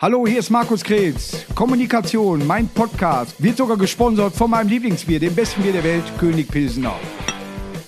Hallo, 0.00 0.28
hier 0.28 0.38
ist 0.38 0.50
Markus 0.50 0.84
Kretz. 0.84 1.44
Kommunikation, 1.56 2.46
mein 2.46 2.68
Podcast, 2.68 3.34
wird 3.42 3.56
sogar 3.56 3.76
gesponsert 3.76 4.32
von 4.32 4.48
meinem 4.48 4.68
Lieblingsbier, 4.68 5.18
dem 5.18 5.34
besten 5.34 5.60
Bier 5.60 5.72
der 5.72 5.82
Welt, 5.82 6.04
König 6.20 6.46
Pilsener. 6.46 6.94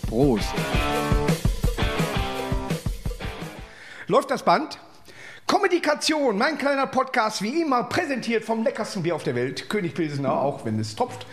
Prost. 0.08 0.52
Läuft 4.08 4.28
das 4.32 4.44
Band? 4.44 4.80
Kommunikation, 5.50 6.38
mein 6.38 6.58
kleiner 6.58 6.86
Podcast, 6.86 7.42
wie 7.42 7.62
immer 7.62 7.82
präsentiert 7.82 8.44
vom 8.44 8.62
leckersten 8.62 9.02
Bier 9.02 9.16
auf 9.16 9.24
der 9.24 9.34
Welt, 9.34 9.68
König 9.68 9.94
Pilsener, 9.94 10.32
auch 10.32 10.64
wenn 10.64 10.78
es 10.78 10.94
tropft. 10.94 11.26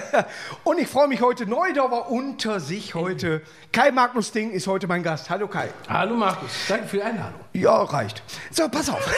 Und 0.64 0.78
ich 0.78 0.88
freue 0.88 1.08
mich 1.08 1.20
heute, 1.20 1.44
Neudorfer 1.44 2.10
unter 2.10 2.58
sich 2.58 2.94
heute. 2.94 3.42
Kai 3.70 3.90
Magnus 3.90 4.32
Ding 4.32 4.50
ist 4.50 4.66
heute 4.66 4.86
mein 4.86 5.02
Gast. 5.02 5.28
Hallo 5.28 5.46
Kai. 5.46 5.68
Hallo 5.90 6.16
Markus, 6.16 6.50
danke 6.68 6.88
für 6.88 6.96
die 6.96 7.02
Einladung. 7.02 7.38
Ja, 7.52 7.82
reicht. 7.82 8.22
So, 8.50 8.66
pass 8.70 8.88
auf. 8.88 9.06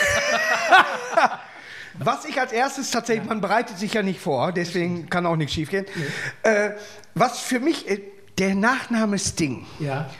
Was 2.00 2.24
ich 2.24 2.40
als 2.40 2.50
erstes 2.50 2.90
tatsächlich, 2.90 3.28
man 3.28 3.40
bereitet 3.40 3.78
sich 3.78 3.94
ja 3.94 4.02
nicht 4.02 4.18
vor, 4.18 4.50
deswegen 4.50 5.08
kann 5.08 5.24
auch 5.24 5.36
nichts 5.36 5.52
schiefgehen. 5.52 5.86
Äh, 6.42 6.70
was 7.14 7.38
für 7.38 7.60
mich, 7.60 7.88
äh, 7.88 8.00
der 8.38 8.56
Nachname 8.56 9.20
Sting, 9.20 9.66
Ja, 9.78 10.10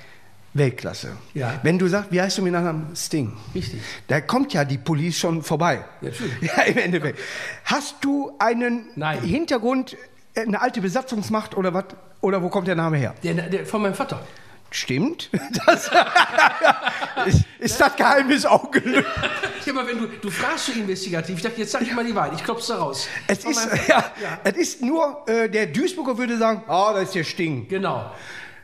Weltklasse. 0.54 1.16
Ja. 1.34 1.60
Wenn 1.62 1.78
du 1.78 1.88
sagst, 1.88 2.12
wie 2.12 2.20
heißt 2.20 2.38
du 2.38 2.42
mit 2.42 2.52
Nachnamen 2.52 2.94
Sting? 2.94 3.32
richtig. 3.54 3.80
Da 4.08 4.20
kommt 4.20 4.52
ja 4.52 4.64
die 4.64 4.78
Police 4.78 5.18
schon 5.18 5.42
vorbei. 5.42 5.84
Natürlich. 6.00 6.32
Ja, 6.42 6.62
im 6.64 6.76
Endeffekt. 6.76 7.18
Hast 7.64 7.96
du 8.02 8.32
einen 8.38 8.86
Nein. 8.96 9.20
Hintergrund, 9.22 9.96
äh, 10.34 10.42
eine 10.42 10.60
alte 10.60 10.80
Besatzungsmacht 10.80 11.56
oder 11.56 11.72
was? 11.72 11.84
Oder 12.20 12.42
wo 12.42 12.48
kommt 12.48 12.68
der 12.68 12.74
Name 12.74 12.98
her? 12.98 13.14
Der, 13.22 13.34
der, 13.34 13.66
von 13.66 13.82
meinem 13.82 13.94
Vater. 13.94 14.20
Stimmt. 14.70 15.30
Das 15.66 15.90
ist, 17.26 17.44
ist 17.58 17.80
das 17.80 17.94
Geheimnis 17.96 18.44
auch 18.46 18.70
gelöst? 18.70 19.06
Ja, 19.64 19.72
aber 19.72 19.86
wenn 19.86 19.98
du, 19.98 20.06
du 20.06 20.30
fragst 20.30 20.66
so 20.66 20.72
investigativ, 20.72 21.36
ich 21.36 21.42
dachte, 21.42 21.60
jetzt 21.60 21.72
sag 21.72 21.82
ich 21.82 21.94
mal 21.94 22.04
die 22.04 22.14
Wahrheit, 22.14 22.32
ich 22.34 22.42
klopf's 22.42 22.66
da 22.66 22.76
raus. 22.76 23.06
Es 23.26 23.44
ist, 23.44 23.68
ja, 23.86 24.12
ja. 24.20 24.40
es 24.44 24.56
ist 24.56 24.82
nur, 24.82 25.22
äh, 25.26 25.48
der 25.48 25.66
Duisburger 25.66 26.16
würde 26.16 26.36
sagen, 26.38 26.62
ah, 26.68 26.92
das 26.94 27.04
ist 27.04 27.14
der 27.14 27.24
Sting. 27.24 27.68
Genau. 27.68 28.10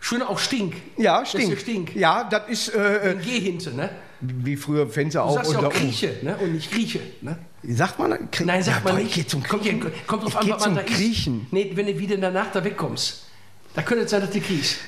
Schön 0.00 0.22
auch 0.22 0.38
Stink. 0.38 0.74
Ja, 0.96 1.20
Das 1.20 1.34
ist 1.34 1.40
Stink. 1.42 1.58
Stink. 1.60 1.96
Ja, 1.96 2.24
das 2.24 2.42
ist, 2.48 2.68
äh, 2.74 2.78
äh, 2.78 3.10
Ein 3.10 3.20
G 3.20 3.40
hinten, 3.40 3.76
ne? 3.76 3.90
wie 4.20 4.56
früher 4.56 4.88
Fenster 4.88 5.20
Du 5.20 5.26
auch 5.26 5.34
sagst 5.34 5.52
ja 5.52 5.58
unter 5.58 5.68
auch 5.68 5.72
Grieche, 5.74 6.16
ne? 6.22 6.36
Und 6.38 6.52
nicht 6.54 6.70
Grieche, 6.72 7.00
ne? 7.20 7.38
Sagt 7.62 7.98
man? 8.00 8.12
Krie- 8.30 8.44
Nein, 8.46 8.62
sagt 8.62 8.78
Ja, 8.78 8.84
man 8.84 8.94
boah, 8.94 8.98
nicht. 8.98 9.10
Ich 9.10 9.14
gehe 9.14 9.26
zum 9.26 9.42
kommt, 9.44 9.62
kommt 10.06 10.22
drauf 10.24 10.30
ich 10.30 10.36
an, 10.36 10.42
was 10.50 10.60
man 10.60 10.60
zum 10.60 10.74
da 10.74 10.80
ist. 10.80 10.94
Griechen. 10.96 11.46
Nee, 11.52 11.70
wenn 11.74 11.86
du 11.86 11.98
wieder 11.98 12.16
danach 12.16 12.50
da 12.52 12.62
wegkommst. 12.64 13.24
Da 13.74 13.82
könnte 13.82 14.04
es 14.04 14.10
sein, 14.10 14.20
dass 14.20 14.30
du 14.30 14.40
kriegst. 14.40 14.78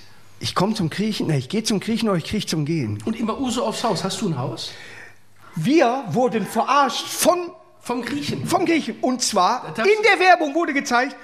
Ich 0.41 0.55
komme 0.55 0.75
zum 0.75 0.91
Griechen. 0.91 1.27
Nee, 1.29 1.39
ich 1.39 1.49
gehe 1.49 1.63
zum 1.63 1.79
Griechen, 1.81 2.09
aber 2.09 2.19
ich 2.19 2.25
kriege 2.25 2.45
zum 2.47 2.65
Gehen. 2.65 2.99
Und 3.05 3.19
immer 3.19 3.39
Uso 3.41 3.63
aufs 3.65 3.85
Haus. 3.85 4.03
Hast 4.03 4.21
du 4.21 4.29
ein 4.31 4.39
Haus? 4.39 4.73
Wir 5.55 6.05
wurden 6.11 6.47
verarscht 6.47 7.07
von, 7.07 7.51
Vom 7.81 8.03
Griechen. 8.03 8.47
vom 8.47 8.65
Griechen. 8.67 8.97
Und 9.01 9.21
zwar, 9.23 9.69
in 9.79 10.03
der 10.03 10.19
Werbung 10.27 10.55
wurde 10.55 10.73
gezeigt, 10.73 11.15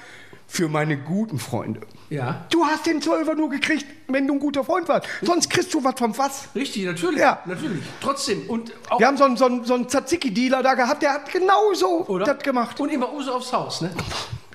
für 0.46 0.68
meine 0.68 0.96
guten 0.96 1.38
Freunde. 1.38 1.80
Ja. 2.08 2.46
Du 2.50 2.64
hast 2.64 2.86
den 2.86 3.02
Zwölfer 3.02 3.34
nur 3.34 3.50
gekriegt, 3.50 3.84
wenn 4.08 4.26
du 4.26 4.34
ein 4.34 4.40
guter 4.40 4.64
Freund 4.64 4.88
warst. 4.88 5.08
Sonst 5.22 5.50
kriegst 5.50 5.74
du 5.74 5.82
was 5.82 5.94
vom 5.98 6.14
Fass. 6.14 6.48
Richtig, 6.54 6.84
natürlich. 6.84 7.20
Ja. 7.20 7.40
Natürlich. 7.44 7.82
Trotzdem. 8.00 8.48
Und 8.48 8.72
Wir 8.98 9.06
haben 9.06 9.16
so 9.16 9.24
einen, 9.24 9.36
so 9.36 9.46
einen, 9.46 9.64
so 9.64 9.74
einen 9.74 9.88
Tzatziki-Dealer 9.88 10.62
da 10.62 10.74
gehabt, 10.74 11.02
der 11.02 11.14
hat 11.14 11.32
genau 11.32 11.74
so 11.74 12.06
Oder? 12.06 12.24
das 12.26 12.42
gemacht. 12.42 12.78
Und 12.80 12.90
immer 12.90 13.12
Uso 13.12 13.32
aufs 13.32 13.52
Haus, 13.52 13.80
ne? 13.80 13.90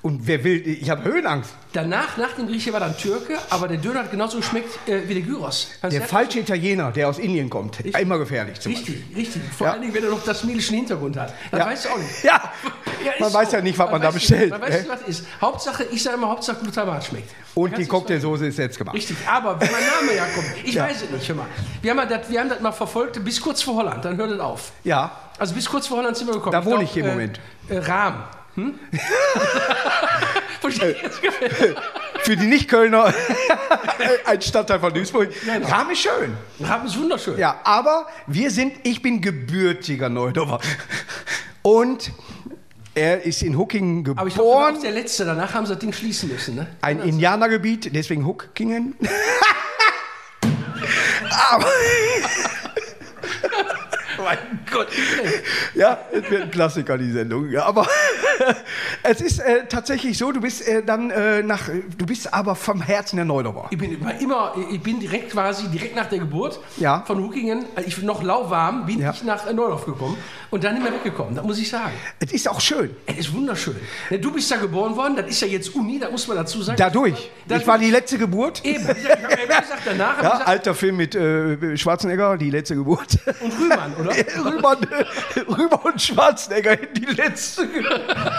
Und 0.04 0.26
wer 0.26 0.44
will, 0.44 0.68
ich 0.68 0.90
habe 0.90 1.04
Höhenangst. 1.04 1.52
Danach, 1.74 2.18
nach 2.18 2.32
dem 2.34 2.48
Grieche 2.48 2.74
war 2.74 2.80
dann 2.80 2.98
Türke, 2.98 3.38
aber 3.52 3.68
der 3.68 3.78
Döner 3.78 4.00
hat 4.00 4.10
genauso 4.12 4.38
geschmeckt 4.38 4.68
äh, 4.90 5.08
wie 5.08 5.14
der 5.14 5.22
Gyros. 5.24 5.68
Kannst 5.80 5.96
Der 5.96 6.04
falsche 6.08 6.40
Italiener, 6.40 6.92
der 6.92 7.08
aus 7.08 7.20
Indien 7.20 7.50
kommt, 7.52 7.80
immer 7.86 8.18
gefährlich. 8.18 8.58
Richtig, 8.66 9.04
richtig. 9.16 9.42
Vor 9.56 9.68
Ja. 9.68 9.74
allen 9.74 9.84
Dingen, 9.84 9.94
wenn 9.94 10.04
er 10.04 10.10
noch 10.10 10.24
das 10.24 10.42
tamilischen 10.42 10.76
Hintergrund 10.76 11.18
hat. 11.18 11.34
Das 11.52 11.60
Ja. 11.60 11.66
weißt 11.68 11.86
du 11.86 11.90
auch 11.90 11.98
nicht. 12.00 12.24
Ja, 12.24 12.52
ist 13.14 13.20
man 13.20 13.34
weiß 13.34 13.52
so. 13.52 13.58
ja 13.58 13.62
nicht, 13.64 13.78
was 13.78 13.92
man, 13.92 14.02
da 14.02 14.08
weiß 14.08 14.14
bestellt. 14.16 14.50
Man 14.50 14.62
weiß 14.62 14.80
nicht, 14.80 14.90
was 14.90 15.02
ist. 15.04 15.26
Hauptsache, 15.40 15.84
ich 15.92 16.02
sage 16.02 16.18
immer, 16.18 16.30
Hauptsache 16.30 16.58
Glutamat 16.62 17.04
schmeckt. 17.06 17.30
Und 17.54 17.78
die 17.78 17.86
Cocktailsoße 17.86 18.48
ist 18.48 18.56
selbst 18.56 18.78
gemacht. 18.80 18.96
Richtig, 18.96 19.18
aber 19.28 19.60
wenn 19.62 19.72
mein 19.72 19.84
Name 19.84 20.18
ja 20.18 20.26
kommt, 20.34 20.48
ich 20.64 20.74
Ja. 20.74 20.86
weiß 20.86 21.04
es 21.04 21.10
nicht, 21.12 21.30
hör 21.30 21.36
mal. 21.36 21.46
Wir 21.84 21.92
haben, 21.92 22.00
ja 22.00 22.06
das, 22.18 22.28
wir 22.30 22.40
haben 22.40 22.50
das 22.50 22.60
mal 22.60 22.72
verfolgt 22.72 23.24
bis 23.24 23.40
kurz 23.40 23.62
vor 23.62 23.76
Holland, 23.76 24.04
dann 24.04 24.18
hört 24.18 24.32
es 24.32 24.40
auf. 24.40 24.72
Ja, 24.84 25.12
Also 25.38 25.54
bis 25.54 25.70
kurz 25.70 25.86
vor 25.88 25.98
Holland 26.00 26.18
sind 26.18 26.26
wir 26.28 26.34
gekommen. 26.34 26.54
Da 26.54 26.60
Ich 26.60 26.66
wohne 26.66 26.78
glaub, 26.80 26.90
ich 26.90 26.98
im 26.98 27.06
äh, 27.06 27.10
Moment. 27.10 27.40
Äh, 27.70 27.78
Rahm. 27.78 28.24
Hm? 28.56 28.80
Verstehe 30.60 30.92
ich 30.92 31.02
jetzt 31.02 31.20
für 32.24 32.36
die 32.36 32.48
Nicht-Kölner 32.48 33.14
ein 34.26 34.42
Stadtteil 34.42 34.80
von 34.80 34.94
Duisburg. 34.94 35.30
Genau. 35.44 35.68
Rahm 35.68 35.90
ist 35.90 36.02
schön. 36.02 36.36
Rahm 36.60 36.86
ist 36.86 37.00
wunderschön. 37.00 37.38
Ja, 37.38 37.60
aber 37.64 38.08
wir 38.28 38.52
sind, 38.52 38.74
ich 38.84 39.02
bin 39.02 39.22
gebürtiger 39.22 40.10
Neudorfer. 40.10 40.60
Und 41.62 42.12
er 42.94 43.24
ist 43.24 43.42
in 43.42 43.58
Huckingen 43.58 44.18
Aber 44.18 44.28
ich 44.28 44.36
glaube, 44.36 44.50
du 44.50 44.56
warst 44.56 44.68
geboren. 44.76 44.82
der 44.82 44.92
Letzte. 44.92 45.26
Danach 45.26 45.54
haben 45.54 45.66
sie 45.66 45.74
das 45.74 45.80
Ding 45.80 45.94
schließen 45.94 46.30
müssen, 46.30 46.56
ne? 46.56 46.68
Ein 46.82 47.00
Indianergebiet, 47.00 47.96
deswegen 47.96 48.26
Huckingen. 48.26 48.96
aber. 51.52 51.68
Mein 54.24 54.38
Gott. 54.72 54.88
Ja, 55.74 55.98
es 56.12 56.30
wird 56.30 56.44
ein 56.44 56.52
Klassiker, 56.52 56.98
die 56.98 57.12
Sendung. 57.12 57.50
Ja, 57.50 57.66
aber 57.66 57.88
es 59.04 59.22
ist 59.22 59.40
äh, 59.40 59.66
tatsächlich 59.68 60.18
so, 60.18 60.32
du 60.32 60.42
bist 60.42 60.68
äh, 60.68 60.84
dann 60.84 61.10
äh, 61.12 61.44
nach, 61.44 61.70
du 61.98 62.06
bist 62.06 62.34
aber 62.34 62.56
vom 62.56 62.82
Herzen 62.82 63.16
der 63.18 63.26
Neudorfer. 63.26 63.68
Ich 63.72 63.78
bin 63.78 63.98
immer, 64.20 64.54
ich 64.72 64.82
bin 64.82 65.00
direkt 65.00 65.32
quasi, 65.32 65.68
direkt 65.70 65.96
nach 65.96 66.08
der 66.08 66.20
Geburt 66.20 66.60
Ja. 66.78 67.04
von 67.06 67.22
Huckingen, 67.24 67.66
äh, 67.76 67.82
ich 67.86 67.96
bin 67.96 68.06
noch 68.06 68.24
lauwarm, 68.24 68.86
bin 68.86 69.00
Ja. 69.00 69.12
ich 69.12 69.24
nach 69.24 69.46
äh, 69.48 69.54
Neudorf 69.54 69.86
gekommen 69.86 70.18
und 70.50 70.64
dann 70.64 70.74
nicht 70.76 70.84
mehr 70.84 70.94
weggekommen, 70.94 71.36
das 71.36 71.44
muss 71.46 71.60
ich 71.60 71.70
sagen. 71.70 71.94
Es 72.20 72.32
ist 72.32 72.48
auch 72.50 72.62
schön. 72.62 72.96
Es 73.06 73.18
ist 73.18 73.34
wunderschön. 73.34 73.76
Ne, 74.10 74.20
Du 74.20 74.32
bist 74.32 74.50
da 74.52 74.58
geboren 74.58 74.96
worden, 74.96 75.16
das 75.16 75.28
ist 75.28 75.42
ja 75.42 75.48
jetzt 75.48 75.74
Uni, 75.76 76.00
da 76.00 76.10
muss 76.10 76.28
man 76.28 76.38
dazu 76.38 76.62
sagen. 76.62 76.78
Dadurch. 76.78 77.30
Ich 77.50 77.68
war 77.68 77.78
die 77.78 77.90
letzte 77.92 78.18
Geburt. 78.18 78.64
Eben, 78.66 78.84
ich 78.84 78.90
habe 78.90 79.00
ja 79.50 79.60
gesagt, 79.62 79.82
danach 79.86 80.22
Ja, 80.22 80.30
gesagt, 80.32 80.48
alter 80.48 80.76
Film 80.76 80.98
mit 80.98 81.16
äh, 81.16 81.76
Schwarzenegger, 81.78 82.38
die 82.38 82.50
letzte 82.50 82.76
Geburt. 82.76 83.18
und 83.42 83.52
Rühmann, 83.60 83.94
oder? 84.00 84.12
Rüber, 84.46 84.78
Rüber 85.58 85.86
und 85.86 86.02
Schwarzenegger 86.02 86.76
die 86.76 87.06
letzte. 87.06 87.68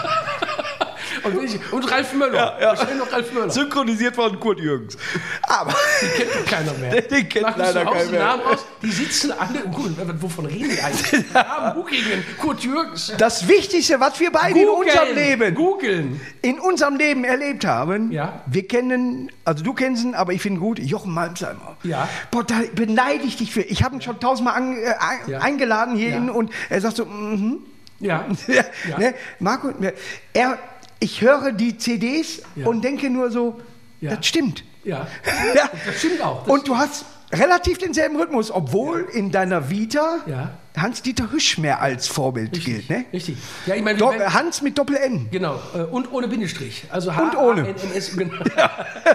Und, 1.23 1.41
ich, 1.41 1.57
und 1.71 1.89
Ralf 1.89 2.11
Möller. 2.13 2.57
ja. 2.59 2.67
Wahrscheinlich 2.69 2.97
noch 2.97 3.09
Ralf 3.11 3.31
Möller. 3.31 3.49
Synchronisiert 3.49 4.13
von 4.15 4.37
Kurt 4.41 4.59
Jürgens. 4.59 4.97
Aber 5.43 5.73
Die 6.01 6.07
kennt 6.21 6.31
doch 6.35 6.45
keiner 6.51 6.73
mehr. 6.73 7.01
Den 7.01 7.29
kennt 7.29 7.43
Markus, 7.43 7.61
leider 7.61 7.85
keiner 7.85 8.11
mehr. 8.11 8.19
Namen 8.25 8.41
raus, 8.43 8.65
die 8.81 8.91
sitzen 8.91 9.31
alle, 9.31 9.59
gut, 9.71 9.91
wovon 10.21 10.47
reden 10.47 10.69
die 10.69 10.81
eigentlich? 10.81 11.23
Namen, 11.33 11.75
Huckingen, 11.77 12.25
Kurt 12.41 12.59
Jürgens. 12.63 13.13
das 13.17 13.47
Wichtigste, 13.47 14.01
was 14.01 14.19
wir 14.19 14.33
beide 14.33 14.59
in 14.59 14.67
unserem 14.67 15.15
Leben, 15.15 15.55
Googeln. 15.55 16.19
in 16.41 16.59
unserem 16.59 16.97
Leben 16.97 17.23
erlebt 17.23 17.63
haben, 17.65 18.11
Ja. 18.11 18.41
wir 18.47 18.67
kennen, 18.67 19.31
also 19.45 19.63
du 19.63 19.73
kennst 19.73 20.03
ihn, 20.03 20.15
aber 20.15 20.33
ich 20.33 20.41
finde 20.41 20.59
ihn 20.59 20.61
gut, 20.61 20.79
Jochen 20.79 21.13
Malmsheimer. 21.13 21.77
Ja. 21.83 22.09
Boah, 22.31 22.43
da 22.43 22.55
beneide 22.75 23.23
ich 23.23 23.37
dich 23.37 23.53
für. 23.53 23.61
Ich 23.61 23.81
habe 23.83 23.95
ihn 23.95 24.01
schon 24.01 24.19
tausendmal 24.19 24.55
an, 24.55 24.75
äh, 24.75 24.93
Ja. 25.31 25.39
eingeladen 25.39 25.95
hierhin 25.95 26.27
Ja. 26.27 26.33
und 26.33 26.51
er 26.69 26.81
sagt 26.81 26.97
so, 26.97 27.05
mhm. 27.05 27.59
Ja. 27.61 27.72
Ja, 28.47 28.63
Ja. 28.89 28.97
Ne? 28.99 29.13
Marco, 29.39 29.69
er, 30.33 30.57
ich 30.99 31.21
höre 31.21 31.51
die 31.51 31.77
CDs 31.77 32.41
Ja. 32.55 32.67
und 32.67 32.81
denke 32.83 33.09
nur 33.09 33.31
so, 33.31 33.59
Ja. 34.01 34.15
das 34.15 34.25
stimmt. 34.25 34.63
Ja. 34.83 35.07
Ja. 35.55 35.69
Das 35.85 35.97
stimmt 35.99 36.21
auch. 36.21 36.43
Das 36.43 36.53
und 36.53 36.67
du 36.67 36.77
hast 36.77 37.05
relativ 37.31 37.77
denselben 37.79 38.15
Rhythmus, 38.19 38.51
obwohl 38.51 39.07
in 39.13 39.31
deiner 39.31 39.69
Vita. 39.69 40.17
Hans-Dieter 40.75 41.31
Hüsch 41.31 41.59
mehr 41.59 41.81
als 41.83 42.07
Vorbild 42.07 42.51
Richtig, 42.55 42.87
gilt. 42.87 42.89
Ne? 42.89 43.05
richtig. 43.13 43.37
Ja, 43.67 43.75
ich 43.75 43.83
meine, 43.83 43.99
Do 43.99 44.11
Hans 44.11 44.63
mit 44.63 44.75
Doppel-N. 44.75 45.27
genau. 45.31 45.61
äh, 45.75 45.81
Und 45.83 46.11
ohne 46.11 46.27
Bindestrich. 46.27 46.85
Also 46.89 47.11
Und 47.11 47.35
ohne. 47.37 47.61
Genau. 48.17 48.33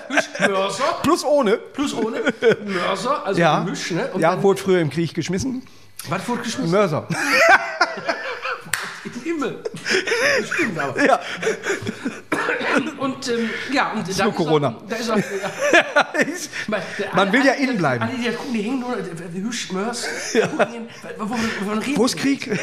Hüsch, 0.09 0.29
Mörser. 0.49 0.85
Plus 1.03 1.25
ohne. 1.25 1.57
Plus 1.59 1.95
ohne. 1.95 2.19
Mörser, 2.65 3.27
also 3.27 3.41
Ja, 3.41 3.65
Hüsch, 3.65 3.91
ne? 3.91 4.09
Und 4.13 4.21
ja 4.21 4.41
wurde 4.41 4.61
früher 4.61 4.81
im 4.81 4.91
Krieg 4.91 5.15
geschmissen. 5.15 5.63
was 6.09 6.29
wurde 6.29 6.43
geschmissen? 6.43 6.71
Mörser. 6.71 7.09
In 9.05 9.13
den 9.13 9.23
Himmel. 9.23 9.63
Das 9.73 9.88
stimmt 10.53 10.79
aber. 10.79 11.05
ja. 11.05 11.21
Und 12.99 13.29
ähm, 13.29 13.51
ja, 13.73 13.93
und 13.93 14.19
da 14.19 14.25
nur 14.25 14.35
Corona. 14.35 14.69
Auch, 14.69 14.87
da 14.89 14.97
ist 14.97 15.11
auch, 15.11 15.17
ja. 15.17 15.23
Man, 16.69 16.83
Man 17.15 17.33
will 17.33 17.45
ja 17.45 17.53
innen 17.53 17.79
bleiben. 17.79 18.03
Alle, 18.05 18.17
die 18.17 18.25
da 18.25 18.33
gucken, 18.33 18.53
die 18.53 18.63
hängen 18.63 18.81
nur, 18.81 18.97
Hüsch, 19.33 19.73
Mörs, 19.73 20.07
Huckingen, 20.35 20.89
wovon, 21.19 21.39
wovon 21.61 21.79
reden 21.79 21.97
Wo 21.97 22.05
ist 22.07 22.15
die? 22.15 22.37
Krieg? 22.37 22.61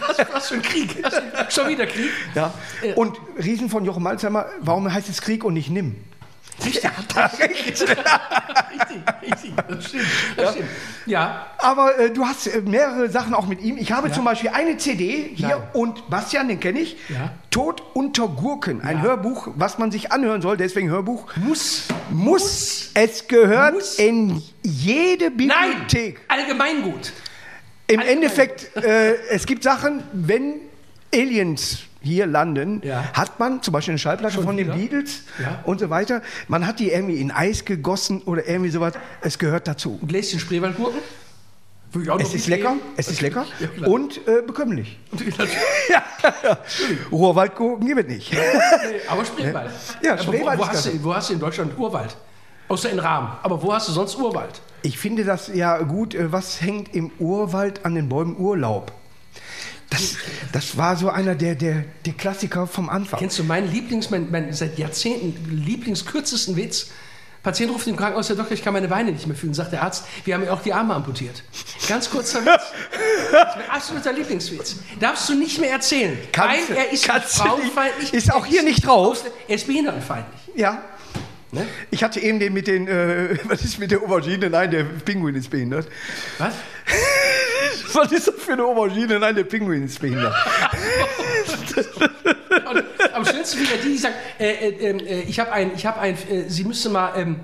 Was, 0.00 0.18
was 0.32 0.48
für 0.48 0.54
ein 0.54 0.62
Krieg? 0.62 1.02
Was, 1.02 1.54
schon 1.54 1.68
wieder 1.68 1.86
Krieg? 1.86 2.10
ja. 2.34 2.52
Und 2.94 3.18
Riesen 3.42 3.68
von 3.68 3.84
Jochen 3.84 4.02
Malzheimer, 4.02 4.46
warum 4.60 4.92
heißt 4.92 5.08
es 5.08 5.20
Krieg 5.20 5.44
und 5.44 5.54
nicht 5.54 5.70
Nimm? 5.70 5.96
Richtig. 6.64 6.84
richtig, 6.84 7.88
richtig. 9.22 9.52
Das 9.68 9.86
stimmt. 9.88 10.04
Das 10.36 10.52
stimmt. 10.52 10.68
Ja. 11.06 11.46
Aber 11.58 11.98
äh, 11.98 12.10
du 12.10 12.24
hast 12.24 12.46
äh, 12.46 12.60
mehrere 12.60 13.10
Sachen 13.10 13.34
auch 13.34 13.46
mit 13.46 13.60
ihm. 13.62 13.76
Ich 13.76 13.92
habe 13.92 14.10
zum 14.12 14.24
Beispiel 14.24 14.50
eine 14.50 14.76
CD 14.76 15.30
hier 15.34 15.48
Nein. 15.48 15.62
und 15.72 16.08
Bastian, 16.10 16.48
den 16.48 16.60
kenne 16.60 16.80
ich. 16.80 16.96
Ja. 17.08 17.32
Tod 17.50 17.82
unter 17.94 18.28
Gurken, 18.28 18.80
ein 18.82 18.98
Ja. 18.98 19.02
Hörbuch, 19.02 19.48
was 19.56 19.78
man 19.78 19.90
sich 19.90 20.12
anhören 20.12 20.42
soll, 20.42 20.56
deswegen 20.56 20.88
Hörbuch. 20.90 21.26
Muss. 21.36 21.84
Muss. 22.10 22.90
Es 22.94 23.26
gehört 23.28 23.74
Muss. 23.74 23.98
in 23.98 24.42
jede 24.62 25.30
Nein! 25.30 25.36
Bibliothek. 25.36 26.20
Allgemeingut. 26.28 27.12
Im 27.86 28.00
Endeffekt, 28.00 28.74
äh, 28.76 29.14
es 29.28 29.44
gibt 29.46 29.62
Sachen, 29.62 30.02
wenn 30.12 30.54
Aliens 31.12 31.80
hier 32.04 32.26
landen, 32.26 32.80
Ja. 32.84 33.02
hat 33.12 33.38
man 33.40 33.62
zum 33.62 33.72
Beispiel 33.72 33.92
eine 33.92 33.98
Schallplatte 33.98 34.34
Schon 34.34 34.44
von 34.44 34.56
den 34.56 34.66
wieder? 34.66 34.76
Beatles 34.76 35.22
Ja. 35.42 35.60
und 35.64 35.80
so 35.80 35.90
weiter. 35.90 36.22
Man 36.48 36.66
hat 36.66 36.78
die 36.80 36.90
irgendwie 36.90 37.16
in 37.20 37.30
Eis 37.30 37.64
gegossen 37.64 38.22
oder 38.22 38.46
irgendwie 38.48 38.70
sowas. 38.70 38.94
Es 39.22 39.38
gehört 39.38 39.66
dazu. 39.66 39.98
Ein 40.00 40.08
Gläschen 40.08 40.38
Spreewaldgurken? 40.38 41.00
Es 42.18 42.34
ist 42.34 42.48
lecker, 42.48 42.74
es 42.96 43.06
ist 43.06 43.20
lecker 43.20 43.46
Ja, 43.60 43.86
und 43.86 44.18
äh, 44.26 44.42
bekömmlich. 44.44 44.98
Natürlich. 45.12 45.56
Ruhrwaldgurken 47.12 47.86
gibt 47.86 48.00
es 48.00 48.06
nicht. 48.06 48.36
Aber 49.08 49.24
Spreewald. 49.24 49.70
Ja, 50.02 50.18
Spreewald 50.18 50.58
wo, 50.58 50.62
wo, 50.64 50.68
hast 50.68 50.86
du, 50.86 51.04
wo 51.04 51.14
hast 51.14 51.28
du 51.30 51.34
in 51.34 51.40
Deutschland 51.40 51.78
Urwald? 51.78 52.16
Außer 52.68 52.90
in 52.90 52.98
Rahmen. 52.98 53.28
Aber 53.42 53.62
wo 53.62 53.72
hast 53.72 53.88
du 53.88 53.92
sonst 53.92 54.16
Urwald? 54.18 54.60
Ich 54.82 54.98
finde 54.98 55.24
das 55.24 55.48
ja 55.54 55.78
gut. 55.82 56.14
äh, 56.14 56.32
Was 56.32 56.60
hängt 56.60 56.94
im 56.94 57.10
Urwald 57.18 57.84
an 57.84 57.94
den 57.94 58.08
Bäumen? 58.08 58.36
Urlaub. 58.38 58.90
Das, 59.94 60.16
das 60.52 60.76
war 60.76 60.96
so 60.96 61.08
einer 61.08 61.34
der, 61.34 61.54
der, 61.54 61.84
der 62.04 62.12
Klassiker 62.14 62.66
vom 62.66 62.88
Anfang. 62.88 63.18
Kennst 63.20 63.38
du 63.38 63.44
meinen 63.44 63.70
Lieblings, 63.70 64.10
mein, 64.10 64.30
mein 64.30 64.52
seit 64.52 64.78
Jahrzehnten 64.78 65.34
Lieblingskürzesten 65.64 66.56
Witz? 66.56 66.90
Patient 67.42 67.70
ruft 67.70 67.86
im 67.86 67.96
Krankenhaus, 67.96 68.30
Herr 68.30 68.36
Doktor, 68.36 68.54
ich 68.54 68.64
kann 68.64 68.72
meine 68.72 68.88
Beine 68.88 69.12
nicht 69.12 69.26
mehr 69.26 69.36
fühlen. 69.36 69.52
Sagt 69.52 69.72
der 69.72 69.82
Arzt, 69.82 70.04
wir 70.24 70.32
haben 70.34 70.44
mir 70.44 70.52
auch 70.52 70.62
die 70.62 70.72
Arme 70.72 70.94
amputiert. 70.94 71.42
Ganz 71.86 72.08
kurzer 72.10 72.40
Witz. 72.44 72.62
Das 73.30 73.50
ist 73.50 73.56
mein 73.56 73.70
absoluter 73.70 74.12
Lieblingswitz. 74.14 74.76
Darfst 74.98 75.28
du 75.28 75.34
nicht 75.34 75.60
mehr 75.60 75.70
erzählen. 75.70 76.16
Kannst 76.32 76.70
du- 76.70 76.72
er 76.74 76.90
ist 76.90 77.04
frauenfeindlich. 77.06 78.14
Ist 78.14 78.32
auch 78.32 78.46
hier 78.46 78.60
er 78.60 78.64
nicht 78.64 78.86
drauf. 78.86 79.22
Er 79.46 79.56
ist 79.56 79.66
behindertenfeindlich. 79.66 80.40
Ja. 80.56 80.82
Ne? 81.52 81.66
Ich 81.90 82.02
hatte 82.02 82.18
eben 82.18 82.40
den 82.40 82.54
mit 82.54 82.66
den, 82.66 82.88
äh, 82.88 83.38
was 83.44 83.62
ist 83.62 83.78
mit 83.78 83.90
der 83.90 84.00
Aubergine? 84.02 84.48
Nein, 84.48 84.70
der 84.70 84.84
Pinguin 84.84 85.34
ist 85.34 85.50
behindert. 85.50 85.86
Was? 86.38 86.54
Was 87.94 88.12
ist 88.12 88.28
das 88.28 88.34
für 88.34 88.52
eine 88.52 88.64
Aubergine? 88.64 89.18
Nein, 89.18 89.34
der 89.34 89.44
Pinguin 89.44 89.84
ist 89.84 90.00
behindert. 90.00 90.34
Und 92.70 92.84
am 93.12 93.24
schönsten 93.24 93.60
wieder 93.60 93.76
die, 93.76 93.90
die 93.90 93.98
sagen, 93.98 94.14
äh, 94.38 94.50
äh, 94.50 94.90
äh, 94.90 95.22
ich 95.22 95.38
habe 95.38 95.52
ein, 95.52 95.72
ich 95.74 95.86
habe 95.86 96.00
ein, 96.00 96.14
äh, 96.28 96.48
Sie 96.48 96.64
müssen 96.64 96.92
mal, 96.92 97.12
ähm, 97.16 97.40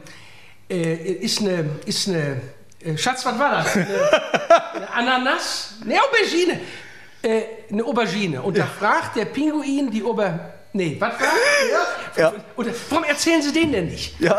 äh, 0.69 0.94
ist 0.94 1.41
eine, 1.41 1.69
ist 1.87 2.08
eine, 2.08 2.41
Schatz, 2.97 3.25
was 3.26 3.38
war 3.38 3.62
das? 3.62 3.76
Eine, 3.76 3.87
eine 4.75 4.91
Ananas? 4.91 5.75
Eine 5.85 5.99
Aubergine. 6.02 6.61
Eine 7.70 7.85
Aubergine. 7.85 8.43
Und 8.43 8.56
da 8.56 8.64
fragt 8.64 9.17
der 9.17 9.26
Pinguin 9.26 9.91
die 9.91 10.02
Ober... 10.02 10.55
Nee, 10.73 10.97
was 11.00 11.12
war? 11.14 11.29
Ja. 12.17 12.23
Ja. 12.23 12.32
Oder, 12.56 12.70
warum 12.88 13.05
erzählen 13.05 13.43
Sie 13.43 13.52
den 13.52 13.73
denn 13.73 13.87
nicht? 13.87 14.19
Ja. 14.20 14.38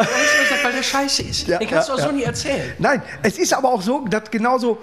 Weil 0.63 0.71
der 0.71 0.81
scheiße 0.81 1.23
ist. 1.23 1.47
Ja, 1.47 1.57
den 1.57 1.69
kannst 1.69 1.89
ja, 1.89 1.95
du 1.95 2.01
auch 2.01 2.05
so 2.05 2.11
ja. 2.11 2.17
nie 2.17 2.23
erzählen. 2.23 2.73
Nein, 2.79 3.01
es 3.21 3.37
ist 3.37 3.53
aber 3.53 3.69
auch 3.69 3.81
so, 3.81 4.05
dass 4.07 4.31
genauso. 4.31 4.77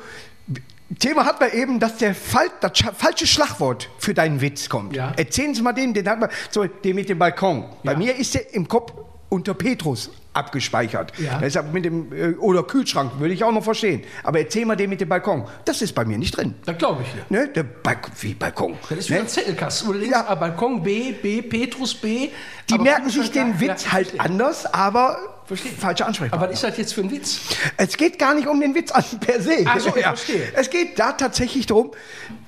Thema 0.98 1.26
hat 1.26 1.38
man 1.40 1.52
eben, 1.52 1.78
dass 1.80 1.98
der 1.98 2.14
Fal 2.14 2.46
das 2.60 2.72
falsche 2.96 3.26
Schlagwort 3.26 3.90
für 3.98 4.14
deinen 4.14 4.40
Witz 4.40 4.68
kommt. 4.68 4.96
Ja. 4.96 5.12
Erzählen 5.16 5.54
Sie 5.54 5.60
mal 5.62 5.72
den, 5.72 5.92
den 5.92 6.08
hat 6.08 6.18
man, 6.18 6.30
so, 6.50 6.64
den 6.64 6.94
mit 6.96 7.08
dem 7.08 7.18
Balkon. 7.18 7.64
Bei 7.84 7.92
Ja. 7.92 7.98
mir 7.98 8.16
ist 8.16 8.34
der 8.34 8.54
im 8.54 8.66
Kopf 8.66 8.92
unter 9.28 9.52
Petrus 9.52 10.10
abgespeichert. 10.32 11.12
Ja. 11.18 11.38
Deshalb 11.38 11.74
mit 11.74 11.84
dem, 11.84 12.10
äh, 12.12 12.34
oder 12.36 12.62
Kühlschrank, 12.62 13.12
würde 13.18 13.34
ich 13.34 13.44
auch 13.44 13.52
noch 13.52 13.64
verstehen. 13.64 14.02
Aber 14.22 14.38
erzähl 14.38 14.64
mal 14.64 14.76
den 14.76 14.88
mit 14.88 15.00
dem 15.02 15.08
Balkon. 15.10 15.46
Das 15.66 15.82
ist 15.82 15.94
bei 15.94 16.04
mir 16.06 16.16
nicht 16.16 16.34
drin. 16.36 16.54
Das 16.64 16.78
glaube 16.78 17.02
ich 17.02 17.08
dir. 17.12 17.24
Ne? 17.28 17.48
Der 17.48 17.64
Balkon, 17.64 18.12
wie 18.20 18.32
Balkon. 18.34 18.78
Das 18.88 18.98
ist 19.00 19.10
wie 19.10 19.14
ne? 19.14 19.20
ein 19.20 19.28
Zettelkasten. 19.28 19.92
Du 19.92 19.98
denkst, 19.98 20.10
Ja. 20.12 20.34
Balkon 20.34 20.82
B, 20.82 21.12
B, 21.12 21.42
Petrus 21.42 21.94
B. 21.94 22.30
Die 22.70 22.78
merken 22.78 23.10
sich 23.10 23.30
den. 23.30 23.60
Witz 23.60 23.92
halt 23.92 24.18
anders, 24.18 24.64
aber 24.72 25.18
Verstehe. 25.48 25.72
falsche 25.72 26.06
Ansprechpartner. 26.06 26.44
Aber 26.44 26.52
was 26.52 26.62
ist 26.62 26.70
das 26.70 26.78
jetzt 26.78 26.92
für 26.94 27.00
ein 27.00 27.10
Witz? 27.10 27.40
Es 27.76 27.96
geht 27.96 28.18
gar 28.18 28.34
nicht 28.34 28.46
um 28.46 28.60
den 28.60 28.74
Witz 28.74 28.90
an 28.92 29.02
per 29.18 29.40
se. 29.40 29.64
Ach 29.66 29.80
so, 29.80 29.88
ich 29.96 30.02
verstehe. 30.04 30.52
Es 30.54 30.70
geht 30.70 30.98
da 30.98 31.12
tatsächlich 31.12 31.66
darum, 31.66 31.90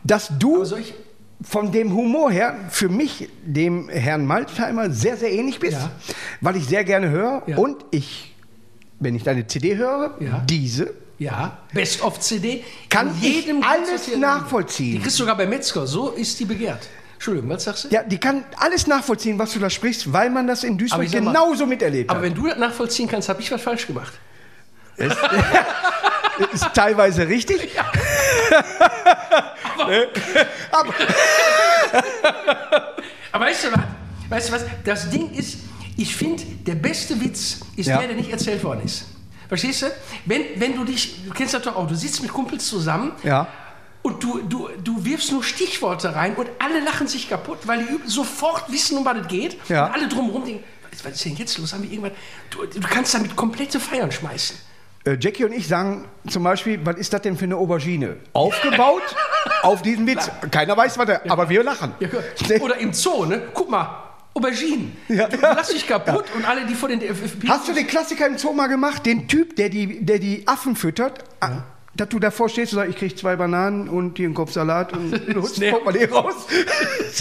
dass 0.05 0.31
du 0.39 0.65
von 1.43 1.73
dem 1.73 1.95
Humor 1.95 2.31
her 2.31 2.55
für 2.71 2.89
mich 2.91 3.29
dem 3.45 3.89
Herrn 3.89 4.27
Maltheimer 4.27 4.91
sehr, 4.91 5.17
sehr 5.17 5.33
ähnlich 5.33 5.59
bist, 5.59 5.79
Ja. 5.79 5.91
weil 6.43 6.57
ich 6.57 6.67
sehr 6.67 6.85
gerne 6.85 7.09
höre 7.11 7.43
Ja. 7.47 7.57
und 7.57 7.83
ich, 7.91 8.35
wenn 8.99 9.15
ich 9.17 9.23
deine 9.23 9.47
CD 9.47 9.77
höre, 9.77 10.17
Ja. 10.21 10.45
diese, 10.49 10.93
Ja, 11.19 11.59
Best 11.75 12.03
of 12.03 12.19
CD. 12.21 12.65
Kann 12.89 13.09
In 13.21 13.29
ich 13.31 13.65
alles 13.65 14.17
nachvollziehen. 14.17 14.93
Die 14.93 14.99
kriegst 15.01 15.19
du 15.19 15.23
sogar 15.25 15.37
bei 15.37 15.47
Metzger. 15.47 15.87
So 15.87 16.11
ist 16.13 16.41
die 16.41 16.47
begehrt. 16.47 16.89
Entschuldigung, 17.21 17.51
was 17.51 17.65
sagst 17.65 17.85
du? 17.85 17.89
ja, 17.89 18.03
die 18.03 18.17
kann 18.17 18.45
alles 18.57 18.87
nachvollziehen, 18.87 19.39
was 19.39 19.53
du 19.53 19.59
da 19.59 19.69
sprichst, 19.69 20.11
weil 20.11 20.31
man 20.31 20.47
das 20.47 20.65
in 20.65 20.71
Aber 20.71 20.79
Duisburg 20.79 21.01
mal- 21.03 21.11
genauso 21.11 21.67
miterlebt 21.67 22.09
Aber 22.09 22.21
hat. 22.21 22.25
wenn 22.25 22.35
du 22.35 22.47
das 22.49 22.57
nachvollziehen 22.57 23.07
kannst, 23.11 23.29
habe 23.29 23.43
ich 23.43 23.53
was 23.53 23.61
falsch 23.61 23.87
gemacht. 23.87 24.15
Ist 26.53 26.67
teilweise 26.73 27.29
richtig. 27.29 27.69
Ne? 29.87 30.09
Aber, 30.73 30.95
Aber 33.33 33.45
weißt 33.45 33.65
du 33.65 33.73
was? 33.73 33.81
Weißt 34.31 34.49
du 34.49 34.53
was? 34.55 34.65
Das 34.85 35.11
Ding 35.11 35.31
ist, 35.35 35.59
ich 35.99 36.17
finde, 36.17 36.43
der 36.67 36.75
beste 36.77 37.21
Witz 37.21 37.61
ist 37.77 37.87
Ja. 37.87 37.99
der, 37.99 38.07
der 38.09 38.17
nicht 38.17 38.31
erzählt 38.33 38.65
worden 38.65 38.81
ist. 38.85 39.05
Verstehst 39.49 39.83
du? 39.83 39.87
Wenn, 40.25 40.43
wenn 40.57 40.75
du 40.77 40.85
dich, 40.85 41.25
du 41.27 41.35
kennst 41.35 41.53
das 41.53 41.63
doch 41.63 41.77
auch, 41.77 41.87
du 41.87 41.95
sitzt 41.95 42.23
mit 42.23 42.33
Kumpels 42.33 42.67
zusammen 42.67 43.13
ja. 43.23 43.47
Und 44.03 44.23
du, 44.23 44.41
du, 44.43 44.69
du 44.83 45.05
wirfst 45.05 45.31
nur 45.33 45.43
Stichworte 45.43 46.15
rein 46.15 46.35
und 46.35 46.49
alle 46.59 46.81
lachen 46.81 47.07
sich 47.07 47.29
kaputt, 47.29 47.59
weil 47.67 47.85
die 47.85 48.09
sofort 48.09 48.71
wissen, 48.73 48.97
um 48.99 49.05
was 49.05 49.19
es 49.19 49.29
geht. 49.29 49.57
Ja. 49.69 49.87
Und 49.87 49.95
alle 49.95 50.09
drumherum 50.09 50.45
denken, 50.45 50.65
was 51.03 51.13
ist, 51.13 51.25
denn 51.25 51.37
jetzt 51.37 51.59
los? 51.59 51.73
Haben 51.73 51.85
wir 51.85 51.91
irgendwas? 51.91 52.13
Du, 52.51 52.65
du 52.65 52.89
kannst 52.89 53.15
damit 53.15 53.37
komplette 53.37 53.79
Feiern 53.79 54.11
schmeißen. 54.11 54.57
Äh, 55.05 55.17
Jackie 55.19 55.45
und 55.45 55.53
ich 55.53 55.67
sagen 55.67 56.09
zum 56.29 56.43
Beispiel, 56.43 56.81
was 56.85 56.97
ist 56.97 57.13
das 57.13 57.23
denn 57.23 57.37
für 57.37 57.45
eine 57.45 57.57
Aubergine? 57.57 58.17
Aufgebaut 58.33 59.03
auf 59.63 59.83
diesen 59.83 60.07
Witz. 60.07 60.31
Keiner 60.51 60.77
weiß, 60.77 60.99
was 60.99 61.07
der, 61.07 61.31
aber 61.31 61.49
wir 61.49 61.63
lachen. 61.63 61.95
Ja? 62.01 62.09
Oder 62.61 62.79
im 62.79 62.93
Zoo, 62.93 63.25
ne? 63.25 63.49
Guck 63.55 63.71
mal, 63.71 64.11
Auberginen. 64.35 64.97
Ja. 65.09 65.29
Du 65.29 65.39
lass 65.41 65.69
dich 65.69 65.87
kaputt 65.87 66.25
und 66.35 66.45
alle, 66.45 66.67
die 66.67 66.75
vor 66.75 66.89
den. 66.89 67.01
Hast 67.49 67.69
du 67.69 67.73
den 67.73 67.87
Klassiker 67.87 68.27
im 68.27 68.39
Zoo 68.39 68.53
mal 68.53 68.69
gemacht? 68.69 69.05
Den 69.05 69.27
Typ, 69.27 69.57
der 69.57 69.69
die, 69.69 70.05
der 70.05 70.19
die 70.19 70.47
Affen 70.47 70.77
füttert, 70.77 71.25
ah, 71.41 71.63
dass 72.01 72.09
du 72.09 72.19
davor 72.19 72.49
stehst 72.49 72.73
und 72.73 72.79
sagst, 72.79 72.91
ich 72.91 72.97
krieg 72.97 73.19
zwei 73.19 73.37
Bananen 73.37 73.89
und 73.89 74.17
hier 74.17 74.27
einen 74.27 74.35
Kopfsalat 74.35 74.93
und 74.95 75.13
du 75.35 75.43
holst 75.43 75.59
Nee. 75.59 75.73
den 75.93 76.13
raus. 76.13 76.47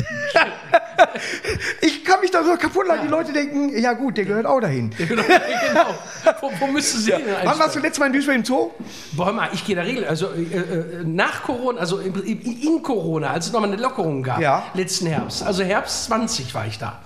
ich 1.82 2.04
kann 2.04 2.22
mich 2.22 2.32
da 2.32 2.44
so 2.44 2.56
kaputt 2.56 2.88
lachen. 2.88 3.02
Die 3.04 3.08
Leute 3.10 3.34
denken, 3.34 3.78
ja 3.78 3.94
gut, 3.94 4.18
der 4.18 4.26
gehört 4.26 4.46
auch 4.46 4.60
dahin. 4.60 4.92
genau. 4.98 5.22
genau. 5.24 5.86
Wo, 6.42 6.52
wo 6.60 6.68
müssten 6.68 7.00
sie 7.00 7.12
denn 7.12 7.22
Wann 7.44 7.60
warst 7.60 7.76
du 7.76 7.80
letztes 7.80 8.00
Mal 8.00 8.08
in 8.08 8.14
Duisburg 8.14 8.36
im 8.36 8.46
Zoo? 8.46 8.72
Boah, 9.14 9.32
mal, 9.32 9.50
ich 9.54 9.66
gehe 9.66 9.76
da 9.76 9.82
regelmäßig. 9.82 10.10
Also 10.10 10.28
äh, 10.34 10.58
äh, 10.58 11.04
nach 11.04 11.44
Corona, 11.44 11.80
also 11.80 12.00
in, 12.00 12.14
in, 12.24 12.42
in 12.62 12.84
Corona, 12.84 13.32
als 13.32 13.48
es 13.48 13.54
nochmal 13.54 13.72
eine 13.72 13.82
Lockerung 13.82 14.24
gab, 14.24 14.40
Ja. 14.40 14.64
letzten 14.74 15.08
Herbst. 15.08 15.44
Also 15.44 15.64
Herbst 15.64 16.06
20 16.06 16.54
war 16.54 16.68
ich 16.68 16.78
da. 16.78 17.00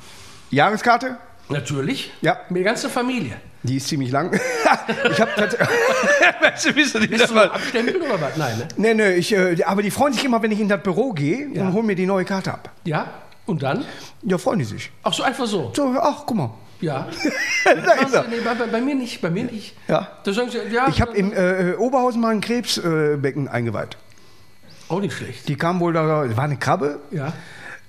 Jahreskarte? 0.52 1.18
Natürlich. 1.50 2.12
Ja. 2.22 2.38
Mit 2.50 2.58
der 2.58 2.64
ganzen 2.66 2.90
Familie. 2.90 3.36
Die 3.64 3.78
ist 3.78 3.88
ziemlich 3.88 4.12
lang. 4.12 4.34
ich 5.12 5.22
habe 5.22 5.32
nicht, 5.42 7.10
Bist 7.10 7.30
du 7.30 7.34
noch 7.34 7.54
abstempeln 7.54 8.02
oder 8.02 8.20
was? 8.20 8.36
Nein, 8.38 8.58
ne? 8.58 8.68
Nee, 8.78 8.94
nee, 8.94 9.14
ich, 9.14 9.34
äh, 9.34 9.64
aber 9.64 9.82
die 9.82 9.92
freuen 9.92 10.14
sich 10.14 10.26
immer, 10.26 10.42
wenn 10.42 10.52
ich 10.52 10.60
in 10.60 10.68
das 10.68 10.82
Büro 10.84 11.14
gehe 11.14 11.48
Ja. 11.54 11.64
und 11.64 11.74
holen 11.74 11.86
mir 11.86 11.96
die 11.96 12.06
neue 12.06 12.26
Karte 12.26 12.54
ab. 12.54 12.72
Ja. 12.84 13.08
Und 13.46 13.64
dann? 13.64 13.86
Ja, 14.22 14.38
freuen 14.38 14.60
die 14.60 14.66
sich. 14.66 14.90
Ach 15.04 15.14
so, 15.14 15.24
einfach 15.24 15.46
so. 15.46 15.72
So, 15.76 15.96
ach, 16.00 16.24
guck 16.26 16.38
mal. 16.38 16.52
Ja. 16.82 17.08
da 17.66 17.94
ist 17.94 18.14
er. 18.14 18.26
nee, 18.28 18.36
bei, 18.44 18.54
bei 18.54 18.82
mir 18.82 18.96
nicht, 18.96 19.22
bei 19.22 19.30
mir 19.30 19.46
nicht. 19.46 19.76
Ja. 19.88 20.10
Da 20.24 20.34
sagen 20.34 20.50
sie, 20.50 20.60
ja. 20.74 20.88
Ich 20.90 21.02
habe 21.02 21.16
in 21.16 21.32
äh, 21.32 21.76
Oberhausen 21.78 22.20
mal 22.22 22.32
ein 22.34 22.42
Krebsbecken 22.42 23.48
eingeweiht. 23.48 23.98
Auch 24.90 25.00
nicht 25.00 25.16
schlecht. 25.16 25.48
Die 25.48 25.56
kam 25.56 25.80
wohl 25.80 25.94
da, 25.94 26.06
war 26.36 26.44
eine 26.44 26.58
Krabbe 26.58 27.00
Ja. 27.12 27.32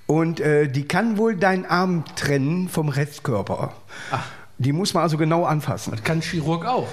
Und 0.06 0.40
äh, 0.40 0.68
die 0.68 0.86
kann 0.86 1.16
wohl 1.16 1.36
deinen 1.36 1.66
Arm 1.66 2.04
trennen 2.16 2.68
vom 2.68 2.88
Restkörper. 2.88 3.72
Ach. 4.10 4.26
Die 4.58 4.72
muss 4.72 4.94
man 4.94 5.02
also 5.02 5.16
genau 5.16 5.44
anfassen. 5.44 6.00
Kann 6.04 6.18
ein 6.18 6.22
Chirurg 6.22 6.64
auch. 6.64 6.88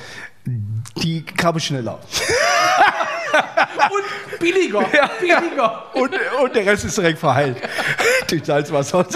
Die 0.98 1.24
Krabbe 1.24 1.60
schneller. 1.60 2.00
Und 3.92 4.40
billiger. 4.40 4.86
Billiger. 5.20 5.96
Und, 5.96 6.12
und 6.44 6.56
der 6.56 6.66
Rest 6.66 6.86
ist 6.86 6.98
direkt 6.98 7.20
verheilt. 7.20 7.58
Durch 8.30 8.44
Salzwasser. 8.44 9.06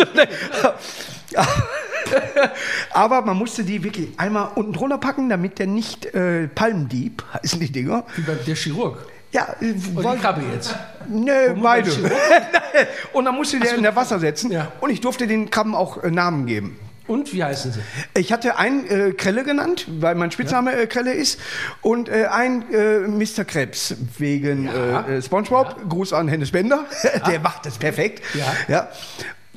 Aber 2.91 3.21
man 3.21 3.37
musste 3.37 3.63
die 3.63 3.83
wirklich 3.83 4.17
einmal 4.17 4.51
unten 4.55 4.73
drunter 4.73 4.97
packen, 4.97 5.29
damit 5.29 5.59
der 5.59 5.67
nicht 5.67 6.05
äh, 6.13 6.47
Palmdieb, 6.47 7.23
heißen 7.33 7.59
die 7.59 7.71
Dinger. 7.71 8.05
Wie 8.15 8.21
bei 8.21 8.35
der 8.35 8.55
Chirurg. 8.55 9.05
Ja, 9.31 9.55
äh, 9.61 9.71
Und 9.95 10.13
die 10.13 10.19
Krabbe 10.19 10.41
jetzt. 10.53 10.75
Nö, 11.07 11.53
beide. 11.61 11.91
Und 13.13 13.25
dann 13.25 13.35
musste 13.35 13.59
der 13.59 13.75
in 13.75 13.83
der 13.83 13.95
Wasser 13.95 14.19
setzen. 14.19 14.51
Ja. 14.51 14.71
Und 14.81 14.89
ich 14.89 15.01
durfte 15.01 15.27
den 15.27 15.49
Krabben 15.49 15.75
auch 15.75 16.03
äh, 16.03 16.09
Namen 16.11 16.45
geben. 16.45 16.79
Und 17.07 17.31
wie 17.33 17.43
heißen 17.43 17.71
sie? 17.71 17.79
Ich 18.15 18.33
hatte 18.33 18.57
einen 18.57 18.87
äh, 18.87 19.11
Krelle 19.11 19.43
genannt, 19.43 19.85
weil 19.99 20.15
mein 20.15 20.31
Spitzname 20.31 20.73
äh, 20.73 20.87
Krelle 20.87 21.13
ist, 21.13 21.39
und 21.83 22.09
äh, 22.09 22.25
ein 22.31 22.65
äh, 22.73 22.99
Mr. 23.01 23.45
Krebs 23.45 23.93
wegen 24.17 24.65
Ja. 24.65 25.01
äh, 25.01 25.17
äh, 25.17 25.21
SpongeBob. 25.21 25.87
Gruß 25.87 26.13
an 26.13 26.27
Hennes 26.27 26.49
Bender, 26.51 26.85
der 27.27 27.39
macht 27.41 27.67
das 27.67 27.77
perfekt. 27.77 28.23
Ja. 28.67 28.89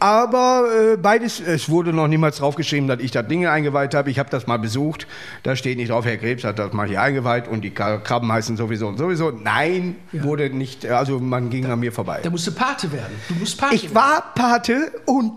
Ja. 0.01 0.07
Aber 0.07 0.69
äh, 0.93 0.97
beides, 0.97 1.41
es 1.41 1.69
wurde 1.69 1.93
noch 1.93 2.09
niemals 2.09 2.39
draufgeschrieben, 2.39 2.89
dass 2.89 3.01
ich 3.01 3.11
das 3.11 3.27
Ding 3.29 3.47
eingeweiht 3.47 3.95
habe. 3.95 4.11
Ich 4.11 4.19
habe 4.19 4.31
das 4.31 4.47
mal 4.47 4.59
besucht. 4.59 5.07
Da 5.43 5.57
steht 5.57 5.77
nicht 5.79 5.91
drauf, 5.91 6.05
Herr 6.05 6.17
Krebs 6.17 6.45
hat 6.45 6.59
das 6.59 6.73
mal 6.73 6.89
hier 6.89 7.03
eingeweiht 7.03 7.49
und 7.49 7.63
die 7.63 7.71
Krabben 7.71 8.31
heißen 8.33 8.57
sowieso 8.57 8.89
und 8.89 8.99
sowieso. 8.99 9.31
Nein, 9.31 9.97
wurde 10.13 10.51
nicht, 10.51 10.87
also 10.87 11.19
man 11.19 11.51
ging 11.51 11.67
an 11.67 11.81
mir 11.81 11.93
vorbei. 11.93 12.21
Da 12.23 12.31
musst 12.31 12.47
du 12.47 12.53
Pate 12.53 12.91
werden. 12.93 13.15
Du 13.29 13.35
musst 13.35 13.59
Pate 13.59 13.75
Ich 13.75 13.83
werden. 13.85 13.95
war 13.95 14.33
Pate 14.35 14.93
und 15.07 15.33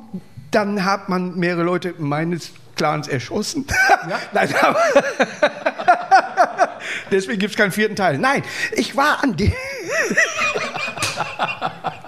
dann 0.51 0.85
hat 0.85 1.09
man 1.09 1.37
mehrere 1.37 1.63
Leute 1.63 1.93
meines 1.97 2.51
Clans 2.75 3.07
erschossen. 3.07 3.65
Nein, 4.33 4.49
aber 4.61 4.79
Deswegen 7.11 7.39
gibt 7.39 7.51
es 7.51 7.57
keinen 7.57 7.71
vierten 7.71 7.95
Teil. 7.95 8.17
Nein, 8.17 8.41
ich 8.75 8.97
war 8.97 9.23
an 9.23 9.37
dem. 9.37 9.53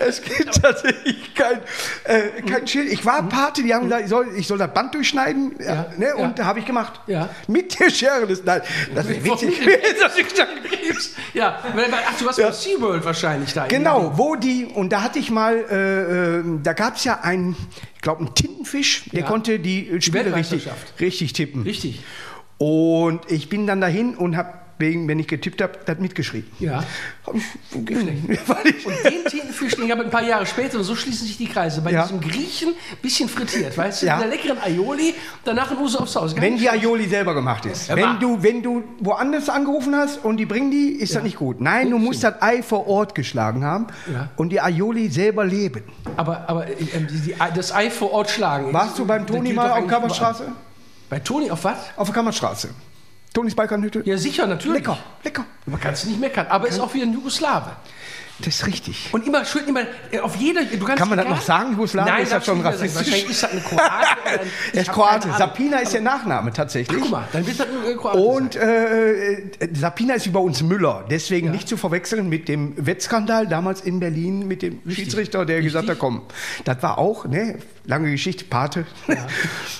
es 0.00 0.22
gibt 0.22 0.62
tatsächlich 0.62 1.34
kein, 1.34 1.60
äh, 2.04 2.42
kein 2.42 2.66
Schild. 2.66 2.92
Ich 2.92 3.04
war 3.04 3.28
Pate, 3.28 3.62
die 3.62 3.74
haben 3.74 3.84
gesagt, 3.84 4.02
ich 4.04 4.08
soll, 4.10 4.28
ich 4.36 4.46
soll 4.46 4.58
das 4.58 4.72
Band 4.72 4.94
durchschneiden. 4.94 5.56
Ja, 5.58 5.66
Ja, 5.66 5.86
ne, 5.96 6.06
ja. 6.06 6.14
Und 6.16 6.38
da 6.38 6.44
habe 6.46 6.58
ich 6.58 6.64
gemacht. 6.66 7.00
Ja. 7.06 7.28
Mit 7.48 7.78
der 7.78 7.90
Schere. 7.90 8.26
Das, 8.26 8.42
nein, 8.44 8.62
das 8.94 9.06
ist 9.06 9.24
witzig. 9.24 9.60
Ja, 11.34 11.58
ach, 11.62 12.18
du 12.18 12.26
warst 12.26 12.40
bei 12.40 12.52
SeaWorld 12.52 13.04
wahrscheinlich 13.04 13.52
da. 13.52 13.66
Genau, 13.66 14.12
wo 14.16 14.36
die, 14.36 14.66
und 14.66 14.90
da 14.92 15.02
hatte 15.02 15.18
ich 15.18 15.30
mal, 15.30 15.56
äh, 15.70 16.38
äh, 16.38 16.42
da 16.62 16.72
gab 16.72 16.96
es 16.96 17.04
ja 17.04 17.20
einen, 17.22 17.56
ich 17.96 18.00
glaube, 18.02 18.20
einen 18.20 18.34
Tintenfisch, 18.34 19.04
der 19.12 19.20
Ja. 19.20 19.26
konnte 19.26 19.58
die 19.58 19.88
äh, 19.88 20.00
Spiele 20.00 20.34
richtig, 20.34 20.68
richtig 21.00 21.32
tippen. 21.32 21.62
Richtig. 21.62 22.02
Und 22.58 23.20
ich 23.30 23.48
bin 23.48 23.66
dann 23.66 23.80
dahin 23.80 24.14
und 24.16 24.36
habe, 24.36 24.52
wenn 24.78 25.18
ich 25.18 25.28
getippt 25.28 25.62
habe, 25.62 25.78
das 25.86 25.98
mitgeschrieben. 25.98 26.50
Ja. 26.58 26.82
Hab 27.26 27.34
ich, 27.34 27.42
weil 28.48 28.66
ich, 28.66 28.86
Und 28.86 28.94
den 29.04 29.24
Tintenfisch, 29.24 29.76
den 29.76 29.88
gab 29.88 29.98
es 29.98 30.04
ein 30.04 30.10
paar 30.10 30.22
Jahre 30.24 30.44
später, 30.46 30.78
und 30.78 30.84
so 30.84 30.94
schließen 30.96 31.26
sich 31.26 31.36
die 31.36 31.46
Kreise. 31.46 31.80
Bei 31.80 31.92
Ja. 31.92 32.02
diesem 32.02 32.20
Griechen, 32.20 32.70
bisschen 33.00 33.28
frittiert, 33.28 33.76
weißt 33.78 34.02
du, 34.02 34.06
Ja. 34.06 34.16
mit 34.16 34.24
der 34.24 34.30
leckeren 34.32 34.58
Aioli, 34.58 35.14
danach 35.44 35.70
ein 35.70 35.78
Uso 35.78 35.98
aufs 36.00 36.16
Haus. 36.16 36.34
Gar 36.34 36.42
wenn 36.42 36.58
die. 36.58 36.68
Aioli 36.68 37.08
selber 37.08 37.34
gemacht 37.34 37.66
ist. 37.66 37.88
Ja, 37.88 37.96
wenn, 37.96 38.18
du, 38.18 38.42
wenn 38.42 38.62
du 38.62 38.82
woanders 39.00 39.48
angerufen 39.48 39.94
hast 39.94 40.24
und 40.24 40.36
die 40.38 40.46
bringen 40.46 40.70
die, 40.70 40.88
ist 40.90 41.14
das 41.14 41.22
nicht 41.22 41.36
gut. 41.36 41.60
Nein, 41.60 41.90
du 41.90 41.98
musst 41.98 42.24
das 42.24 42.42
Ei 42.42 42.62
vor 42.62 42.86
Ort 42.86 43.14
geschlagen 43.14 43.64
haben 43.64 43.86
Ja. 44.12 44.28
und 44.36 44.50
die 44.50 44.60
Aioli 44.60 45.08
selber 45.08 45.44
leben. 45.44 45.82
Aber, 46.16 46.48
aber 46.48 46.66
äh, 46.68 46.74
die, 46.76 47.20
die, 47.20 47.34
das 47.54 47.72
Ei 47.72 47.90
vor 47.90 48.12
Ort 48.12 48.30
schlagen. 48.30 48.72
Warst 48.72 48.98
du 48.98 49.06
beim 49.06 49.26
Toni 49.26 49.52
mal 49.52 49.70
auf 49.70 49.86
Kammerstraße? 49.86 50.50
Bei 51.08 51.18
Toni 51.20 51.50
auf 51.50 51.62
was? 51.64 51.78
Auf 51.96 52.08
der 52.08 52.14
Kammerstraße. 52.14 52.70
Tonis 53.34 53.54
Balkanhütte? 53.54 54.00
Ja, 54.06 54.16
sicher, 54.16 54.46
natürlich. 54.46 54.78
Lecker, 54.78 54.96
lecker. 55.22 55.44
Man 55.66 55.78
kann 55.80 55.92
es 55.92 56.04
nicht 56.06 56.18
meckern, 56.20 56.46
aber 56.48 56.68
ist 56.68 56.80
auch 56.80 56.94
wieder 56.94 57.04
ein 57.04 57.12
Jugoslawe. 57.12 57.72
Das 58.40 58.48
ist 58.48 58.66
richtig. 58.66 59.10
Und 59.12 59.24
immer 59.28 59.44
schön, 59.44 59.62
immer 59.68 59.82
äh, 60.10 60.18
auf 60.18 60.34
jeder. 60.34 60.64
Du 60.64 60.78
kannst 60.84 60.98
Kann 60.98 61.08
man 61.08 61.18
das 61.18 61.28
noch 61.28 61.40
sagen, 61.40 61.70
Jugoslawe? 61.72 62.08
Nein, 62.08 62.22
Ist 62.24 62.32
das 62.32 62.44
schon 62.44 62.60
rassistisch? 62.62 62.96
Wahrscheinlich 62.96 63.30
ist 63.30 63.42
das 63.44 63.50
eine 63.52 63.60
Kroate. 63.60 63.84
oder 64.24 64.40
ein- 64.40 64.40
Er 64.72 64.80
ist 64.82 64.90
Kroate. 64.92 65.28
Sapina 65.38 65.76
ist 65.78 65.92
der 65.94 66.00
Nachname 66.00 66.52
tatsächlich. 66.52 67.00
Guck 67.00 67.10
mal, 67.12 67.28
dann 67.32 67.46
wird 67.46 67.60
das 67.60 67.66
ein 67.68 67.96
Kroate. 67.96 68.18
Und 68.18 68.56
äh, 68.56 69.32
äh, 69.34 69.68
Sapina 69.74 70.14
ist 70.14 70.26
wie 70.26 70.30
bei 70.30 70.40
uns 70.40 70.62
Müller. 70.64 71.04
Deswegen 71.08 71.52
nicht 71.52 71.68
zu 71.68 71.76
verwechseln 71.76 72.28
mit 72.28 72.48
dem 72.48 72.74
Wettskandal 72.76 73.46
damals 73.46 73.82
in 73.82 74.00
Berlin 74.00 74.48
mit 74.48 74.62
dem 74.62 74.80
Schiedsrichter, 74.88 75.44
der 75.46 75.62
gesagt 75.62 75.88
hat, 75.88 75.98
komm, 76.00 76.22
das 76.64 76.82
war 76.82 76.98
auch, 76.98 77.26
ne, 77.26 77.58
lange 77.86 78.10
Geschichte, 78.10 78.44
Pate. 78.44 78.86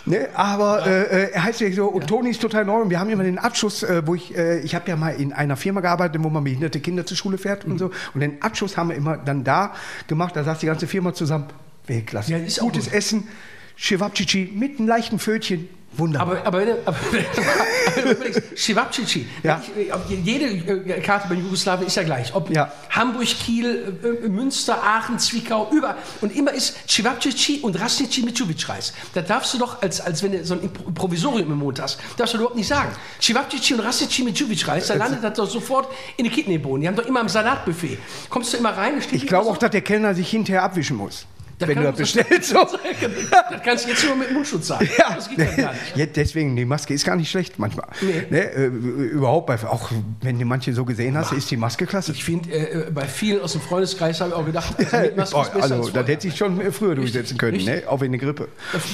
ne, 0.07 0.29
aber 0.35 0.87
äh, 0.87 1.03
äh, 1.03 1.31
er 1.33 1.45
heißt 1.45 1.61
ja 1.61 1.73
so, 1.73 1.87
und 1.87 2.07
Toni 2.07 2.31
ist 2.31 2.41
total 2.43 2.65
neu 2.65 2.83
und 2.83 2.91
wir 2.91 3.01
haben 3.01 3.11
immer 3.11 3.25
den 3.25 3.39
Abschuss, 3.39 3.83
äh, 3.83 4.03
wo 4.07 4.15
ich, 4.15 4.37
äh, 4.37 4.61
ich 4.61 4.75
habe 4.75 4.89
ja 4.89 4.97
mal 4.97 5.11
in 5.11 5.33
einer 5.33 5.57
Firma 5.57 5.81
gearbeitet, 5.81 6.23
wo 6.23 6.29
man 6.31 6.45
behinderte 6.45 6.81
Kinder 6.81 7.07
zur 7.07 7.17
Schule 7.17 7.39
fährt 7.39 7.65
Mhm. 7.67 7.73
und 7.73 7.79
so. 7.79 7.91
Und 8.15 8.21
den 8.21 8.43
Abschuss 8.43 8.77
haben 8.77 8.91
wir 8.91 8.97
immer 8.97 9.17
dann 9.17 9.45
da 9.45 9.75
gemacht, 10.07 10.37
da 10.37 10.45
saß 10.45 10.59
die 10.59 10.67
ganze 10.67 10.87
Firma 10.87 11.15
zusammen. 11.15 11.47
Weltklasse. 11.87 12.33
Ja, 12.33 12.39
Gutes 12.39 12.59
gut. 12.87 12.93
Essen, 12.93 13.29
Chewabchichi 13.77 14.51
mit 14.55 14.79
einem 14.79 14.89
leichten 14.89 15.19
Fötchen. 15.19 15.69
Wunderbar. 15.97 16.39
Aber, 16.45 16.47
aber, 16.47 16.59
wenn 16.61 16.69
aber, 16.87 16.97
Cevapcici, 18.57 19.27
Ja. 19.43 19.63
jede 20.09 20.45
äh, 20.47 21.01
Karte 21.01 21.29
bei 21.29 21.35
Jugoslawien 21.35 21.87
ist 21.87 21.97
ja 21.97 22.03
gleich. 22.03 22.35
Ob 22.35 22.51
Ja. 22.51 22.73
Hamburg, 22.91 23.27
Kiel, 23.27 23.97
äh, 24.03 24.29
Münster, 24.29 24.83
Aachen, 24.83 25.19
Zwickau, 25.19 25.71
überall. 25.73 25.97
Und 26.21 26.35
immer 26.35 26.53
ist 26.53 26.77
Cevapcici 26.89 27.61
und 27.63 27.81
Rasnici 27.81 28.23
mit 28.23 28.69
Reis. 28.69 28.93
Da 29.15 29.23
darfst 29.23 29.55
du 29.55 29.59
doch, 29.59 29.83
als, 29.83 30.01
als 30.01 30.23
wenn 30.23 30.33
du 30.33 30.45
so 30.45 30.55
ein 30.55 30.71
Provisorium 30.95 31.51
im 31.53 31.59
Mund 31.59 31.81
hast, 31.81 31.99
darfst 32.17 32.35
du 32.35 32.39
überhaupt 32.39 32.57
nicht 32.57 32.69
sagen. 32.69 32.91
Cevapcici 33.21 33.75
und 33.75 33.81
Rasnici 33.81 34.23
mit 34.25 34.69
Reis, 34.69 34.89
da 34.89 34.95
landet 34.95 35.23
das 35.23 35.35
doch 35.37 35.49
sofort 35.49 35.89
in 36.17 36.25
den 36.25 36.33
Kidneybohnen. 36.33 36.83
Die 36.83 36.89
haben 36.89 36.97
doch 36.97 37.07
immer 37.07 37.21
am 37.21 37.29
Salatbuffet. 37.29 37.99
Kommst 38.31 38.53
du 38.53 38.57
immer 38.57 38.71
rein, 38.77 38.95
Ich 39.13 39.27
glaube 39.27 39.49
auch, 39.49 39.57
dass 39.57 39.71
der 39.71 39.83
Kellner 39.83 40.15
sich 40.15 40.31
hinterher 40.31 40.63
abwischen 40.63 40.97
muss. 40.97 41.27
Da 41.59 41.69
wenn 41.69 41.77
du 41.79 41.85
das 41.85 41.97
bestellst. 41.97 42.51
So. 42.51 42.59
Das 42.59 43.63
kannst 43.65 43.85
du 43.85 43.91
jetzt 43.91 44.05
nur 44.07 44.17
mit 44.17 44.33
Mundschutz 44.33 44.67
sagen. 44.69 44.89
Das 45.15 45.29
geht 45.29 45.39
ja 45.39 45.45
gar 45.45 45.73
nicht. 45.73 45.97
Ja, 45.97 46.07
deswegen, 46.07 46.57
die 46.57 46.65
Maske 46.65 46.95
ist 46.95 47.05
gar 47.05 47.17
nicht 47.17 47.31
schlecht 47.31 47.59
manchmal. 47.59 47.87
Nee. 48.01 48.23
Ne, 48.31 48.51
äh, 48.53 48.67
überhaupt, 48.67 49.47
bei, 49.47 49.55
auch 49.69 49.91
wenn 50.23 50.39
du 50.39 50.45
manche 50.45 50.73
so 50.73 50.85
gesehen 50.85 51.17
hast, 51.17 51.33
ist 51.33 51.51
die 51.51 51.57
Maske 51.57 51.87
klasse. 51.87 52.13
Ich 52.13 52.25
finde, 52.25 52.51
äh, 52.53 52.91
bei 52.91 53.07
vielen 53.07 53.41
aus 53.41 53.53
dem 53.53 53.61
Freundeskreis 53.61 54.21
habe 54.21 54.31
ich 54.31 54.37
auch 54.37 54.45
gedacht, 54.47 54.75
also 54.79 54.97
mit 55.07 55.17
Maske 55.17 55.41
ist 55.41 55.53
besser 55.53 55.63
also, 55.63 55.75
als 55.85 55.93
das 55.93 56.07
hätte 56.09 56.23
sich 56.23 56.37
schon 56.37 56.61
äh, 56.61 56.73
früher 56.73 56.95
durchsetzen 56.95 57.39
können, 57.39 57.55
richtig. 57.57 57.85
ne? 57.85 57.89
auch 57.89 58.03
in 58.03 58.13
der 58.13 58.21
Grippe. 58.21 58.49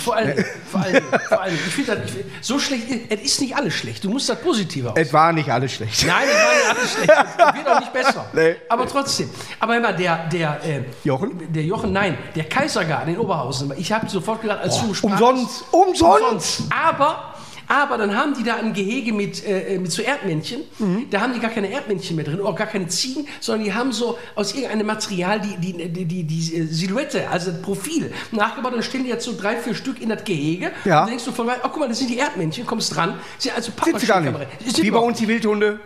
Vor 0.05 0.17
allem, 0.17 0.45
vor 0.71 0.81
allem, 0.81 1.03
vor 1.29 1.41
allem. 1.41 1.55
Ich 1.55 1.75
finde, 1.75 1.97
das- 1.97 2.05
ich 2.07 2.11
find- 2.13 2.27
so 2.43 2.59
schlecht, 2.59 2.85
es 3.09 3.21
ist 3.23 3.41
nicht 3.41 3.57
alles 3.57 3.75
schlecht. 3.75 4.05
Du 4.05 4.11
musst 4.11 4.29
das 4.29 4.41
Positive 4.41 4.91
aus. 4.91 4.97
Es 4.97 5.13
war 5.13 5.33
nicht 5.33 5.49
alles 5.51 5.73
schlecht. 5.73 6.07
Nein, 6.07 6.27
es 6.29 6.35
war 6.35 6.53
nicht 6.55 6.79
alles 6.79 6.93
schlecht. 6.93 7.11
Es 7.11 7.55
wird 7.57 7.69
auch 7.69 7.81
nicht 7.81 7.93
besser. 7.93 8.27
Nee. 8.33 8.55
Aber 8.69 8.87
trotzdem. 8.87 9.29
Aber 9.59 9.77
immer 9.77 9.93
der, 9.93 10.29
der, 10.29 10.61
äh, 10.65 10.81
Jochen? 11.05 11.53
Der 11.53 11.63
Jochen, 11.65 11.93
nein, 11.93 12.17
der 12.35 12.45
Kaisergarten 12.51 13.15
in 13.15 13.19
Oberhausen. 13.21 13.73
Ich 13.79 13.93
habe 13.93 14.09
sofort 14.09 14.43
gedacht, 14.43 14.61
als 14.61 14.77
Oh, 14.83 15.07
umsonst, 15.07 15.65
umsonst. 15.71 16.63
Aber, 16.71 17.35
aber 17.69 17.97
dann 17.99 18.17
haben 18.17 18.35
die 18.35 18.43
da 18.43 18.57
ein 18.57 18.73
Gehege 18.75 19.13
mit, 19.13 19.47
äh, 19.47 19.79
mit 19.79 19.91
so 19.93 20.03
Erdmännchen. 20.03 20.63
Mhm. 20.79 21.07
Da 21.11 21.21
haben 21.21 21.33
die 21.33 21.41
gar 21.41 21.51
keine 21.51 21.71
Erdmännchen 21.71 22.17
mehr 22.17 22.25
drin, 22.25 22.41
auch 22.41 22.57
gar 22.57 22.67
keine 22.67 22.89
Ziegen, 22.89 23.27
sondern 23.41 23.65
die 23.65 23.73
haben 23.73 23.93
so 23.93 24.19
aus 24.35 24.55
irgendeinem 24.55 24.87
Material 24.89 25.41
die, 25.41 25.57
die, 25.57 25.89
die, 25.89 26.05
die, 26.05 26.25
die 26.25 26.57
äh, 26.57 26.67
Silhouette, 26.67 27.29
also 27.31 27.53
das 27.53 27.63
Profil 27.63 28.13
nachgebaut. 28.33 28.75
Dann 28.75 28.83
stellen 28.83 29.05
die 29.05 29.11
jetzt 29.11 29.25
so 29.25 29.35
drei, 29.41 29.57
vier 29.57 29.75
Stück 29.75 30.03
in 30.03 30.09
das 30.09 30.25
Gehege. 30.25 30.67
Ja. 30.85 31.01
Und 31.01 31.03
dann 31.03 31.07
denkst 31.09 31.25
du 31.25 31.33
von 31.33 31.47
weit, 31.47 31.61
oh 31.63 31.69
guck 31.69 31.79
mal, 31.81 31.89
das 31.89 31.99
sind 31.99 32.11
die 32.11 32.19
Erdmännchen, 32.19 32.67
kommst 32.67 32.95
dran. 32.95 33.15
Sind 33.39 33.55
also 33.57 33.73
Sind 33.85 34.01
sie 34.01 34.07
gar 34.07 34.21
nicht. 34.21 34.35
Sind 34.67 34.83
Wie 34.83 34.91
bei 34.91 34.99
uns 34.99 35.19
die 35.19 35.29
Wildhunde. 35.29 35.81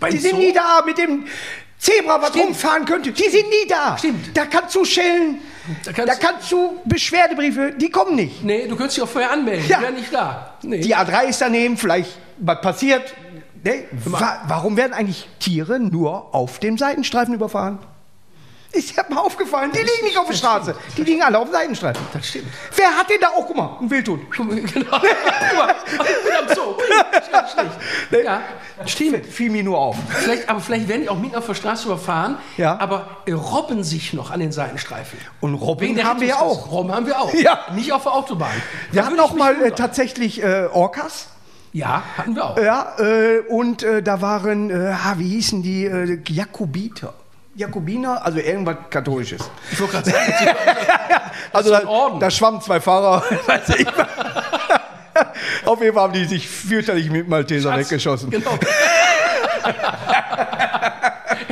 Beim 0.00 0.12
Die 0.12 0.18
sind 0.18 0.32
Zoo? 0.32 0.36
nie 0.38 0.52
da 0.52 0.82
mit 0.86 0.96
dem 0.98 1.24
Zebra, 1.78 2.20
was 2.20 2.30
Stimmt. 2.30 2.44
rumfahren 2.46 2.84
könnte. 2.84 3.12
Die 3.12 3.28
sind 3.30 3.48
nie 3.48 3.68
da. 3.68 3.96
Stimmt. 3.96 4.36
Da 4.36 4.46
kannst 4.46 4.74
du 4.74 4.84
schellen, 4.84 5.40
Da 5.84 5.92
da 5.92 6.04
kannst- 6.04 6.20
kannst, 6.20 6.52
du 6.52 6.80
Beschwerdebriefe, 6.84 7.72
die 7.76 7.90
kommen 7.90 8.16
nicht. 8.16 8.42
Nee, 8.42 8.66
du 8.66 8.74
könntest 8.76 8.96
dich 8.96 9.04
auch 9.04 9.08
vorher 9.08 9.30
anmelden. 9.30 9.64
Ja. 9.68 9.78
Die 9.78 9.82
wären 9.84 9.94
nicht 9.94 10.12
da. 10.12 10.54
Nee. 10.62 10.80
Die 10.80 10.96
A3 10.96 11.26
ist 11.28 11.40
daneben, 11.40 11.76
vielleicht 11.76 12.10
was 12.38 12.60
passiert. 12.60 13.14
Ne? 13.64 13.84
Wa 14.04 14.42
warum 14.48 14.76
werden 14.76 14.92
eigentlich 14.92 15.28
Tiere 15.40 15.78
nur 15.78 16.34
auf 16.34 16.58
dem 16.58 16.78
Seitenstreifen 16.78 17.34
überfahren? 17.34 17.78
Ist 18.70 18.94
ja 18.94 19.02
mal 19.08 19.20
aufgefallen. 19.20 19.72
Die 19.72 19.78
liegen 19.78 20.04
nicht 20.04 20.18
auf 20.18 20.26
der 20.26 20.34
Straße. 20.34 20.74
Die 20.96 21.02
liegen 21.02 21.22
alle 21.22 21.38
auf 21.38 21.46
dem 21.48 21.52
Seitenstreifen. 21.54 22.04
Das 22.12 22.26
stimmt. 22.28 22.48
Wer 22.76 22.90
hat 22.94 23.08
denn 23.08 23.16
da 23.20 23.28
auch, 23.28 23.46
guck 23.46 23.56
mal, 23.56 23.78
ein 23.80 23.90
Wildhund? 23.90 24.30
Genau. 24.30 24.50
Guck 24.74 25.56
mal, 25.56 25.74
bin 25.96 26.48
am 26.48 26.54
Zoo. 26.54 26.74
Ganz 27.58 27.72
schlecht. 28.08 28.24
Ja, 28.24 28.40
stimmt. 28.86 29.26
Fiel 29.26 29.50
mir 29.50 29.62
nur 29.62 29.78
auf. 29.78 29.96
Vielleicht, 30.08 30.48
aber 30.48 30.60
vielleicht 30.60 30.88
werden 30.88 31.02
die 31.02 31.08
auch 31.08 31.18
mitten 31.18 31.36
auf 31.36 31.46
der 31.46 31.54
Straße 31.54 31.86
überfahren, 31.86 32.36
Ja. 32.56 32.78
aber 32.80 33.08
äh, 33.26 33.32
robben 33.32 33.84
sich 33.84 34.12
noch 34.12 34.30
an 34.30 34.40
den 34.40 34.52
Seitenstreifen. 34.52 35.18
Und 35.40 35.54
Robben 35.54 36.02
haben 36.04 36.20
wir 36.20 36.28
ja 36.28 36.38
auch. 36.40 36.70
Robben 36.70 36.94
haben 36.94 37.06
wir 37.06 37.20
auch. 37.20 37.32
Ja. 37.34 37.58
Nicht 37.74 37.92
auf 37.92 38.04
der 38.04 38.12
Autobahn. 38.14 38.50
Wir 38.92 39.04
hatten 39.04 39.16
ich 39.16 39.20
auch 39.20 39.34
mal 39.34 39.52
äh, 39.54 39.56
wundern. 39.60 39.76
tatsächlich 39.76 40.42
äh, 40.42 40.66
Orcas. 40.72 41.28
Ja, 41.72 42.02
hatten 42.16 42.34
wir 42.34 42.44
auch. 42.46 42.58
Ja, 42.58 42.94
äh, 42.98 43.40
und 43.48 43.82
äh, 43.82 44.02
da 44.02 44.20
waren, 44.22 44.70
äh, 44.70 44.92
ah, 44.94 45.14
wie 45.18 45.28
hießen 45.28 45.62
die, 45.62 45.84
Jakobiter. 46.28 47.12
Jakobiner, 47.54 48.24
also 48.24 48.38
irgendwas 48.38 48.76
Katholisches. 48.88 49.50
Ich 49.72 49.80
wollte 49.80 49.94
gerade 49.94 50.10
sagen, 50.10 50.32
Also 51.52 51.70
da, 51.70 51.82
da 52.20 52.30
schwammen 52.30 52.60
zwei 52.60 52.80
Fahrer. 52.80 53.22
Auf 55.64 55.80
jeden 55.80 55.94
Fall 55.94 56.02
haben 56.04 56.12
die 56.12 56.24
sich 56.24 56.48
fürchterlich 56.48 57.10
mit 57.10 57.28
Malteser 57.28 57.76
weggeschossen. 57.76 58.30
Genau. 58.30 58.50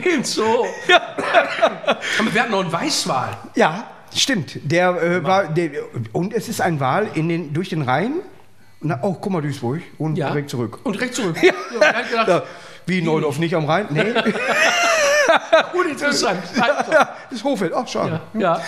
Im 0.04 0.24
Zoo. 0.24 0.64
Aber 2.18 2.34
wir 2.34 2.40
hatten 2.42 2.52
noch 2.52 2.60
einen 2.60 2.72
Weißwal. 2.72 3.36
Ja, 3.54 3.84
stimmt. 4.14 4.58
Der 4.62 4.90
äh, 5.02 5.22
war, 5.24 5.44
der, 5.48 5.70
und 6.12 6.32
es 6.32 6.48
ist 6.48 6.60
ein 6.60 6.80
Wal 6.80 7.08
in 7.14 7.28
den, 7.28 7.52
durch 7.52 7.68
den 7.70 7.82
Rhein. 7.82 8.14
Na, 8.80 8.98
oh, 9.02 9.14
guck 9.14 9.32
mal, 9.32 9.42
Duisburg. 9.42 9.80
Und 9.98 10.16
Ja. 10.16 10.28
direkt 10.28 10.50
zurück. 10.50 10.78
Und 10.84 10.94
direkt 10.94 11.14
zurück. 11.14 11.36
Ja. 11.42 11.52
hab 11.80 12.08
gedacht, 12.10 12.28
Ja, 12.28 12.42
wie 12.86 13.02
Neudorf 13.02 13.38
nicht 13.38 13.54
am 13.56 13.64
Rhein? 13.64 13.86
Nee, 13.90 14.12
uninteressant. 15.74 16.38
Ja, 16.56 17.08
ist 17.30 17.42
Hofeld. 17.42 17.72
Ach, 17.74 17.88
schade. 17.88 18.20
Ja. 18.34 18.60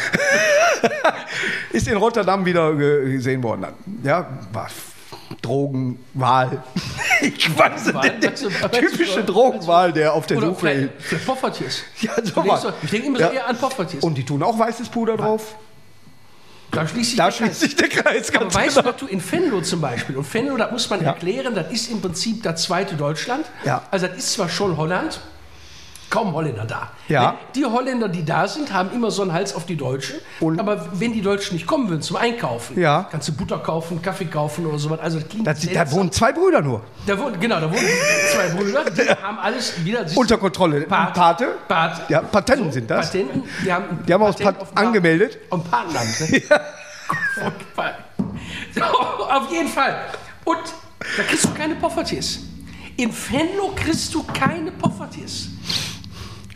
Ist 1.73 1.87
in 1.87 1.97
Rotterdam 1.97 2.45
wieder 2.45 2.75
ge- 2.75 3.13
gesehen 3.13 3.43
worden 3.43 3.63
dann. 3.63 3.75
Ja, 4.03 4.27
war 4.53 4.69
Drogen, 5.43 5.99
Wal. 6.15 6.63
Ich 7.21 7.59
weiß 7.59 7.87
nicht. 7.87 8.23
Der 8.23 8.31
du, 8.31 8.49
typische 8.89 9.25
Drogenwal, 9.25 9.93
der 9.93 10.15
auf 10.15 10.27
der 10.27 10.39
Oder 10.39 10.47
Suche 10.49 10.71
ist. 10.71 11.27
Poffertjes. 11.27 11.83
Ja, 12.01 12.13
Du 12.17 12.27
so 12.27 12.33
denkst 12.35 12.49
was. 12.51 12.63
doch- 12.63 12.73
Ich 12.83 12.91
denke 12.91 13.07
immer 13.09 13.21
Ja. 13.21 13.31
eher 13.31 13.47
an 13.49 13.57
Poffertjes. 13.57 14.03
Und 14.05 14.15
die 14.15 14.25
tun 14.25 14.43
auch 14.43 14.59
weißes 14.59 14.89
Puder 14.89 15.17
drauf. 15.17 15.57
Da 16.71 16.87
schließt 16.87 17.11
sich 17.11 17.17
Da 17.19 17.25
der 17.27 17.33
schließt 17.33 17.51
Kreis. 17.53 17.61
sich 17.61 17.77
der 17.77 17.89
Kreis 17.89 18.35
Aber 18.35 18.55
weißt 18.55 18.77
du, 18.77 18.83
genau. 18.83 18.95
du 18.99 19.07
in 19.07 19.33
Venlo 19.33 19.61
zum 19.63 19.81
Beispiel, 19.81 20.17
und 20.17 20.33
Venlo, 20.35 20.57
das 20.57 20.71
muss 20.71 20.91
man 20.91 21.01
Ja. 21.03 21.09
erklären, 21.09 21.55
das 21.55 21.73
ist 21.73 21.91
im 21.91 22.01
Prinzip 22.01 22.43
das 22.43 22.63
zweite 22.63 22.95
Deutschland. 22.95 23.47
Ja. 23.65 23.83
Also 23.91 24.07
das 24.07 24.17
ist 24.19 24.33
zwar 24.35 24.49
schon 24.51 24.77
Holland, 24.77 25.21
kaum 26.11 26.33
Holländer 26.33 26.65
da. 26.65 26.91
Ja. 27.09 27.33
Ne? 27.33 27.39
Die 27.55 27.65
Holländer, 27.65 28.09
die 28.09 28.25
da 28.25 28.49
sind, 28.49 28.73
haben 28.73 28.91
immer 28.93 29.11
so 29.11 29.23
einen 29.23 29.33
Hals 29.33 29.55
auf 29.55 29.67
die 29.67 29.77
Deutschen. 29.77 30.17
Und- 30.41 30.59
aber 30.59 30.87
wenn 30.93 31.13
die 31.13 31.21
Deutschen 31.23 31.55
nicht 31.55 31.67
kommen 31.67 31.89
würden 31.89 32.03
zum 32.03 32.17
Einkaufen, 32.17 32.81
Ja. 32.81 33.07
kannst 33.11 33.29
du 33.29 33.33
Butter 33.33 33.59
kaufen, 33.59 34.01
Kaffee 34.01 34.25
kaufen 34.27 34.67
oder 34.67 34.79
sowas. 34.79 35.01
Also 35.01 35.21
Da, 35.45 35.53
da 35.53 35.91
wohnen 35.93 36.11
zwei 36.13 36.33
Brüder 36.33 36.61
nur. 36.63 36.83
Da 37.07 37.19
wohnen, 37.19 37.39
genau, 37.41 37.61
da 37.61 37.71
wohnen 37.71 37.87
zwei 38.33 38.49
Brüder, 38.57 38.85
die 38.91 39.09
haben 39.23 39.39
alles 39.39 39.85
wieder 39.85 40.05
Unter 40.15 40.39
Kontrolle. 40.39 40.83
Pat- 40.83 41.15
Pate. 41.15 41.49
Pat- 41.69 42.09
Ja, 42.09 42.21
Patenten 42.23 42.73
sind 42.73 42.91
das. 42.91 43.07
Patenten, 43.11 43.43
die 43.65 43.73
haben, 43.73 43.85
Die 44.07 44.13
haben 44.15 44.21
Patent 44.25 44.59
Pat 44.59 44.69
angemeldet. 44.77 45.39
Auf 45.51 45.71
Patenland. 45.71 46.21
Ne? 46.21 46.43
Furchtbar. 47.35 47.93
So, 48.75 48.83
auf 48.83 49.51
jeden 49.51 49.69
Fall. 49.69 49.97
Und 50.45 50.59
da 51.17 51.23
kriegst 51.23 51.45
du 51.45 51.55
keine 51.55 51.75
Poffertjes. 51.77 52.41
In 52.97 53.11
Venlo 53.13 53.73
kriegst 53.77 54.13
du 54.15 54.25
keine 54.25 54.73
Poffertjes. 54.73 55.49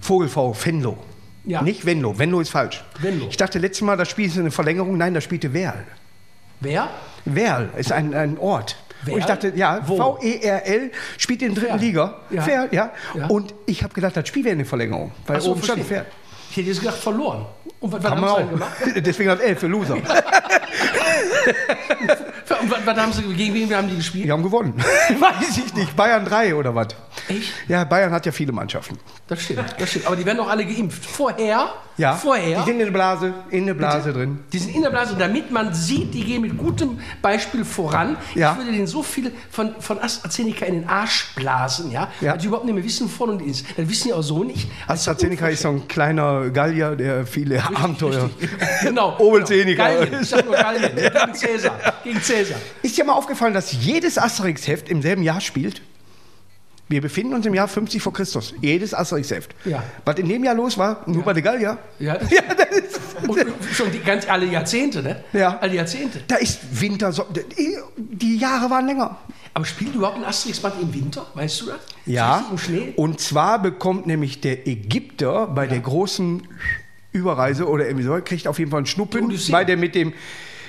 Vogelfrau, 0.02 0.54
Venlo. 0.54 0.99
Ja. 1.44 1.62
Nicht 1.62 1.87
Venlo. 1.87 2.18
Venlo 2.18 2.40
ist 2.40 2.50
falsch. 2.50 2.85
Venlo. 3.00 3.26
Ich 3.30 3.37
dachte 3.37 3.59
letztes 3.59 3.82
Mal, 3.82 3.97
das 3.97 4.11
Spiel 4.11 4.26
ist 4.26 4.38
eine 4.38 4.50
Verlängerung. 4.50 4.97
Nein, 4.97 5.14
das 5.14 5.25
spielte 5.25 5.52
Werl. 5.52 5.85
Wer? 6.61 6.90
Werl 7.25 7.71
ist 7.76 7.90
ein, 7.90 8.14
ein 8.14 8.38
Ort. 8.38 8.76
Werl? 9.04 9.14
Und 9.14 9.21
ich 9.21 9.26
dachte, 9.26 9.52
ja? 9.56 9.82
V-E-R-L 9.82 10.92
spielt 11.18 11.42
in 11.42 11.54
der 11.54 11.62
dritten 11.62 11.75
Werl. 11.75 11.80
Liga. 11.80 12.21
Ja. 12.30 12.47
Werl, 12.47 12.68
ja. 12.73 12.92
Ja. 13.14 13.26
Und 13.26 13.54
ich 13.66 13.82
habe 13.82 13.94
gedacht, 13.94 14.16
das 14.16 14.28
Spiel 14.28 14.44
wäre 14.44 14.54
eine 14.54 14.64
Verlängerung. 14.64 15.12
Weil 15.26 15.40
so, 15.40 15.52
oben 15.52 15.62
stand. 15.62 15.85
Pferd. 15.85 16.06
Ich 16.50 16.56
hätte 16.59 16.68
jetzt 16.68 16.80
gedacht, 16.80 16.99
verloren. 16.99 17.47
Und 17.81 17.92
was, 17.92 18.04
haben 18.04 18.21
man 18.21 18.45
sie 18.45 18.50
gemacht? 18.50 18.73
Deswegen 19.07 19.31
hat 19.31 19.40
L 19.40 19.57
für 19.57 19.66
Loser. 19.66 19.97
Und 22.62 22.71
was, 22.71 22.87
was 22.87 22.97
haben 22.97 23.12
sie, 23.12 23.23
gegen 23.35 23.54
wen 23.54 23.75
haben 23.75 23.88
die 23.88 23.97
gespielt? 23.97 24.25
Die 24.26 24.31
haben 24.33 24.42
gewonnen. 24.42 24.75
Weiß 25.21 25.57
ich 25.57 25.75
nicht. 25.75 25.97
Bayern 25.97 26.25
3 26.25 26.54
oder 26.54 26.75
was? 26.75 26.88
Echt? 27.28 27.52
Ja, 27.69 27.85
Bayern 27.85 28.12
hat 28.12 28.26
ja 28.26 28.33
viele 28.33 28.52
Mannschaften. 28.52 28.99
Das 29.26 29.42
stimmt, 29.42 29.64
das 29.78 29.90
stimmt. 29.90 30.07
Aber 30.07 30.16
die 30.16 30.25
werden 30.25 30.38
doch 30.38 30.49
alle 30.49 30.64
geimpft. 30.64 31.04
Vorher, 31.04 31.71
Ja. 31.97 32.14
vorher, 32.14 32.59
Die 32.61 32.64
sind 32.64 32.78
in 32.81 32.87
der 32.87 32.92
Blase, 32.92 33.35
in 33.50 33.66
der 33.66 33.75
Blase 33.75 34.12
drin. 34.12 34.40
Die 34.52 34.59
sind 34.59 34.75
in 34.75 34.83
der 34.83 34.90
Blase, 34.90 35.16
damit 35.19 35.50
man 35.50 35.73
sieht, 35.75 36.12
die 36.14 36.25
gehen 36.25 36.42
mit 36.42 36.57
gutem 36.59 36.99
Beispiel 37.21 37.64
voran. 37.64 38.16
Ja. 38.35 38.52
Ich 38.52 38.59
würde 38.59 38.73
denen 38.73 38.87
so 38.87 39.02
viel 39.02 39.33
von, 39.50 39.75
von 39.81 39.99
AstraZeneca 40.00 40.66
in 40.66 40.75
den 40.75 40.88
Arsch 40.88 41.33
blasen, 41.35 41.90
ja, 41.90 42.09
Ja. 42.21 42.33
weil 42.33 42.38
die 42.38 42.47
überhaupt 42.47 42.66
nicht 42.66 42.75
mehr 42.75 42.85
wissen, 42.85 43.09
von 43.09 43.31
und 43.31 43.42
ist. 43.42 43.66
Das 43.76 43.88
wissen 43.88 44.09
die 44.09 44.14
auch 44.14 44.23
so 44.23 44.45
nicht. 44.45 44.69
Das 44.87 45.00
ist 45.00 45.09
AstraZeneca 45.09 45.49
ist 45.49 45.62
so 45.62 45.69
ein 45.71 45.88
kleiner 45.88 46.50
Gallier, 46.50 46.97
der 46.97 47.26
viele 47.26 47.51
Abenteuer. 47.61 48.25
Richtig. 48.40 48.50
Genau. 48.82 49.16
Oberzähniger. 49.18 49.85
Genau. 49.88 50.00
Gallien. 50.00 50.23
Ich 50.23 50.28
sag 50.28 50.44
nur 50.44 50.54
Gallien. 50.56 50.90
Gegen 50.97 51.35
Cäsar. 51.35 51.78
Gegen 52.04 52.21
Cäsar. 52.23 52.59
Ist 52.82 52.97
dir 52.97 53.04
mal 53.04 53.12
aufgefallen, 53.14 53.54
dass 53.54 53.73
jedes 53.73 54.18
Asterix-Heft 54.18 54.88
im 54.88 55.02
selben 55.02 55.23
Jahr 55.23 55.40
spielt? 55.40 55.82
Wir 56.88 57.00
befinden 57.00 57.32
uns 57.32 57.47
im 57.47 57.54
Jahr 57.54 57.68
50 57.68 58.02
vor 58.02 58.12
Christus. 58.12 58.54
Jedes 58.61 58.92
Asterix-Heft. 58.92 59.54
Ja. 59.64 59.82
Was 60.04 60.18
in 60.18 60.28
dem 60.28 60.44
Jahr 60.44 60.54
los 60.54 60.76
war, 60.76 61.02
nur 61.06 61.23
bei 61.23 61.32
der 61.32 61.42
Gallier. 61.42 61.78
Ja, 61.99 62.18
das, 62.18 62.30
Ja, 62.30 62.42
das 62.54 62.78
ist, 62.78 63.76
schon 63.76 63.90
die, 63.92 64.00
ganz 64.00 64.28
alle 64.28 64.47
Jahrzehnte, 64.47 65.02
ne? 65.02 65.25
Ja. 65.32 65.59
Alle 65.59 65.75
Jahrzehnte. 65.76 66.21
da 66.26 66.37
ist 66.37 66.59
Winter, 66.80 67.12
so, 67.12 67.25
die, 67.56 67.78
die 67.97 68.37
Jahre 68.37 68.68
waren 68.68 68.87
länger. 68.87 69.16
Aber 69.54 69.64
spielt 69.64 69.94
überhaupt 69.94 70.18
ein 70.18 70.25
Asterix-Band 70.25 70.75
im 70.82 70.92
Winter? 70.92 71.26
Weißt 71.35 71.61
du 71.62 71.66
das? 71.66 71.80
Ja. 72.04 72.44
Im 72.50 72.59
Schnee? 72.59 72.92
Und 72.97 73.21
zwar 73.21 73.61
bekommt 73.62 74.06
nämlich 74.06 74.40
der 74.40 74.66
Ägypter 74.66 75.47
bei 75.47 75.66
der 75.66 75.80
großen 75.80 76.47
Überreise 77.12 77.69
oder 77.69 77.87
irgendwie 77.87 78.04
so, 78.04 78.19
kriegt 78.25 78.49
auf 78.49 78.59
jeden 78.59 78.71
Fall 78.71 78.78
einen 78.78 78.85
Die 78.87 78.90
Schnuppen, 78.90 79.26
Odyssee. 79.26 79.52
weil 79.52 79.64
der 79.66 79.76
mit 79.76 79.95
dem, 79.95 80.12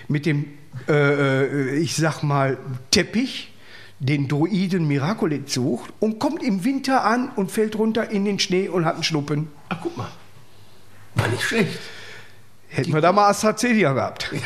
mit 0.07 0.25
dem 0.25 0.45
äh, 0.87 0.93
äh, 0.93 1.75
ich 1.77 1.95
sag 1.95 2.21
mal, 2.23 2.57
Teppich 2.91 3.53
den 3.99 4.27
Druiden 4.27 4.85
Miraculix 4.87 5.53
sucht 5.53 5.93
und 5.99 6.19
kommt 6.19 6.43
im 6.43 6.65
Winter 6.65 7.05
an 7.05 7.29
und 7.35 7.51
fällt 7.51 7.77
runter 7.77 8.09
in 8.11 8.25
den 8.25 8.37
Schnee 8.39 8.67
und 8.67 8.83
hat 8.85 8.95
einen 8.95 9.03
Schnuppen. 9.03 9.47
Ach, 9.69 9.77
guck 9.81 9.95
mal. 9.95 10.09
War 11.15 11.27
nicht 11.29 11.43
schlecht. 11.43 11.79
Hätten 12.67 12.91
wir 12.91 13.01
da 13.01 13.11
mal 13.13 13.29
AstraZeneca 13.29 13.93
gehabt. 13.93 14.31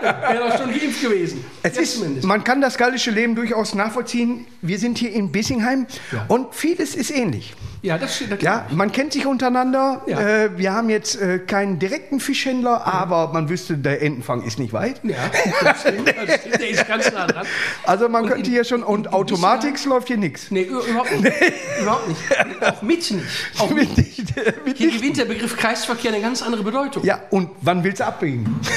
Wäre 0.00 0.48
doch 0.48 0.56
schon 0.58 0.70
geimpft 0.70 1.02
gewesen. 1.02 1.44
Es 1.62 1.76
Jetzt 1.76 1.96
ist, 1.96 2.24
man 2.24 2.42
kann 2.44 2.60
das 2.60 2.78
gallische 2.78 3.10
Leben 3.10 3.34
durchaus 3.34 3.74
nachvollziehen. 3.74 4.46
Wir 4.62 4.78
sind 4.78 4.98
hier 4.98 5.12
in 5.12 5.32
Bissingheim 5.32 5.86
Ja. 6.12 6.24
und 6.28 6.54
vieles 6.54 6.94
ist 6.94 7.10
ähnlich. 7.10 7.54
Ja, 7.82 7.98
das 7.98 8.14
steht 8.14 8.30
da 8.30 8.36
Ja, 8.36 8.66
man 8.70 8.92
kennt 8.92 9.12
sich 9.12 9.26
untereinander. 9.26 10.02
Ja. 10.06 10.20
Äh, 10.20 10.56
wir 10.56 10.72
haben 10.72 10.88
jetzt 10.88 11.20
äh, 11.20 11.40
keinen 11.40 11.80
direkten 11.80 12.20
Fischhändler, 12.20 12.86
aber 12.86 13.32
man 13.32 13.48
wüsste, 13.48 13.76
der 13.76 14.00
Entenfang 14.02 14.42
ist 14.44 14.60
nicht 14.60 14.72
weit. 14.72 15.00
Ja, 15.02 15.16
das 15.64 15.80
stimmt, 15.80 16.06
das 16.08 16.40
stimmt, 16.40 16.60
der 16.60 16.70
ist 16.70 16.86
ganz 16.86 17.10
nah 17.10 17.26
dran. 17.26 17.44
Also 17.84 18.08
man 18.08 18.22
Und 18.22 18.28
könnte 18.30 18.46
in- 18.48 18.52
hier 18.52 18.62
schon, 18.64 18.84
und 18.84 19.06
in 19.08 19.12
Automatik 19.12 19.84
läuft 19.84 20.06
hier 20.08 20.16
nichts. 20.16 20.50
Nee, 20.52 20.62
überhaupt 20.62 21.10
nicht. 21.20 21.32
Überhaupt 21.80 22.08
nicht. 22.08 22.20
Auch 22.64 22.82
mit 22.82 23.10
nicht. 23.10 23.24
Auch 23.58 23.70
mit. 23.70 23.96
Mit 23.96 23.98
nicht, 23.98 24.36
mit 24.64 24.76
Hier 24.78 24.86
nicht. 24.86 24.98
gewinnt 25.00 25.16
der 25.16 25.24
Begriff 25.24 25.56
Kreisverkehr 25.56 26.12
eine 26.12 26.20
ganz 26.22 26.40
andere 26.40 26.62
Bedeutung. 26.62 27.04
Ja, 27.04 27.20
und 27.30 27.50
wann 27.62 27.82
willst 27.82 27.98
du 28.00 28.06
abbiegen? 28.06 28.60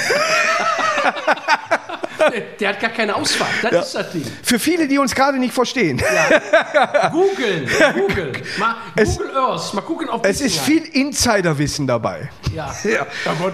Der, 2.60 2.70
hat 2.70 2.80
gar 2.80 2.90
keine 2.90 3.16
Ausfahrt. 3.16 3.50
Das 3.64 3.88
ist 3.88 3.96
das 3.96 4.12
Ding. 4.12 4.26
Für 4.44 4.60
viele, 4.60 4.88
die 4.88 4.98
uns 4.98 5.14
gerade 5.16 5.38
nicht 5.38 5.54
verstehen. 5.54 6.02
Googeln. 7.12 7.68
Googeln. 7.94 8.32
Mal 8.58 8.76
Es- 8.96 9.18
Google 9.18 9.36
Earth. 9.38 9.74
Mal 9.74 9.82
gucken 9.82 10.10
auf 10.10 10.22
Es 10.24 10.42
ist 10.42 10.60
viel 10.60 10.84
Insiderwissen 10.84 11.88
dabei. 11.88 12.30
Ja. 12.54 12.74
Ja. 12.84 12.92
Ja, 13.26 13.34
Gott. 13.40 13.54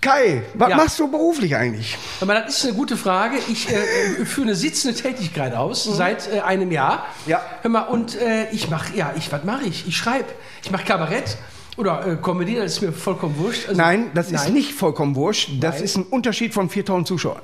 Kai, 0.00 0.42
was 0.54 0.68
Ja. 0.68 0.76
machst 0.76 0.98
du 0.98 1.08
beruflich 1.08 1.54
eigentlich? 1.54 1.96
Aber 2.20 2.34
das 2.34 2.56
ist 2.58 2.64
eine 2.64 2.74
gute 2.74 2.96
Frage. 2.96 3.36
Ich 3.48 3.68
äh, 3.70 4.24
führe 4.24 4.48
eine 4.48 4.56
sitzende 4.56 5.00
Tätigkeit 5.00 5.54
aus 5.54 5.84
seit 5.84 6.28
äh, 6.32 6.40
einem 6.40 6.72
Jahr. 6.72 7.06
Mhm. 7.24 7.30
Ja. 7.30 7.40
Hör 7.62 7.70
mal, 7.70 7.82
und 7.82 8.20
äh, 8.20 8.50
ich 8.50 8.68
mache, 8.68 8.96
ja, 8.96 9.12
ich, 9.16 9.30
was 9.30 9.44
mache 9.44 9.64
ich? 9.66 9.86
Ich 9.86 9.96
schreibe. 9.96 10.24
Ich 10.64 10.72
mache 10.72 10.84
Kabarett 10.84 11.36
oder 11.76 12.04
äh, 12.04 12.16
Comedy, 12.16 12.56
das 12.56 12.72
ist 12.72 12.82
mir 12.82 12.92
vollkommen 12.92 13.36
wurscht. 13.38 13.68
Also, 13.68 13.80
Nein, 13.80 14.10
das 14.12 14.26
ist 14.26 14.32
nein. 14.44 14.52
nicht 14.54 14.72
vollkommen 14.74 15.14
wurscht. 15.14 15.50
Das 15.60 15.76
Nein. 15.76 15.84
ist 15.84 15.96
ein 15.96 16.02
Unterschied 16.02 16.52
von 16.52 16.68
4000 16.68 17.06
Zuschauern. 17.06 17.40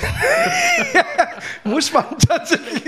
Muss 1.64 1.92
man 1.92 2.04
tatsächlich 2.26 2.82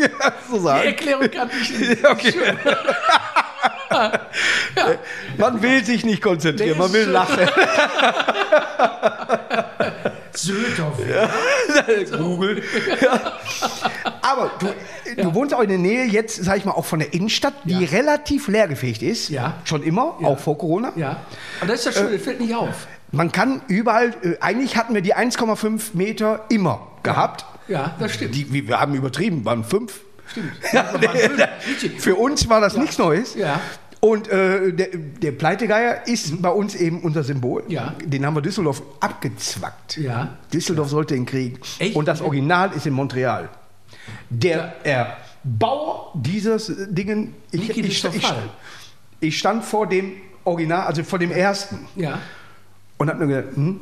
so 0.50 0.56
Die 0.56 0.62
sagen. 0.62 0.84
Erklärung 0.84 1.30
kann 1.30 1.50
ich 1.60 1.78
nicht. 1.78 2.04
Okay. 2.08 2.34
Man 5.38 5.62
will 5.62 5.84
sich 5.84 6.04
nicht 6.04 6.22
konzentrieren, 6.22 6.78
man 6.78 6.92
will 6.92 7.08
lachen. 7.08 7.38
Söldorf. 10.32 10.98
Google. 12.18 12.62
Aber 14.20 14.50
du, 14.58 14.66
du 15.22 15.34
wohnst 15.34 15.54
auch 15.54 15.60
in 15.60 15.68
der 15.68 15.78
Nähe 15.78 16.06
jetzt, 16.06 16.42
sag 16.42 16.58
ich 16.58 16.64
mal, 16.64 16.72
auch 16.72 16.84
von 16.84 16.98
der 16.98 17.14
Innenstadt, 17.14 17.54
die 17.64 17.84
relativ 17.84 18.48
leergefegt 18.48 19.02
ist. 19.02 19.28
Ja. 19.28 19.54
Schon 19.64 19.84
immer, 19.84 20.16
auch 20.22 20.38
vor 20.38 20.58
Corona. 20.58 20.92
Ja. 20.96 21.18
Aber 21.60 21.68
das 21.70 21.80
ist 21.80 21.86
das 21.86 21.94
Schöne, 21.96 22.12
das 22.12 22.22
fällt 22.22 22.40
nicht 22.40 22.54
auf. 22.54 22.88
Man 23.12 23.30
kann 23.30 23.62
überall, 23.68 24.12
äh, 24.22 24.38
eigentlich 24.40 24.76
hatten 24.76 24.92
wir 24.94 25.02
die 25.02 25.14
1,5 25.14 25.90
Meter 25.92 26.44
immer 26.48 26.88
gehabt. 27.04 27.44
Ja, 27.68 27.94
das 27.98 28.14
stimmt. 28.14 28.34
Die, 28.34 28.68
wir 28.68 28.80
haben 28.80 28.94
übertrieben, 28.94 29.44
waren 29.44 29.64
fünf. 29.64 30.00
stimmt. 30.26 30.52
Ja. 30.72 31.48
Für 31.98 32.16
uns 32.16 32.48
war 32.48 32.60
das 32.60 32.76
nichts 32.76 32.98
Neues. 32.98 33.34
Ja. 33.34 33.60
Und 34.00 34.28
äh, 34.28 34.70
der, 34.72 34.88
der 34.92 35.32
Pleitegeier 35.32 36.06
ist 36.06 36.42
bei 36.42 36.50
uns 36.50 36.74
eben 36.74 37.00
unser 37.00 37.24
Symbol. 37.24 37.62
Ja. 37.68 37.94
Den 38.04 38.26
haben 38.26 38.34
wir 38.34 38.42
Düsseldorf 38.42 38.82
abgezwackt. 39.00 39.96
Ja. 39.96 40.36
Düsseldorf 40.52 40.90
sollte 40.90 41.14
ihn 41.14 41.24
kriegen. 41.24 41.58
Echt? 41.78 41.96
Und 41.96 42.06
das 42.06 42.20
Original 42.20 42.72
ist 42.72 42.86
in 42.86 42.92
Montreal. 42.92 43.48
Der 44.28 44.74
Erbauer 44.84 46.12
dieses 46.16 46.70
Dingen. 46.90 47.34
Ich, 47.50 47.70
ich, 47.70 47.78
ich, 47.78 47.98
Stofal. 47.98 48.42
ich 49.20 49.38
stand 49.38 49.64
vor 49.64 49.86
dem 49.86 50.12
Original, 50.44 50.86
also 50.86 51.02
vor 51.02 51.18
dem 51.18 51.30
ersten. 51.30 51.86
Ja. 51.96 52.18
Und 52.98 53.08
hab 53.08 53.18
mir 53.18 53.26
gedacht, 53.26 53.56
hm, 53.56 53.80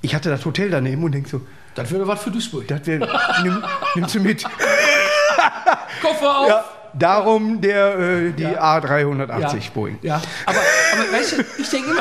ich 0.00 0.14
hatte 0.14 0.30
das 0.30 0.44
Hotel 0.44 0.70
daneben 0.70 1.02
und 1.02 1.10
denk 1.10 1.26
so, 1.26 1.40
Das 1.78 1.90
wäre 1.92 2.06
was 2.06 2.22
für 2.22 2.30
Duisburg. 2.30 2.66
das 2.68 2.86
wäre, 2.86 3.08
nimm, 3.42 3.62
nimmst 3.94 4.14
du 4.14 4.20
mit. 4.20 4.44
Koffer 6.02 6.38
auf. 6.38 6.48
Ja, 6.48 6.64
darum 6.94 7.60
der, 7.60 7.98
äh, 7.98 8.32
die 8.32 8.42
Ja. 8.42 8.78
A380 8.78 9.70
Boeing. 9.72 9.98
Ja, 10.02 10.20
aber, 10.46 10.58
aber 10.92 11.12
weißt 11.18 11.32
du, 11.38 11.44
ich 11.58 11.68
denke 11.70 11.90
immer. 11.90 12.00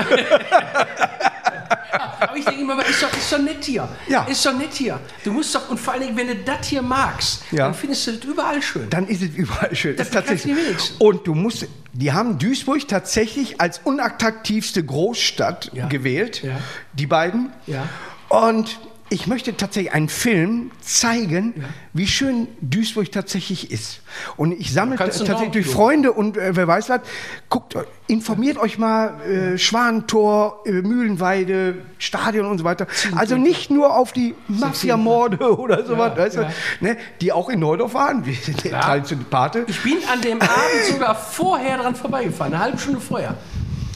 aber 2.19 2.35
ich 2.37 2.45
denke 2.45 2.61
immer, 2.61 2.85
ist 2.85 3.01
doch, 3.03 3.13
ist 3.13 3.31
doch 3.31 3.39
nett 3.39 3.63
hier. 3.63 3.87
Ja. 4.07 4.23
Ist 4.23 4.45
doch 4.45 4.53
nett 4.57 4.73
hier. 4.73 4.99
Du 5.23 5.31
musst 5.31 5.53
doch, 5.55 5.69
und 5.69 5.79
vor 5.79 5.93
allen 5.93 6.03
Dingen, 6.03 6.17
wenn 6.17 6.27
du 6.27 6.35
das 6.35 6.67
hier 6.67 6.81
magst, 6.81 7.43
Ja. 7.51 7.65
dann 7.65 7.73
findest 7.73 8.07
du 8.07 8.11
das 8.13 8.23
überall 8.25 8.61
schön. 8.61 8.89
Dann 8.89 9.07
ist 9.07 9.21
es 9.21 9.29
überall 9.35 9.75
schön. 9.75 9.95
Das 9.95 10.07
ist 10.07 10.13
tatsächlich. 10.13 10.55
Und 10.99 11.27
du 11.27 11.33
musst, 11.35 11.65
die 11.93 12.11
haben 12.11 12.37
Duisburg 12.39 12.87
tatsächlich 12.87 13.59
als 13.61 13.79
unattraktivste 13.83 14.83
Großstadt 14.83 15.71
Ja. 15.73 15.87
gewählt, 15.87 16.43
Ja. 16.43 16.57
die 16.93 17.07
beiden. 17.07 17.51
Ja. 17.65 17.83
Und 18.29 18.79
ich 19.09 19.27
möchte 19.27 19.55
tatsächlich 19.55 19.93
einen 19.93 20.09
Film 20.09 20.71
zeigen, 20.81 21.63
wie 21.93 22.07
schön 22.07 22.47
Duisburg 22.61 23.11
tatsächlich 23.11 23.71
ist. 23.71 24.01
Und 24.35 24.51
ich 24.51 24.73
sammle 24.73 24.97
tatsächlich 24.97 25.51
durch 25.51 25.67
Freunde 25.67 26.11
und 26.11 26.35
äh, 26.35 26.55
wer 26.55 26.67
weiß 26.67 26.89
was, 26.89 27.01
guckt, 27.49 27.75
informiert 28.07 28.57
euch 28.57 28.77
mal, 28.77 29.21
äh, 29.21 29.57
Schwanentor, 29.57 30.63
äh, 30.65 30.71
Mühlenweide, 30.71 31.85
Stadion 31.99 32.47
und 32.47 32.57
so 32.57 32.63
weiter. 32.63 32.87
Also 33.15 33.37
nicht 33.37 33.69
nur 33.69 33.95
auf 33.95 34.11
die 34.11 34.35
Mafia-Morde 34.47 35.57
oder 35.57 35.85
sowas, 35.85 36.13
Ja, 36.15 36.23
weißt 36.23 36.35
du, 36.37 36.41
ja. 36.41 36.51
ne, 36.81 36.97
die 37.21 37.31
auch 37.31 37.49
in 37.49 37.59
Neudorf 37.59 37.93
waren, 37.93 38.25
wie 38.25 38.35
der 38.35 38.53
Klar. 38.71 38.81
traditionelle 38.81 39.29
Pate. 39.29 39.65
Ich 39.67 39.81
bin 39.83 39.97
an 40.11 40.21
dem 40.21 40.41
Abend 40.41 40.85
sogar 40.91 41.15
vorher 41.15 41.77
dran 41.77 41.95
vorbeigefahren, 41.95 42.53
eine 42.53 42.63
halbe 42.63 42.77
Stunde 42.77 42.99
vorher. 42.99 43.35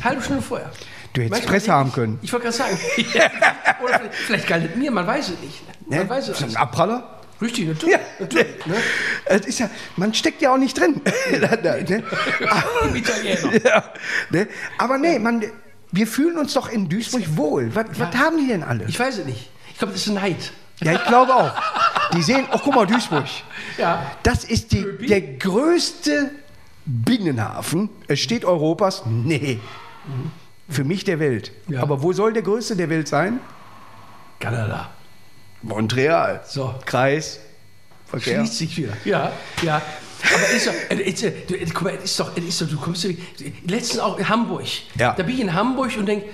Halbe 0.04 0.21
Stunde 0.21 0.41
vorher. 0.41 0.71
Du 1.13 1.21
hättest 1.21 1.32
Manchmal 1.32 1.52
Presse 1.54 1.71
haben 1.74 1.91
können. 1.91 2.19
Ich 2.21 2.32
wollte 2.32 2.45
gerade 2.45 2.58
sagen. 2.58 2.78
Oder 3.84 3.93
vielleicht, 4.00 4.15
vielleicht 4.15 4.47
galt 4.47 4.69
es 4.71 4.76
mir, 4.78 4.91
man 4.91 5.06
weiß 5.08 5.30
es 5.30 5.39
nicht. 5.41 5.62
Man 5.89 6.00
Ne? 6.00 6.10
weiß 6.10 6.24
es 6.24 6.28
Das 6.30 6.39
ist 6.41 6.47
nicht. 6.47 6.58
ein 6.58 6.62
Abpraller. 6.62 7.19
Richtig, 7.41 7.67
natürlich. 7.67 7.95
Ja, 7.95 8.00
natürlich 8.19 8.65
ne? 8.67 8.76
es 9.26 9.45
ist 9.47 9.60
ja, 9.60 9.69
man 9.97 10.13
steckt 10.13 10.41
ja 10.41 10.54
auch 10.54 10.58
nicht 10.58 10.80
drin. 10.80 11.02
Ne? 11.32 12.04
Im 12.88 12.95
Italiener. 12.95 13.65
ja, 13.65 13.84
ne? 14.30 14.47
Aber 14.78 14.97
nee, 14.97 15.17
man, 15.19 15.43
wir 15.91 16.08
fühlen 16.08 16.38
uns 16.38 16.54
doch 16.54 16.69
in 16.69 16.88
Duisburg 16.88 17.36
wohl. 17.36 17.74
Was, 17.76 17.86
was 17.97 18.15
haben 18.15 18.38
die 18.38 18.47
denn 18.47 18.63
alle? 18.63 18.86
Ich 18.88 19.00
weiß 19.00 19.17
es 19.19 19.26
nicht. 19.26 19.50
Ich 19.71 19.78
glaube, 19.80 19.93
das 19.93 20.06
ist 20.08 20.13
Neid. 20.13 20.54
Ja, 20.82 20.93
ich 20.93 21.04
glaube 21.06 21.34
auch. 21.36 21.52
Die 22.13 22.21
sehen, 22.21 22.45
oh, 22.54 22.60
guck 22.63 22.76
mal, 22.76 22.86
Duisburg. 22.88 23.26
Ja. 23.78 24.06
Das 24.24 24.43
ist 24.43 24.71
die, 24.71 24.86
der 25.08 25.21
größte 25.21 26.32
Binnenhafen. 26.86 27.89
Es 28.08 28.19
steht 28.19 28.45
Europas. 28.45 29.04
Nee. 29.06 29.60
Für 30.71 30.84
mich 30.84 31.03
der 31.03 31.19
Welt. 31.19 31.51
Ja. 31.67 31.81
Aber 31.81 32.01
wo 32.01 32.13
soll 32.13 32.34
der 32.34 32.41
größte 32.43 32.75
der 32.75 32.89
Welt 32.89 33.07
sein? 33.07 33.39
Kanada. 34.39 34.89
Montreal. 35.62 36.41
So. 36.47 36.73
Kreis. 36.86 37.39
Verkehr. 38.07 38.39
Schließt 38.39 38.57
sich 38.57 38.77
wieder. 38.77 38.93
Ja, 39.05 39.31
ja. 39.62 39.81
Aber 40.34 40.55
ist 40.55 40.67
doch, 40.67 40.73
ist, 40.97 41.23
du, 41.23 41.55
guck 41.73 41.84
mal, 41.84 41.93
es 41.95 42.03
ist 42.05 42.19
doch, 42.19 42.36
ist 42.38 42.62
doch, 42.62 42.67
du 42.69 42.77
kommst, 42.77 43.03
ja- 43.05 43.12
letztens 43.67 43.99
auch 43.99 44.17
in 44.19 44.27
Hamburg. 44.27 44.65
Ja. 44.97 45.13
Da 45.13 45.23
bin 45.23 45.36
ich 45.36 45.41
in 45.41 45.53
Hamburg 45.53 45.91
und 45.97 46.05
denke, 46.05 46.27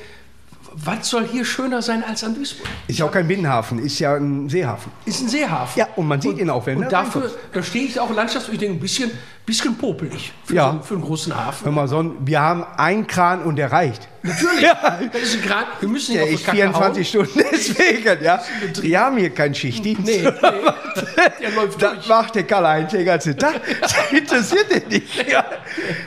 was 0.73 1.07
soll 1.09 1.25
hier 1.27 1.45
schöner 1.45 1.81
sein 1.81 2.03
als 2.03 2.23
an 2.23 2.35
Duisburg? 2.35 2.67
Ist 2.87 2.99
ja 2.99 3.05
auch 3.05 3.11
kein 3.11 3.27
Binnenhafen, 3.27 3.79
ist 3.79 3.97
ja 3.99 4.15
ein 4.15 4.47
Seehafen. 4.49 4.91
Ist 5.05 5.21
ein 5.21 5.29
Seehafen. 5.29 5.79
Ja, 5.79 5.87
und 5.95 6.07
man 6.07 6.19
sieht 6.21 6.37
ihn 6.37 6.49
auch, 6.49 6.65
wenn 6.65 6.83
Und 6.83 6.91
dafür, 6.91 7.31
da 7.53 7.63
stehe 7.63 7.85
ich 7.85 7.99
auch 7.99 8.11
landschaftsmäßig, 8.13 8.53
ich 8.53 8.59
denke, 8.59 8.75
ein 8.77 8.81
bisschen, 8.81 9.11
bisschen 9.45 9.75
popelig 9.77 10.33
für, 10.43 10.53
Ja. 10.55 10.73
so, 10.73 10.81
für 10.81 10.93
einen 10.95 11.03
großen 11.03 11.35
Hafen. 11.35 11.65
Hör 11.65 11.71
mal, 11.71 11.87
so 11.87 11.99
ein, 12.03 12.11
wir 12.27 12.41
haben 12.41 12.63
einen 12.75 13.07
Kran 13.07 13.41
und 13.43 13.55
der 13.55 13.71
reicht. 13.71 14.07
Natürlich, 14.27 14.61
Ja. 14.61 14.99
das 15.11 15.21
ist 15.21 15.43
Grad, 15.43 15.65
wir 15.79 15.89
müssen 15.89 16.13
die 16.13 16.35
Kacke 16.37 16.51
24 16.57 17.09
Stunden, 17.09 17.43
deswegen, 17.51 18.23
ja. 18.23 18.41
Die 18.81 18.97
haben 18.97 19.17
hier 19.17 19.29
keinen 19.31 19.55
Schichtdienst. 19.55 20.05
Nee, 20.05 20.23
nee. 20.23 20.31
Der 21.41 21.51
läuft 21.51 21.81
durch. 21.81 21.93
Das 21.97 22.07
macht 22.07 22.35
der 22.35 22.43
Karl-Heinz 22.43 22.91
den 22.91 23.05
ganzen 23.05 23.37
Tag. 23.37 23.55
Das 23.81 23.93
interessiert 24.11 24.71
den 24.71 24.87
nicht. 24.89 25.29
Ja. 25.29 25.45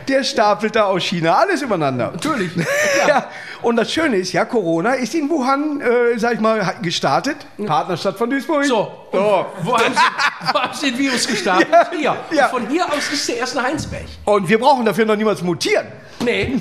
Der 0.09 0.22
stapelt 0.24 0.74
da 0.76 0.85
aus 0.85 1.02
China 1.04 1.35
alles 1.37 1.62
übereinander. 1.62 2.11
Natürlich. 2.12 2.50
Ja. 3.06 3.28
Und 3.62 3.76
das 3.76 3.92
Schöne 3.92 4.16
ist, 4.16 4.33
ja, 4.33 4.44
Corona 4.44 4.94
ist 4.94 5.14
in 5.14 5.28
Wuhan, 5.28 5.80
äh, 5.80 6.18
sag 6.18 6.35
ich 6.35 6.40
mal, 6.40 6.74
gestartet. 6.83 7.37
Partnerstadt 7.66 8.16
von 8.18 8.28
Duisburg. 8.30 8.64
So, 8.64 8.90
So. 9.12 9.46
Wo, 9.62 9.76
haben 9.78 9.92
Sie, 9.94 10.52
wo 10.54 10.59
haben 10.61 10.74
Sie 10.74 10.90
den 10.90 10.98
Virus 10.98 11.26
gestartet? 11.26 11.68
Ja, 11.70 11.90
Hier. 11.90 12.16
ja. 12.38 12.46
Und 12.46 12.62
von 12.64 12.68
hier 12.70 12.85
aus 12.87 13.11
ist 13.12 13.28
der 13.28 13.37
erst 13.38 13.54
nach 13.54 13.64
Heinsberg. 13.64 14.04
Und 14.24 14.48
wir 14.48 14.59
brauchen 14.59 14.85
dafür 14.85 15.04
noch 15.06 15.16
niemals 15.16 15.42
mutieren. 15.42 15.87
Nee. 16.24 16.61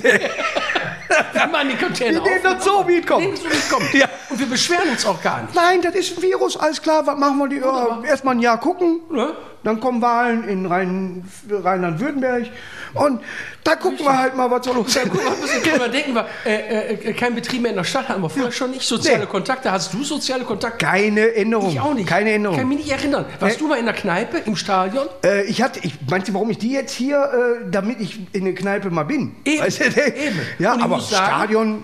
Wir 1.32 1.46
machen 1.48 1.68
die 1.70 1.76
Container 1.76 2.24
Wir 2.24 2.30
nehmen 2.30 2.46
auf. 2.46 2.54
das 2.54 2.64
so, 2.64 2.88
wie 2.88 2.98
es 2.98 3.06
kommt. 3.06 3.20
Nehmen 3.22 3.36
so, 3.36 3.44
wie 3.44 3.54
es 3.54 3.68
kommt. 3.68 3.92
Ja. 3.94 4.08
Und 4.30 4.38
wir 4.38 4.46
beschweren 4.46 4.88
uns 4.90 5.04
auch 5.04 5.20
gar 5.22 5.42
nicht. 5.42 5.54
Nein, 5.54 5.82
das 5.82 5.94
ist 5.94 6.16
ein 6.16 6.22
Virus, 6.22 6.56
alles 6.56 6.80
klar, 6.80 7.06
was 7.06 7.18
machen 7.18 7.38
wir? 7.38 7.48
Die, 7.48 7.56
ja, 7.56 8.02
erstmal 8.04 8.34
ein 8.34 8.40
Jahr 8.40 8.58
gucken, 8.58 9.00
Ne? 9.10 9.34
Dann 9.62 9.80
kommen 9.80 10.00
Wahlen 10.02 10.44
in 10.48 10.66
Rhein, 10.66 11.24
Rheinland-Württemberg 11.50 12.46
und 12.94 13.20
da 13.64 13.76
gucken 13.76 13.98
wir 14.00 14.18
halt 14.18 14.36
mal, 14.36 14.50
was 14.50 14.64
so 14.66 14.72
los 14.72 14.88
ist. 14.96 15.00
Guck 15.10 15.24
mal, 15.24 15.32
was 15.40 15.62
kann 15.62 15.78
man 15.78 15.92
denken, 15.92 16.14
wir, 16.14 16.26
äh, 16.46 16.94
äh, 16.94 17.12
kein 17.12 17.34
Betrieb 17.34 17.62
mehr 17.62 17.70
in 17.70 17.76
der 17.76 17.84
Stadt 17.84 18.08
hatten 18.08 18.22
wir 18.22 18.30
vorher 18.30 18.50
schon 18.52 18.70
nicht. 18.70 18.82
Soziale 18.82 19.20
Nee. 19.20 19.26
Kontakte, 19.26 19.70
hast 19.70 19.92
du 19.92 20.02
soziale 20.02 20.44
Kontakte? 20.44 20.84
Keine 20.84 21.34
Änderung. 21.34 21.70
Ich 21.70 21.80
auch 21.80 21.94
nicht. 21.94 22.08
Keine 22.08 22.30
Ich 22.30 22.36
Änderung. 22.36 22.58
kann 22.58 22.68
mich 22.68 22.78
nicht 22.78 22.90
erinnern. 22.90 23.26
Warst 23.38 23.56
Nee. 23.56 23.62
du 23.62 23.68
mal 23.68 23.78
in 23.78 23.84
der 23.84 23.94
Kneipe, 23.94 24.38
im 24.38 24.56
Stadion? 24.56 25.06
Äh, 25.24 25.44
ich 25.44 25.62
hatte, 25.62 25.80
ich 25.82 25.94
meinte, 26.08 26.32
warum 26.34 26.50
ich 26.50 26.58
die 26.58 26.72
jetzt 26.72 26.92
hier, 26.92 27.18
äh, 27.22 27.70
damit 27.70 28.00
ich 28.00 28.18
in 28.32 28.44
der 28.44 28.54
Kneipe 28.54 28.90
mal 28.90 29.04
bin. 29.04 29.36
Eben, 29.44 29.62
Weißt 29.62 29.80
du, 29.80 29.84
eben. 29.84 30.40
Ja, 30.58 30.74
ich 30.76 30.82
aber 30.82 31.00
sagen, 31.00 31.26
Stadion 31.26 31.82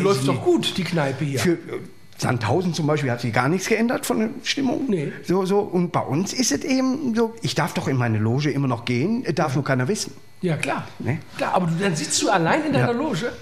Läuft 0.00 0.20
ich 0.20 0.26
doch 0.26 0.44
gut, 0.44 0.76
die 0.76 0.84
Kneipe 0.84 1.24
hier. 1.24 1.38
Für 1.40 1.52
äh, 1.52 1.56
Sandhausen 2.18 2.72
zum 2.74 2.86
Beispiel 2.86 3.10
hat 3.10 3.20
sich 3.20 3.32
gar 3.32 3.48
nichts 3.48 3.68
geändert 3.68 4.06
von 4.06 4.18
der 4.20 4.28
Stimmung. 4.42 4.86
Nee. 4.88 5.12
So, 5.24 5.44
so. 5.44 5.58
Und 5.60 5.92
bei 5.92 6.00
uns 6.00 6.32
ist 6.32 6.50
es 6.52 6.64
eben 6.64 7.14
so, 7.14 7.34
ich 7.42 7.54
darf 7.54 7.74
doch 7.74 7.88
in 7.88 7.96
meine 7.96 8.18
Loge 8.18 8.50
immer 8.50 8.68
noch 8.68 8.84
gehen, 8.84 9.24
äh, 9.24 9.32
darf 9.34 9.54
nur 9.54 9.64
keiner 9.64 9.86
wissen. 9.88 10.12
ja, 10.40 10.56
klar. 10.56 10.86
Nee. 10.98 11.18
klar. 11.36 11.54
Aber 11.54 11.66
du, 11.66 11.72
dann 11.82 11.94
sitzt 11.94 12.20
du 12.22 12.30
allein 12.30 12.64
in 12.64 12.72
deiner 12.72 12.92
Loge? 12.94 13.32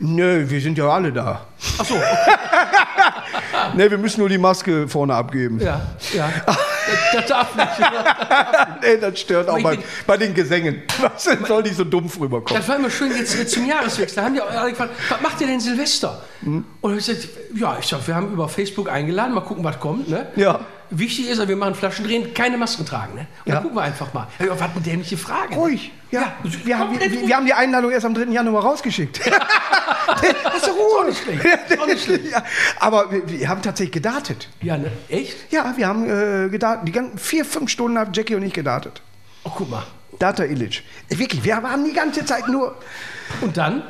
Nö, 0.00 0.44
wir 0.48 0.60
sind 0.60 0.76
ja 0.76 0.88
alle 0.88 1.12
da. 1.12 1.46
Ach 1.78 1.84
so, 1.84 1.94
Ne, 3.76 3.90
wir 3.90 3.98
müssen 3.98 4.20
nur 4.20 4.28
die 4.28 4.38
Maske 4.38 4.88
vorne 4.88 5.14
abgeben. 5.14 5.60
ja, 5.60 5.80
ja. 6.14 6.30
Das, 7.12 7.20
das 7.20 7.26
darf 7.26 7.54
nicht. 7.54 8.82
Nee, 8.82 8.96
das 8.98 9.20
stört 9.20 9.48
auch 9.48 9.60
bei, 9.60 9.78
bei 10.06 10.16
den 10.16 10.34
Gesängen. 10.34 10.82
Was 11.00 11.24
denn 11.24 11.44
soll 11.44 11.62
die 11.62 11.72
so 11.72 11.84
dumpf 11.84 12.18
rüberkommen? 12.18 12.60
Das 12.60 12.68
war 12.68 12.76
immer 12.76 12.90
schön 12.90 13.14
jetzt, 13.16 13.36
jetzt 13.36 13.52
zum 13.52 13.66
Jahreswechsel. 13.66 14.16
Da 14.16 14.24
haben 14.24 14.34
die 14.34 14.40
auch 14.40 14.50
alle 14.50 14.70
gefragt, 14.70 14.92
was 15.08 15.20
macht 15.20 15.40
ihr 15.40 15.46
denn 15.46 15.60
Silvester? 15.60 16.22
Hm? 16.42 16.64
Und 16.80 16.98
ich 16.98 17.06
gesagt, 17.06 17.28
ja, 17.54 17.76
ich 17.78 17.86
sag, 17.86 18.06
wir 18.06 18.14
haben 18.14 18.32
über 18.32 18.48
Facebook 18.48 18.90
eingeladen, 18.90 19.34
mal 19.34 19.40
gucken, 19.40 19.64
was 19.64 19.78
kommt. 19.80 20.08
Ne? 20.08 20.26
Ja. 20.36 20.60
Wichtig 20.90 21.28
ist, 21.28 21.46
wir 21.46 21.56
machen 21.56 21.74
Flaschen 21.74 22.04
drehen, 22.06 22.32
keine 22.34 22.56
Masken 22.56 22.86
tragen. 22.86 23.14
Ne? 23.14 23.20
Und 23.20 23.26
Ja. 23.46 23.54
dann 23.54 23.62
gucken 23.62 23.76
wir 23.78 23.82
einfach 23.82 24.12
mal. 24.14 24.26
Ja, 24.38 24.50
was 24.50 24.60
eine 24.62 24.80
dämliche 24.80 25.16
Frage. 25.16 25.50
ne? 25.54 25.56
Ruhig. 25.56 25.92
Ja, 26.10 26.20
Ja, 26.20 26.32
wir, 26.64 26.78
haben, 26.78 26.98
wir, 26.98 27.28
wir 27.28 27.36
haben 27.36 27.44
die 27.46 27.52
Einladung 27.52 27.90
erst 27.90 28.06
am 28.06 28.14
3. 28.14 28.24
Januar 28.32 28.62
rausgeschickt. 28.64 29.20
Hast 29.26 30.66
du 30.66 30.70
Ruhe? 30.70 31.08
Ist 31.08 31.78
auch 31.78 31.86
nicht 31.86 32.04
schlecht. 32.04 32.30
Ja, 32.30 32.42
aber 32.80 33.10
wir, 33.12 33.28
wir 33.28 33.48
haben 33.48 33.60
tatsächlich 33.62 33.92
gedartet. 33.92 34.48
Ja, 34.62 34.78
ne? 34.78 34.90
Echt? 35.08 35.52
Ja, 35.52 35.74
wir 35.76 35.86
haben 35.86 36.04
äh, 36.08 36.48
gedartet. 36.48 36.88
Die 36.88 36.92
ganzen 36.92 37.18
vier, 37.18 37.44
fünf 37.44 37.70
Stunden 37.70 37.98
haben 37.98 38.12
Jackie 38.14 38.34
und 38.34 38.42
ich 38.42 38.54
gedartet. 38.54 39.02
Oh, 39.44 39.50
guck 39.54 39.68
mal. 39.70 39.82
Data 40.18 40.44
Illich. 40.44 40.82
Wirklich, 41.10 41.44
wir 41.44 41.56
haben 41.56 41.84
die 41.84 41.92
ganze 41.92 42.24
Zeit 42.24 42.48
nur 42.48 42.74
Und 43.40 43.56
dann? 43.56 43.82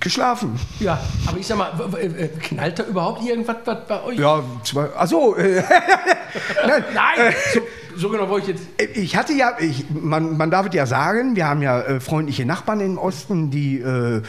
Geschlafen. 0.00 0.58
Ja, 0.80 1.00
aber 1.26 1.38
ich 1.38 1.46
sag 1.46 1.58
mal, 1.58 1.72
äh, 2.00 2.28
knallt 2.28 2.78
da 2.78 2.84
überhaupt 2.84 3.24
irgendwas 3.24 3.56
was 3.64 3.86
bei 3.86 4.02
euch? 4.04 4.18
Ja, 4.18 4.42
zwei. 4.64 4.88
Achso, 4.96 5.34
äh, 5.34 5.62
nein, 6.66 6.84
Nein, 6.94 7.34
so, 7.52 7.60
so 7.96 8.08
genau 8.08 8.28
wollte 8.28 8.52
ich 8.52 8.58
jetzt. 8.58 8.96
Ich 8.96 9.16
hatte 9.16 9.32
ja, 9.32 9.56
ich, 9.58 9.84
man, 9.90 10.36
man 10.36 10.50
darf 10.50 10.66
es 10.66 10.74
ja 10.74 10.86
sagen, 10.86 11.36
wir 11.36 11.46
haben 11.46 11.62
ja 11.62 11.80
äh, 11.80 12.00
freundliche 12.00 12.44
Nachbarn 12.44 12.80
im 12.80 12.98
Osten, 12.98 13.50
die 13.50 13.78
äh, 13.78 14.22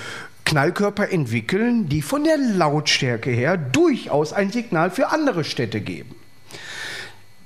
Knallkörper 0.46 1.12
entwickeln, 1.12 1.90
die 1.90 2.02
von 2.02 2.24
der 2.24 2.38
Lautstärke 2.38 3.30
her 3.30 3.58
durchaus 3.58 4.34
ein 4.34 4.52
Signal 4.52 4.90
für 4.90 5.10
andere 5.10 5.44
Städte 5.44 5.82
geben. 5.82 6.16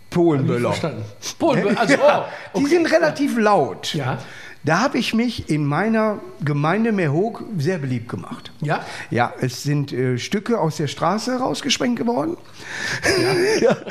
Polenböller. 0.10 0.70
Verstanden. 0.70 1.04
Polen, 1.40 1.78
also, 1.78 1.96
oh, 1.96 2.24
Die 2.56 2.60
okay. 2.60 2.68
sind 2.68 2.86
relativ 2.92 3.38
laut. 3.38 3.94
Ja. 3.94 4.20
Da 4.66 4.80
habe 4.80 4.98
ich 4.98 5.14
mich 5.14 5.50
in 5.50 5.66
meiner 5.66 6.20
Gemeinde 6.44 6.94
Meerhoek 6.94 7.44
sehr 7.58 7.78
beliebt 7.80 8.08
gemacht. 8.08 8.52
Ja? 8.62 8.86
Ja, 9.10 9.34
es 9.42 9.62
sind 9.64 9.92
äh, 9.92 10.18
Stücke 10.18 10.58
aus 10.60 10.78
der 10.78 10.88
Straße 10.88 11.38
rausgesprengt 11.40 11.98
geworden. 12.00 12.38
Ja. 13.62 13.76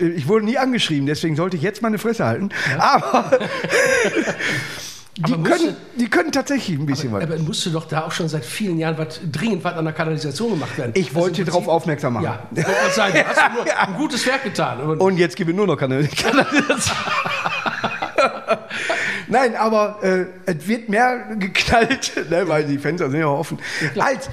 Ich 0.00 0.26
wurde 0.28 0.44
nie 0.46 0.58
angeschrieben, 0.58 1.06
deswegen 1.06 1.36
sollte 1.36 1.56
ich 1.56 1.62
jetzt 1.62 1.82
meine 1.82 1.98
Fresse 1.98 2.24
halten. 2.24 2.48
Aber, 2.78 3.30
die, 5.16 5.24
Aber 5.24 5.36
musste- 5.38 5.56
können, 5.58 5.76
die 5.96 6.08
können 6.08 6.32
tatsächlich 6.32 6.78
ein 6.78 6.86
bisschen 6.86 7.12
was. 7.12 7.22
Aber 7.22 7.38
musste 7.38 7.70
doch 7.70 7.86
da 7.86 8.04
auch 8.06 8.12
schon 8.12 8.28
seit 8.28 8.44
vielen 8.44 8.78
Jahren 8.78 8.96
was, 8.98 9.20
dringend 9.30 9.62
was 9.64 9.74
an 9.74 9.84
der 9.84 9.94
Kanalisation 9.94 10.50
gemacht 10.50 10.76
werden. 10.78 10.92
Ich 10.94 11.14
wollte 11.14 11.30
Also 11.30 11.42
im 11.42 11.46
darauf 11.48 11.68
aufmerksam 11.68 12.14
machen. 12.14 12.24
Ja, 12.24 12.42
ich 12.54 12.64
wollte 12.66 12.94
sagen, 12.94 13.12
du 13.18 13.24
hast 13.26 13.36
ja 13.36 13.48
nur 13.50 13.78
ein 13.78 13.94
gutes 13.96 14.26
Werk 14.26 14.44
getan. 14.44 14.80
Und 14.80 14.98
Und 15.00 15.16
jetzt 15.18 15.36
gebe 15.36 15.50
ich 15.50 15.56
nur 15.56 15.66
noch 15.66 15.76
Kanalisation. 15.76 16.96
Nein, 19.30 19.56
aber 19.56 19.98
äh, 20.02 20.26
es 20.46 20.66
wird 20.66 20.88
mehr 20.88 21.28
geknallt, 21.38 22.12
ne, 22.30 22.46
weil 22.48 22.64
die 22.64 22.78
Fenster 22.78 23.10
sind 23.10 23.20
ja 23.20 23.26
offen, 23.28 23.58
als, 23.98 24.28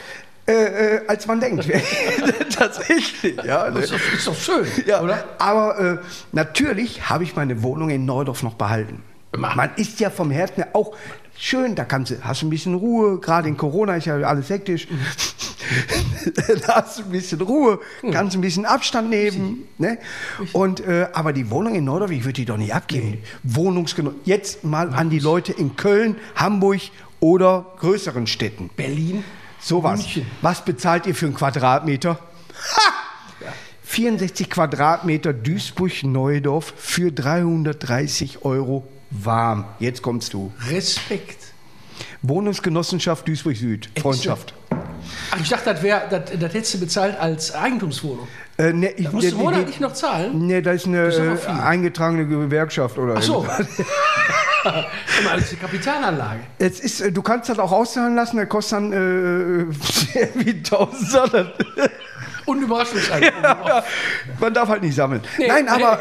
äh, 0.48 0.52
äh, 0.96 1.02
als 1.08 1.28
man 1.28 1.40
denkt. 1.40 1.70
Tatsächlich, 2.50 3.38
ja. 3.44 3.70
Ne? 3.70 3.80
ist, 3.82 3.94
doch, 3.94 4.14
ist 4.14 4.28
doch 4.28 4.36
schön, 4.36 4.66
Ja, 4.86 5.02
oder? 5.02 5.24
aber 5.38 5.80
äh, 5.80 5.98
natürlich 6.32 7.10
habe 7.10 7.24
ich 7.24 7.36
meine 7.36 7.62
Wohnung 7.64 7.90
in 7.90 8.06
Neudorf 8.06 8.44
noch 8.44 8.56
behalten. 8.56 9.04
Man 9.36 9.70
ist 9.76 10.00
ja 10.00 10.10
vom 10.10 10.32
Herzen 10.32 10.64
her 10.64 10.70
auch 10.74 10.96
schön, 11.40 11.76
da 11.76 11.86
kannst 11.86 12.12
du, 12.12 12.24
hast 12.24 12.42
du 12.42 12.48
ein 12.48 12.50
bisschen 12.50 12.76
Ruhe, 12.76 13.20
gerade 13.20 13.48
in 13.48 13.58
Corona 13.58 13.96
ist 13.96 14.06
ja 14.06 14.16
alles 14.22 14.50
hektisch. 14.50 14.88
da 16.66 16.76
hast 16.76 17.00
du 17.00 17.04
ein 17.04 17.12
bisschen 17.12 17.42
Ruhe, 17.42 17.80
kannst 18.12 18.36
ein 18.36 18.42
bisschen 18.42 18.66
Abstand 18.66 19.10
nehmen. 19.10 19.68
Ne? 19.78 19.98
Und, 20.54 20.80
äh, 20.82 21.08
aber 21.14 21.34
die 21.34 21.50
Wohnung 21.50 21.76
in 21.76 21.86
Neudorf, 21.86 22.12
ich 22.12 22.24
würde 22.24 22.34
die 22.34 22.46
doch 22.46 22.58
nicht 22.58 22.74
abgeben. 22.74 23.20
Wohnungsgenossen. 23.44 24.20
Jetzt 24.26 24.64
mal 24.64 24.94
an 24.94 25.10
die 25.10 25.20
Leute 25.20 25.54
in 25.54 25.76
Köln, 25.76 26.16
Hamburg 26.36 26.82
oder 27.20 27.66
größeren 27.80 28.28
Städten. 28.28 28.70
Berlin. 28.76 29.24
Sowas. 29.60 30.06
Was 30.42 30.64
bezahlt 30.64 31.08
ihr 31.08 31.16
für 31.16 31.26
einen 31.26 31.36
Quadratmeter? 31.36 32.20
Ha! 32.76 32.94
64 33.84 34.50
Quadratmeter 34.50 35.34
Duisburg-Neudorf 35.34 36.74
für 36.78 37.12
330 37.12 38.44
Euro 38.44 38.88
warm. 39.10 39.66
Jetzt 39.80 40.02
kommst 40.02 40.34
du. 40.34 40.52
Respekt. 40.70 41.38
Wohnungsgenossenschaft 42.22 43.28
Duisburg-Süd. 43.28 43.90
Freundschaft. 44.00 44.54
Ach, 45.32 45.40
ich 45.42 45.50
dachte, 45.50 45.74
das, 45.74 45.82
wär, 45.84 46.08
das, 46.10 46.32
das 46.40 46.54
hättest 46.54 46.74
du 46.76 46.80
bezahlt 46.80 47.20
als 47.20 47.54
Eigentumswohnung. 47.56 48.28
Äh, 48.58 48.74
ne, 48.74 48.90
ich, 48.92 49.12
Musst 49.12 49.32
du 49.32 49.36
die- 49.36 49.44
monatlich 49.44 49.80
noch 49.80 49.94
zahlen? 49.94 50.46
Ne, 50.48 50.62
da 50.62 50.72
ist 50.72 50.86
eine 50.88 51.04
ist 51.08 51.48
eingetragene 51.48 52.26
Gewerkschaft 52.28 52.98
oder 52.98 53.16
Ach 53.18 53.22
so. 53.22 53.46
das 53.48 53.70
ist 53.70 53.86
eine 54.64 55.42
Kapitalanlage. 55.62 56.40
Jetzt 56.60 56.80
ist, 56.82 57.02
äh, 57.02 57.12
du 57.12 57.22
kannst 57.22 57.50
das 57.50 57.60
auch 57.60 57.72
auszahlen 57.72 58.16
lassen, 58.16 58.38
der 58.38 58.48
kostet 58.48 58.74
dann 58.80 58.94
äh, 58.94 59.66
wie 60.36 60.50
1000 60.52 61.14
Dollar. 61.14 61.54
Und 62.48 62.62
Überraschungseinkommen. 62.62 63.84
Man 64.40 64.54
darf 64.54 64.70
halt 64.70 64.82
nicht 64.82 64.96
sammeln. 64.96 65.22
Nee, 65.38 65.48
Nein, 65.48 65.68
aber 65.68 66.00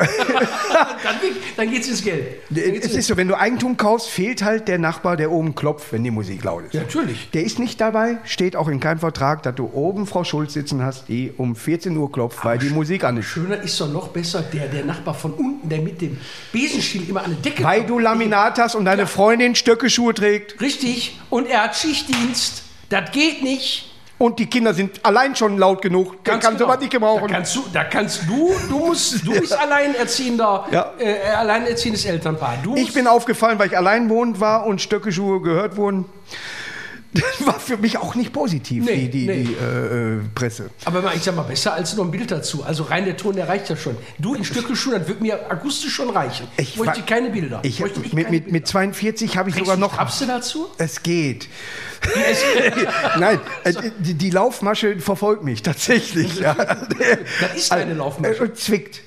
dann 1.02 1.16
dann 1.56 1.70
geht 1.70 1.82
es 1.82 1.88
ins 1.88 2.04
Geld. 2.04 2.38
Es 2.54 2.94
ist 2.94 3.09
so, 3.09 3.16
wenn 3.16 3.26
du 3.26 3.38
Eigentum 3.38 3.76
kaufst, 3.76 4.09
fehlt 4.09 4.42
halt 4.44 4.68
der 4.68 4.78
Nachbar, 4.78 5.16
der 5.16 5.32
oben 5.32 5.56
klopft, 5.56 5.92
wenn 5.92 6.04
die 6.04 6.12
Musik 6.12 6.44
laut 6.44 6.66
ist. 6.66 6.74
Ja, 6.74 6.82
natürlich. 6.82 7.30
Der 7.32 7.42
ist 7.42 7.59
nicht 7.59 7.80
dabei, 7.80 8.18
steht 8.24 8.54
auch 8.54 8.68
in 8.68 8.78
keinem 8.78 9.00
Vertrag, 9.00 9.42
dass 9.42 9.56
du 9.56 9.70
oben 9.72 10.06
Frau 10.06 10.22
Schulz 10.22 10.52
sitzen 10.52 10.82
hast, 10.82 11.09
die 11.09 11.32
um 11.37 11.56
14 11.56 11.96
Uhr 11.96 12.12
klopft, 12.12 12.44
weil 12.44 12.59
die 12.59 12.70
Musik 12.70 13.02
an 13.02 13.16
ist. 13.16 13.26
Schöner 13.26 13.61
ist 13.61 13.80
doch 13.80 13.92
noch 13.92 14.09
besser 14.09 14.42
der, 14.42 14.68
der 14.68 14.85
Nachbar 14.85 15.14
von 15.14 15.32
unten, 15.32 15.68
der 15.68 15.80
mit 15.80 16.00
dem 16.00 16.16
Besenstiel 16.52 17.09
immer 17.09 17.24
an 17.24 17.32
der 17.42 17.50
Decke 17.50 17.64
Weil 17.64 17.85
du 17.85 17.98
Laminat 17.98 18.59
hast 18.59 18.76
und 18.76 18.85
deine 18.85 19.09
Freundin 19.09 19.56
Stöckeschuhe 19.56 20.14
trägt 20.14 20.61
Richtig. 20.61 21.18
Und 21.28 21.48
er 21.48 21.64
hat 21.64 21.76
Schichtdienst. 21.76 22.62
Das 22.88 23.11
geht 23.11 23.42
nicht. 23.42 23.95
Und 24.18 24.38
die 24.38 24.46
Kinder 24.46 24.72
sind 24.72 25.05
allein 25.05 25.37
schon 25.37 25.59
laut 25.59 25.83
genug, 25.83 26.24
dann 26.24 26.40
kannst 26.40 26.61
du 26.61 26.64
genau. 26.64 26.74
was 26.74 26.81
nicht 26.81 26.92
gebrauchen. 26.92 27.29
Da 27.29 27.35
kannst 27.35 27.57
du, 27.57 27.64
da 27.72 27.85
kannst 27.85 28.22
du, 28.29 28.55
du 28.68 28.79
musst, 28.79 29.26
du 29.26 29.33
bist 29.38 29.52
alleinerziehender, 29.59 30.66
Ja. 30.70 30.92
äh, 30.98 31.31
alleinerziehendes 31.37 32.05
Elternpaar. 32.07 32.59
Du 32.62 32.74
Ich 32.76 32.94
bin 32.94 33.07
aufgefallen, 33.07 33.59
weil 33.59 33.68
ich 33.68 33.76
allein 33.76 34.09
wohnend 34.09 34.40
war 34.40 34.66
und 34.66 34.81
Stöckeschuhe 34.81 35.42
gehört 35.42 35.76
wurden. 35.76 36.07
Das 37.38 37.46
war 37.46 37.59
für 37.61 37.76
mich 37.76 37.98
auch 37.98 38.14
nicht 38.14 38.33
positiv, 38.33 38.85
Nee, 38.85 39.09
die, 39.09 39.11
die, 39.11 39.26
nee. 39.26 39.42
die 39.44 39.52
äh, 39.55 40.20
Presse. 40.35 40.70
Aber 40.85 41.14
ich 41.14 41.22
sag 41.22 41.35
mal, 41.37 41.42
besser 41.42 41.74
als 41.74 41.94
noch 41.96 42.05
ein 42.05 42.11
Bild 42.11 42.31
dazu. 42.31 42.62
Also 42.64 42.85
rein 42.85 43.05
der 43.05 43.16
Ton, 43.16 43.35
der 43.37 43.48
reicht 43.48 43.68
ja 43.70 43.76
schon. 43.76 43.96
Du 44.18 44.35
in 44.35 44.44
Stückelschuhen, 44.44 44.98
das 44.98 45.09
wird 45.09 45.20
mir 45.20 45.50
akustisch 45.50 45.94
schon 45.94 46.11
reichen. 46.11 46.46
Ich 46.57 46.76
möchte 46.76 47.02
keine 47.02 47.31
Bilder. 47.31 47.61
Ich, 47.62 47.81
möchte 47.81 48.00
ich 48.02 48.12
mit, 48.12 48.26
keine 48.26 48.37
mit, 48.38 48.52
mit 48.52 48.66
42 48.68 49.37
habe 49.37 49.48
ich 49.48 49.55
Trägst 49.55 49.66
sogar 49.66 49.76
du 49.76 49.81
noch. 49.83 49.92
Strapse 49.94 50.26
dazu? 50.26 50.66
Es 50.79 51.02
geht. 51.02 51.48
Nein, 53.18 53.40
äh, 53.64 53.72
die, 53.98 54.14
die 54.14 54.31
Laufmasche 54.31 54.98
verfolgt 55.00 55.42
mich 55.44 55.62
tatsächlich. 55.62 56.40
Ja. 56.46 56.55
Das 56.55 57.55
ist 57.57 57.72
deine 57.72 57.94
Laufmasche. 57.94 58.35
Äh, 58.35 58.40
Und 58.42 58.57
zwickt. 58.57 59.00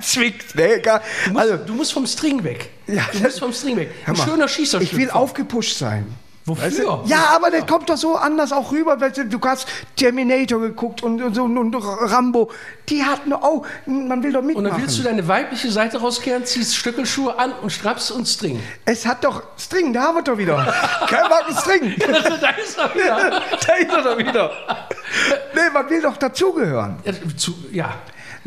zwickt. 0.00 0.54
Ne? 0.54 0.80
gar- 0.80 1.02
Du 1.26 1.32
musst, 1.32 1.40
Also, 1.42 1.56
du 1.64 1.74
musst 1.74 1.92
vom 1.92 2.06
String 2.06 2.42
weg. 2.44 2.70
Ja, 2.86 3.04
du 3.12 3.18
musst 3.20 3.38
vom 3.40 3.52
String 3.52 3.76
weg. 3.76 3.90
Ein 4.06 4.16
schöner 4.16 4.48
Schießer. 4.48 4.80
ich 4.80 4.96
will 4.96 5.10
aufgepusht 5.10 5.76
sein. 5.78 6.06
Wofür? 6.48 7.02
Ja, 7.06 7.30
aber 7.34 7.50
der 7.50 7.66
kommt 7.66 7.90
doch 7.90 7.96
so 7.96 8.16
anders 8.16 8.52
auch 8.52 8.72
rüber. 8.72 8.96
Du, 8.96 9.26
du 9.26 9.40
hast 9.42 9.68
Terminator 9.96 10.60
geguckt 10.60 11.02
und, 11.02 11.22
und 11.22 11.34
so 11.34 11.44
und 11.44 11.74
Rambo. 11.74 12.50
Die 12.88 13.04
hatten 13.04 13.32
auch, 13.32 13.66
man 13.86 14.22
will 14.22 14.32
doch 14.32 14.40
Und 14.40 14.46
mitmachen. 14.46 14.70
dann 14.70 14.80
willst 14.82 14.98
du 14.98 15.02
deine 15.02 15.28
weibliche 15.28 15.70
Seite 15.70 15.98
rauskehren, 16.00 16.44
ziehst 16.44 16.74
Stöckelschuhe 16.76 17.38
an 17.38 17.52
und 17.62 17.70
Straps 17.70 18.10
und 18.10 18.26
String. 18.26 18.60
es 18.84 19.06
hat 19.06 19.24
doch 19.24 19.42
String, 19.58 19.92
da 19.92 20.04
haben 20.04 20.16
wir 20.16 20.22
doch 20.22 20.38
wieder. 20.38 20.56
Kein 21.06 21.28
Marken 21.28 21.54
String. 21.56 21.94
da 22.40 22.50
ist 22.50 22.78
er 22.78 22.94
wieder. 22.94 23.42
da 23.66 23.74
ist 23.74 23.92
er 23.92 24.02
doch 24.02 24.18
wieder. 24.18 24.50
Nee, 25.54 25.70
man 25.72 25.90
will 25.90 26.02
doch 26.02 26.16
dazugehören. 26.16 26.98
Ja, 27.04 27.12
zu, 27.36 27.54
ja. 27.70 27.94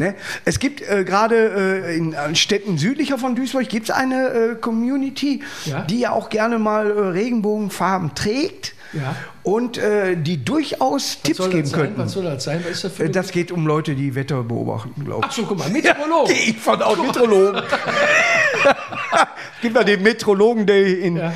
Ne? 0.02 0.16
Es 0.46 0.58
gibt 0.58 0.82
äh, 0.82 1.04
gerade 1.04 1.84
äh, 1.86 1.96
in 1.96 2.14
äh, 2.14 2.34
Städten 2.36 2.80
südlicher 2.80 3.20
von 3.20 3.36
Duisburg 3.36 3.70
gibt 3.70 3.90
es 3.90 3.96
eine 3.96 4.30
äh, 4.30 4.56
Community, 4.56 5.44
Ja. 5.66 5.82
die 5.82 6.00
ja 6.00 6.12
auch 6.12 6.30
gerne 6.32 6.58
mal 6.58 6.90
äh, 6.90 7.00
Regenbogenfarben 7.10 8.16
trägt 8.16 8.74
Ja. 8.94 9.16
und 9.44 9.78
äh, 9.78 10.16
die 10.18 10.44
durchaus 10.44 11.22
Tipps 11.22 11.38
soll 11.38 11.52
geben 11.52 11.72
könnten. 11.72 12.02
Was 12.02 12.14
soll 12.14 12.24
das 12.24 12.44
sein? 12.44 12.62
Was 12.64 12.72
ist 12.72 12.84
das 12.86 12.94
für 12.94 13.04
Äh, 13.04 13.10
Das 13.12 13.32
geht 13.32 13.52
um 13.52 13.68
Leute, 13.68 13.94
die 13.94 14.16
Wetter 14.16 14.42
beobachten, 14.42 15.06
glaube 15.06 15.22
Ach 15.28 15.32
so, 15.32 15.44
guck 15.44 15.60
mal, 15.60 15.70
Meteorologen. 15.70 16.34
ich. 16.36 16.58
Von 16.58 16.82
auch 16.82 16.98
Meteorologen. 16.98 17.62
Gibt 19.62 19.76
ja 19.76 19.84
den 19.84 20.02
Meteorologen 20.02 20.66
Day 20.66 20.94
in, 20.94 21.18
Ja. 21.18 21.32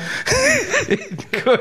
in 0.88 0.98
Köln. 1.30 1.60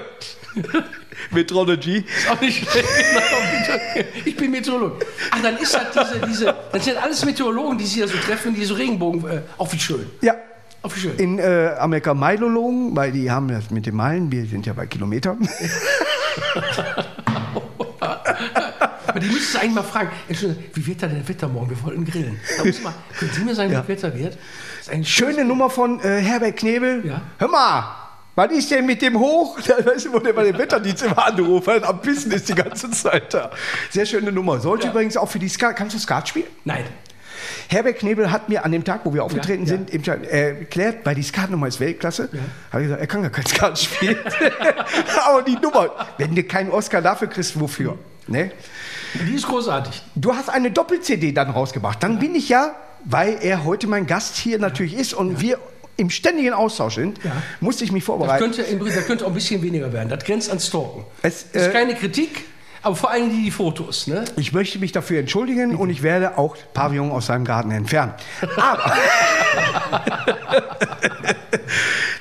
Metrology. 1.31 1.97
Ist 1.97 2.29
auch 2.29 2.41
nicht 2.41 2.69
schlecht. 2.69 2.87
Ich 4.25 4.35
bin 4.35 4.51
Meteorologe. 4.51 5.05
Ach, 5.31 5.41
dann 5.41 5.57
ist 5.57 5.73
das 5.73 6.09
diese, 6.11 6.27
diese, 6.27 6.55
das 6.71 6.85
sind 6.85 6.97
alles 6.97 7.23
Meteorologen, 7.25 7.77
die 7.77 7.85
sie 7.85 8.01
da 8.01 8.07
so 8.07 8.17
treffen, 8.17 8.53
diese 8.53 8.77
Regenbogen. 8.77 9.25
Äh, 9.29 9.41
auch 9.57 9.71
wie 9.71 9.79
schön. 9.79 10.05
Ja. 10.21 10.35
Auch 10.81 10.95
wie 10.95 10.99
schön. 10.99 11.17
In 11.17 11.39
äh, 11.39 11.75
Amerika 11.79 12.13
Meilologen, 12.13 12.95
weil 12.95 13.11
die 13.11 13.31
haben 13.31 13.47
das 13.47 13.71
mit 13.71 13.85
den 13.85 13.95
Meilen, 13.95 14.31
wir 14.31 14.45
sind 14.45 14.65
ja 14.65 14.73
bei 14.73 14.85
Kilometer. 14.85 15.37
Aber 19.07 19.19
die 19.19 19.27
müsstest 19.27 19.55
du 19.55 19.59
eigentlich 19.59 19.75
mal 19.75 19.83
fragen, 19.83 20.09
Entschuldigung, 20.27 20.63
wie 20.73 20.87
wird 20.87 21.01
da 21.01 21.07
denn 21.07 21.19
das 21.19 21.29
Wetter 21.29 21.47
morgen? 21.47 21.69
Wir 21.69 21.81
wollten 21.83 22.05
grillen. 22.05 22.37
Da 22.57 22.65
muss 22.65 22.83
mal, 22.83 22.93
können 23.17 23.31
Sie 23.33 23.43
mir 23.45 23.55
sagen, 23.55 23.71
wie 23.71 23.75
das 23.75 23.87
Wetter 23.87 24.13
wird? 24.13 24.33
Das 24.33 24.87
ist 24.87 24.89
ein 24.89 25.05
Schöne 25.05 25.45
Nummer 25.45 25.69
von 25.69 26.01
äh, 26.01 26.21
Herbert 26.21 26.57
Knebel. 26.57 27.05
Ja. 27.05 27.21
Hör 27.37 27.47
mal, 27.47 28.04
was 28.35 28.51
ist 28.51 28.69
denn 28.71 28.85
mit 28.85 29.01
dem 29.01 29.17
hoch? 29.19 29.57
Da 29.67 29.85
weißt 29.85 30.05
du, 30.05 30.13
wo 30.13 30.19
der 30.19 30.33
bei 30.33 30.43
dem 30.43 30.57
Wetterdienst 30.57 31.03
immer 31.03 31.25
angerufen 31.25 31.73
hat. 31.73 31.83
Am 31.83 32.01
Pissen 32.01 32.31
ist 32.31 32.49
die 32.49 32.55
ganze 32.55 32.91
Zeit 32.91 33.33
da. 33.33 33.51
Sehr 33.89 34.05
schöne 34.05 34.31
Nummer. 34.31 34.59
Sollte 34.59 34.85
Ja. 34.85 34.91
übrigens 34.91 35.17
auch 35.17 35.29
für 35.29 35.39
die 35.39 35.49
Skat. 35.49 35.75
Kannst 35.75 35.95
du 35.95 35.99
Skat 35.99 36.27
spielen? 36.27 36.47
Nein. 36.63 36.85
Herbert 37.69 37.99
Knebel 37.99 38.31
hat 38.31 38.49
mir 38.49 38.63
an 38.65 38.71
dem 38.71 38.83
Tag, 38.83 39.01
wo 39.03 39.13
wir 39.13 39.23
aufgetreten 39.23 39.63
ja. 39.63 39.69
sind, 39.69 39.89
im 39.89 40.03
Chat, 40.03 40.23
äh, 40.23 40.59
erklärt, 40.59 41.05
weil 41.05 41.15
die 41.15 41.23
Skatnummer 41.23 41.67
ist 41.67 41.79
Weltklasse. 41.79 42.29
Habe 42.71 42.83
ich 42.83 42.87
gesagt, 42.87 43.01
er 43.01 43.07
kann 43.07 43.21
gar 43.21 43.31
kein 43.31 43.45
Skat 43.45 43.79
spielen. 43.79 44.17
Aber 45.25 45.41
die 45.43 45.55
Nummer, 45.55 45.89
wenn 46.17 46.33
du 46.35 46.43
keinen 46.43 46.71
Oscar 46.71 47.01
dafür 47.01 47.27
kriegst, 47.27 47.59
wofür? 47.59 47.97
Ne? 48.27 48.51
Die 49.27 49.35
ist 49.35 49.47
großartig. 49.47 50.01
Du 50.15 50.33
hast 50.35 50.49
eine 50.49 50.71
Doppel-CD 50.71 51.31
dann 51.31 51.49
rausgebracht. 51.51 52.01
Dann 52.01 52.19
bin 52.19 52.35
ich 52.35 52.49
ja, 52.49 52.75
weil 53.03 53.37
er 53.41 53.63
heute 53.63 53.87
mein 53.87 54.07
Gast 54.07 54.35
hier 54.35 54.57
natürlich 54.59 54.95
ist 54.95 55.13
und 55.13 55.39
wir 55.41 55.59
im 55.97 56.09
ständigen 56.09 56.53
Austausch 56.53 56.95
sind, 56.95 57.23
Ja. 57.23 57.31
musste 57.61 57.83
ich 57.83 57.91
mich 57.91 58.03
Das 58.03 58.07
vorbereiten. 58.07 58.43
könnte, 58.43 58.61
im 58.63 58.79
Prinzip- 58.79 58.95
das 58.97 59.05
könnte 59.07 59.25
auch 59.25 59.29
ein 59.29 59.33
bisschen 59.35 59.61
weniger 59.61 59.91
werden. 59.93 60.09
Das 60.09 60.23
grenzt 60.23 60.49
an 60.51 60.59
Stalken. 60.59 61.05
Es, 61.21 61.51
das 61.51 61.61
ist 61.63 61.67
äh, 61.69 61.71
keine 61.71 61.95
Kritik, 61.95 62.43
aber 62.81 62.95
vor 62.95 63.09
allem 63.11 63.29
die, 63.29 63.43
die 63.43 63.51
Fotos. 63.51 64.07
Ne? 64.07 64.25
Ich 64.37 64.51
möchte 64.53 64.77
mich 64.79 64.91
dafür 64.91 65.19
entschuldigen 65.19 65.75
und 65.75 65.89
ich 65.89 66.03
werde 66.03 66.37
auch 66.37 66.55
Pavillon 66.73 67.11
aus 67.11 67.27
seinem 67.27 67.45
Garten 67.45 67.71
entfernen. 67.71 68.13
Aber 68.57 68.93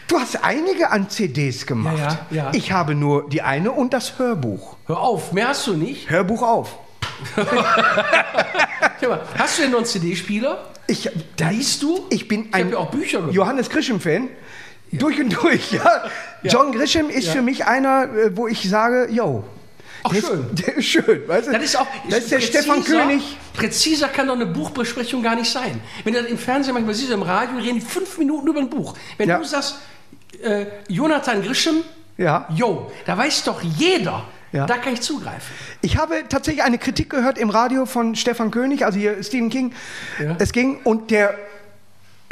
du 0.09 0.19
hast 0.19 0.43
einige 0.45 0.91
an 0.91 1.09
CDs 1.11 1.67
gemacht. 1.67 1.99
Ja, 1.99 2.27
ja. 2.31 2.51
Ich 2.55 2.73
habe 2.73 2.95
nur 2.95 3.29
die 3.29 3.43
eine 3.43 3.73
und 3.73 3.93
das 3.93 4.19
Hörbuch. 4.19 4.77
Hör 4.87 5.01
auf, 5.01 5.33
mehr 5.33 5.49
hast 5.49 5.67
du 5.67 5.75
nicht. 5.75 6.09
Hörbuch 6.11 6.43
auf. 6.43 6.79
Mal, 7.37 9.21
hast 9.39 9.59
du 9.59 9.63
denn 9.63 9.71
noch 9.73 9.79
einen 9.79 9.87
CD-Spieler? 9.87 10.65
Ich, 10.87 11.09
Da 11.37 11.51
liest 11.51 11.83
du? 11.83 12.07
ich 12.11 12.29
bin 12.29 12.47
Ich 12.49 12.55
ein 12.55 12.71
ja 12.71 12.77
auch 12.79 12.91
Bücher 12.91 13.19
gemacht. 13.21 13.35
Johannes 13.35 13.71
Grisham-Fan. 13.71 14.29
Durch 14.93 15.19
und 15.19 15.31
durch, 15.43 15.73
ja. 15.73 16.05
John 16.45 16.71
Grisham 16.73 17.11
ist 17.11 17.27
Ja. 17.27 17.33
für 17.33 17.43
mich 17.43 17.65
einer, 17.67 18.05
äh, 18.15 18.37
wo 18.37 18.47
ich 18.47 18.69
sage, 18.69 19.09
yo. 19.11 19.43
Ach, 20.05 20.13
der 20.13 20.21
schön. 20.21 20.41
Ist, 20.55 20.59
der 20.67 20.77
ist 20.77 20.85
schön, 20.87 21.23
weißt 21.29 21.49
du? 21.49 21.53
Das 21.53 21.65
ist 21.65 21.77
auch. 21.77 21.87
Das 22.09 22.19
ist 22.21 22.31
der 22.33 22.41
Stefan 22.41 22.85
König. 22.85 23.23
Präziser 23.55 24.09
kann 24.09 24.27
doch 24.29 24.35
eine 24.35 24.47
Buchbesprechung 24.47 25.23
gar 25.23 25.35
nicht 25.35 25.51
sein. 25.51 25.81
Wenn 26.05 26.13
du 26.15 26.21
das 26.23 26.31
im 26.31 26.39
Fernsehen 26.39 26.75
manchmal 26.75 26.95
siehst, 26.95 27.11
im 27.11 27.23
Radio 27.23 27.59
reden 27.59 27.81
fünf 27.81 28.19
Minuten 28.19 28.47
über 28.49 28.61
ein 28.61 28.69
Buch. 28.71 28.95
Wenn 29.17 29.29
Ja. 29.31 29.39
du 29.39 29.45
sagst, 29.45 29.77
äh, 30.43 30.67
Jonathan 30.89 31.43
Grisham, 31.43 31.83
Ja. 32.19 32.47
yo, 32.55 32.93
da 33.07 33.17
weiß 33.19 33.45
doch 33.45 33.63
jeder, 33.63 34.25
Ja. 34.55 34.67
da 34.67 34.77
kann 34.77 34.93
ich 34.95 35.01
zugreifen. 35.01 35.53
Ich 35.83 35.97
habe 35.97 36.23
tatsächlich 36.29 36.63
eine 36.65 36.79
Kritik 36.79 37.11
gehört 37.11 37.39
im 37.39 37.51
Radio 37.51 37.87
von 37.87 38.15
Stefan 38.15 38.51
König, 38.51 38.85
also 38.87 38.99
hier 38.99 39.23
Stephen 39.23 39.51
King. 39.51 39.73
Ja. 40.23 40.37
Es 40.39 40.53
ging 40.53 40.79
und 40.85 41.11
der 41.11 41.35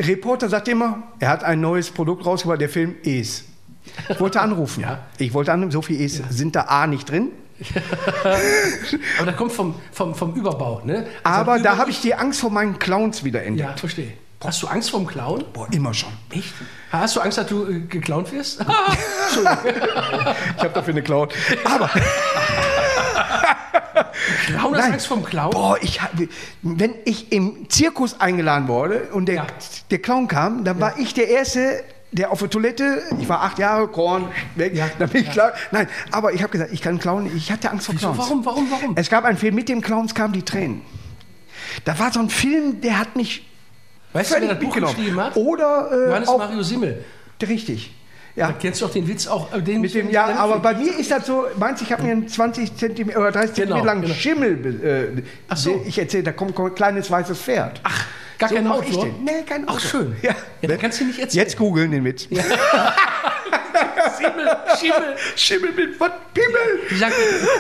Reporter 0.01 0.49
sagte 0.49 0.71
immer, 0.71 1.03
er 1.19 1.29
hat 1.29 1.45
ein 1.45 1.61
neues 1.61 1.91
Produkt 1.91 2.25
rausgebracht, 2.25 2.61
der 2.61 2.69
Film 2.69 2.95
ist. 3.03 3.45
Ich 4.09 4.21
wollte 4.21 4.41
anrufen. 4.41 4.81
Ja. 4.89 5.01
Ich 5.19 5.35
wollte 5.35 5.53
anrufen, 5.53 5.73
so 5.73 5.83
viel 5.83 6.01
ist, 6.01 6.23
sind 6.33 6.55
da 6.55 6.63
A 6.63 6.87
nicht 6.87 7.11
drin. 7.11 7.29
Aber 9.19 9.27
das 9.27 9.37
kommt 9.37 9.53
vom, 9.53 9.75
vom, 9.93 10.15
vom 10.15 10.35
Überbau. 10.35 10.81
Ne? 10.85 11.07
Also 11.23 11.41
Aber 11.41 11.55
über- 11.57 11.63
da 11.65 11.77
habe 11.77 11.91
ich 11.91 12.01
die 12.01 12.15
Angst 12.15 12.41
vor 12.41 12.51
meinen 12.51 12.79
Clowns 12.79 13.25
wieder 13.25 13.43
entdeckt. 13.45 13.71
Ja, 13.71 13.77
verstehe. 13.77 14.13
Hast 14.45 14.61
du 14.63 14.67
Angst 14.67 14.91
vor 14.91 14.99
dem 15.01 15.07
Clown? 15.07 15.45
Boah, 15.53 15.69
immer 15.73 15.95
schon. 15.95 16.13
Echt? 16.31 16.53
Hast 16.91 17.15
du 17.17 17.21
Angst, 17.21 17.39
dass 17.39 17.47
du 17.47 17.65
äh, 17.67 17.81
geklaut 17.81 18.33
wirst? 18.33 18.61
Entschuldigung. 19.27 19.59
Ich 20.57 20.63
habe 20.63 20.75
dafür 20.75 20.95
eine 20.95 21.03
Clown. 21.03 21.29
Aber 21.65 21.89
Clown 24.47 24.75
hast 24.75 24.81
Nein. 24.83 24.93
Angst 24.95 25.07
vor 25.07 25.17
dem 25.19 25.27
Clown? 25.27 25.51
Boah, 25.51 25.77
ich, 25.81 26.03
hab- 26.03 26.11
wenn 26.63 26.95
ich 27.05 27.31
im 27.33 27.69
Zirkus 27.69 28.21
eingeladen 28.21 28.69
wurde 28.69 29.09
und 29.13 29.27
der, 29.27 29.35
Ja. 29.37 29.47
der 29.91 29.99
Clown 30.01 30.27
kam, 30.29 30.65
dann 30.65 30.81
war 30.81 30.99
ich 30.99 31.15
der 31.15 31.29
Erste, 31.29 31.85
der 32.11 32.31
auf 32.33 32.41
der 32.41 32.51
Toilette, 32.51 33.03
ich 33.21 33.29
war 33.29 33.43
acht 33.43 33.59
Jahre, 33.59 33.87
Korn, 33.89 34.29
weg, 34.57 34.75
Ja, 34.75 34.89
dann 34.99 35.09
bin 35.09 35.23
ich 35.23 35.31
klar. 35.31 35.53
Nein, 35.71 35.89
aber 36.11 36.33
ich 36.33 36.43
habe 36.43 36.51
gesagt, 36.53 36.73
ich 36.73 36.83
kann 36.83 36.99
Clown, 36.99 37.31
ich 37.37 37.51
hatte 37.53 37.71
Angst 37.71 37.87
vor 37.87 37.95
Wieso? 37.95 38.13
Clowns. 38.13 38.19
Warum, 38.29 38.45
warum, 38.45 38.71
warum? 38.71 38.93
Es 38.97 39.09
gab 39.09 39.25
einen 39.25 39.39
Film 39.39 39.55
mit 39.55 39.69
dem 39.69 39.81
Clowns, 39.81 40.15
kamen 40.15 40.33
die 40.33 40.43
Tränen. 40.43 40.83
Da 41.85 41.97
war 41.99 42.13
so 42.13 42.21
ein 42.21 42.29
Film, 42.29 42.81
der 42.81 42.99
hat 42.99 43.15
mich 43.17 43.47
Weißt 44.13 44.31
du, 44.31 44.41
wer 44.41 44.49
das 44.49 44.59
Buch 44.59 44.65
mitgenommen. 44.67 44.95
geschrieben 44.97 45.21
hat? 45.21 45.37
Oder 45.37 45.89
äh, 45.91 46.07
Johannes 46.09 46.29
auch, 46.29 46.39
Mario 46.39 46.63
Simmel. 46.63 47.05
richtig. 47.47 47.95
Ja. 48.35 48.47
Da 48.47 48.55
kennst 48.55 48.81
du 48.81 48.87
auch 48.87 48.91
den 48.91 49.07
Witz 49.09 49.27
auch. 49.27 49.53
äh, 49.53 49.61
Den 49.61 49.83
Mit 49.83 49.93
dem, 49.95 50.09
ja, 50.11 50.25
aber 50.37 50.59
bei 50.61 50.73
mir 50.75 50.99
ist 50.99 51.11
das 51.11 51.27
so, 51.27 51.45
meinst 51.59 51.83
du, 51.83 51.85
ich 51.85 51.93
habe 51.93 52.03
mir 52.03 52.13
einen 52.13 52.29
20 52.29 52.75
Zentimeter 52.77 53.19
oder 53.21 53.31
30 53.31 53.55
Genau, 53.57 53.57
Zentimeter 53.77 53.85
langen 53.87 54.03
genau. 54.03 54.15
Schimmel, 54.15 54.85
äh, 55.19 55.23
Ach 55.49 55.57
so. 55.59 55.83
ich 55.87 55.99
erzähle, 55.99 56.23
da 56.23 56.33
kommt 56.33 56.59
ein 56.59 56.75
kleines 56.75 57.11
weißes 57.11 57.39
Pferd. 57.39 57.81
Ach, 57.83 58.07
gar 58.39 58.49
so 58.49 58.55
kein 58.55 58.67
Auto? 58.69 58.85
ich 58.89 58.97
den. 58.99 59.23
Nee, 59.25 59.43
kein 59.47 59.69
Auto. 59.69 59.79
Ach, 59.83 59.87
schön. 59.87 60.17
Ja. 60.23 60.35
Ja, 60.63 60.69
dann 60.69 60.79
kannst 60.79 61.01
du 61.01 61.05
nicht 61.05 61.19
erzählen. 61.19 61.45
Jetzt 61.45 61.59
googeln 61.59 61.91
den 61.91 62.05
Witz. 62.05 62.27
Simmel, 62.31 62.43
Schimmel. 64.79 65.15
Schimmel 65.37 65.73
mit 65.73 66.01
was? 66.01 66.11
Pimmel. 66.35 66.99
Sagen, 66.99 67.15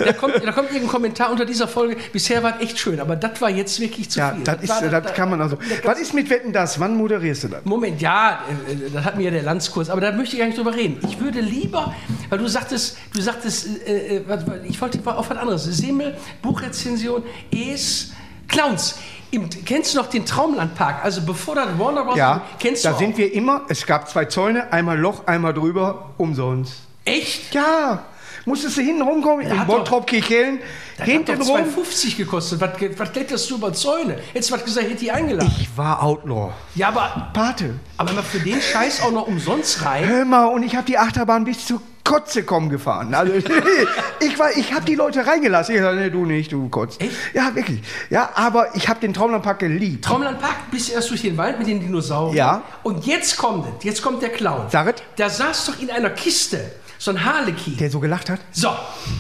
da, 0.05 0.13
kommt, 0.13 0.35
da 0.45 0.53
kommt 0.53 0.69
irgendein 0.69 0.89
Kommentar 0.89 1.31
unter 1.31 1.45
dieser 1.45 1.69
Folge. 1.69 1.97
Bisher 2.13 2.43
war 2.43 2.57
es 2.57 2.63
echt 2.65 2.79
schön, 2.79 3.01
aber 3.01 3.17
das 3.17 3.41
war 3.41 3.51
jetzt 3.51 3.79
wirklich 3.81 4.11
zu 4.11 4.19
Ja, 4.21 4.33
viel. 4.35 4.45
das, 4.45 4.63
ist, 4.63 4.69
war, 4.69 5.01
das 5.01 5.15
kann 5.15 5.31
man 5.31 5.41
also. 5.41 5.59
Was 5.85 6.01
ist 6.01 6.15
mit 6.15 6.31
Wetten 6.31 6.53
das? 6.53 6.79
Wann 6.81 6.97
moderierst 6.97 7.45
du 7.45 7.49
das? 7.49 7.65
Moment, 7.65 8.01
ja, 8.01 8.41
äh, 8.69 8.73
äh, 8.73 8.91
das 8.91 9.05
hat 9.05 9.17
mir 9.17 9.25
ja 9.25 9.31
der 9.31 9.43
Landskurs, 9.43 9.91
aber 9.91 10.01
da 10.01 10.13
möchte 10.13 10.35
ich 10.37 10.41
gar 10.41 10.47
nicht 10.47 10.59
drüber 10.59 10.75
reden. 10.75 10.99
Ich 11.09 11.21
würde 11.21 11.41
lieber, 11.41 11.95
weil 12.31 12.39
du 12.39 12.47
sagtest, 12.49 12.97
du 13.15 13.21
sagtest, 13.21 13.67
äh, 13.87 14.19
äh, 14.19 14.23
ich 14.69 14.81
wollte 14.81 14.99
auf 15.05 15.29
was 15.31 15.37
anderes. 15.37 15.65
Simmel, 15.65 16.17
Buchrezension, 16.41 17.23
Es, 17.51 18.13
Clowns. 18.53 18.97
Im, 19.31 19.49
kennst 19.65 19.95
du 19.95 19.99
noch 19.99 20.07
den 20.09 20.27
Traumlandpark? 20.27 21.03
Also 21.05 21.23
bevor 21.23 21.55
das 21.55 21.67
Warner 21.79 22.05
Bros. 22.05 22.17
Ja, 22.17 22.43
kennst 22.59 22.85
da 22.85 22.91
du 22.91 22.95
auch. 22.95 22.99
sind 23.01 23.17
wir 23.17 23.33
immer. 23.33 23.63
Es 23.69 23.87
gab 23.87 24.09
zwei 24.09 24.27
Zäune, 24.27 24.71
einmal 24.73 24.99
Loch, 24.99 25.27
einmal 25.27 25.55
drüber, 25.55 26.11
umsonst. 26.19 26.75
Echt? 27.07 27.55
Ja, 27.55 28.05
musstest 28.45 28.77
du 28.77 28.83
hinten 28.83 29.03
rumkommen, 29.03 29.47
in 29.47 29.67
Bottrop 29.67 30.07
Kirchhellen, 30.07 30.59
Das 30.99 31.07
hinten 31.07 31.41
rum. 31.41 31.59
2,50 31.61 32.17
gekostet. 32.17 32.61
Was, 32.61 32.71
was 32.99 33.13
kletterst 33.13 33.51
du 33.51 33.55
über 33.57 33.73
Zäune? 33.73 34.19
Hättest 34.35 34.51
du 34.51 34.55
was 34.55 34.65
gesagt, 34.65 34.89
hätte 34.91 35.03
ich 35.03 35.13
eingeladen. 35.13 35.51
Ich 35.59 35.69
war 35.77 36.03
Outlaw. 36.03 36.53
Ja, 36.75 36.89
aber, 36.89 37.31
Pate. 37.33 37.81
aber 37.97 38.23
für 38.23 38.39
den 38.39 38.61
Scheiß 38.61 39.03
auch 39.03 39.13
noch 39.13 39.27
umsonst 39.27 39.83
rein. 39.85 40.07
Hör 40.07 40.25
mal, 40.27 40.45
und 40.47 40.63
ich 40.63 40.77
habe 40.77 40.85
die 40.85 40.99
Achterbahn 40.99 41.45
bis 41.45 41.65
zur 41.67 41.81
Kotze 42.05 42.43
kommen 42.43 42.69
gefahren. 42.69 43.15
Also 43.15 43.33
ich 44.21 44.39
war, 44.39 44.51
ich 44.57 44.73
habe 44.73 44.85
die 44.85 44.95
Leute 44.95 45.27
reingelassen. 45.27 45.75
Ich 45.75 45.81
sag, 45.81 45.95
nee, 45.95 46.11
du 46.11 46.27
nicht, 46.27 46.53
du 46.53 46.69
kotzt. 46.69 47.01
Echt? 47.01 47.13
Ja, 47.33 47.55
wirklich. 47.55 47.83
Ja, 48.11 48.31
aber 48.35 48.75
ich 48.75 48.89
habe 48.89 49.01
den 49.01 49.15
Traumlandpark 49.15 49.61
geliebt. 49.61 50.05
Traumlandpark, 50.05 50.71
bist 50.71 50.89
du 50.89 50.95
erst 50.95 51.11
durch 51.11 51.23
den 51.23 51.37
Wald 51.37 51.59
mit 51.59 51.69
den 51.69 51.81
Dinosauriern. 51.81 52.37
Ja. 52.37 52.63
Und 52.83 53.07
jetzt 53.07 53.37
kommt 53.37 53.67
es, 53.79 53.85
jetzt 53.85 54.03
kommt 54.03 54.23
der 54.23 54.31
Clown. 54.31 54.67
Sag 54.69 54.89
es. 54.89 55.03
Da 55.17 55.29
saß 55.29 55.67
doch 55.67 55.81
in 55.81 55.91
einer 55.91 56.11
Kiste 56.11 56.73
so 56.99 57.11
ein 57.11 57.25
Harlekin. 57.25 57.77
Der 57.77 57.91
so 57.91 58.01
gelacht 58.01 58.31
hat. 58.31 58.41
So, 58.53 58.69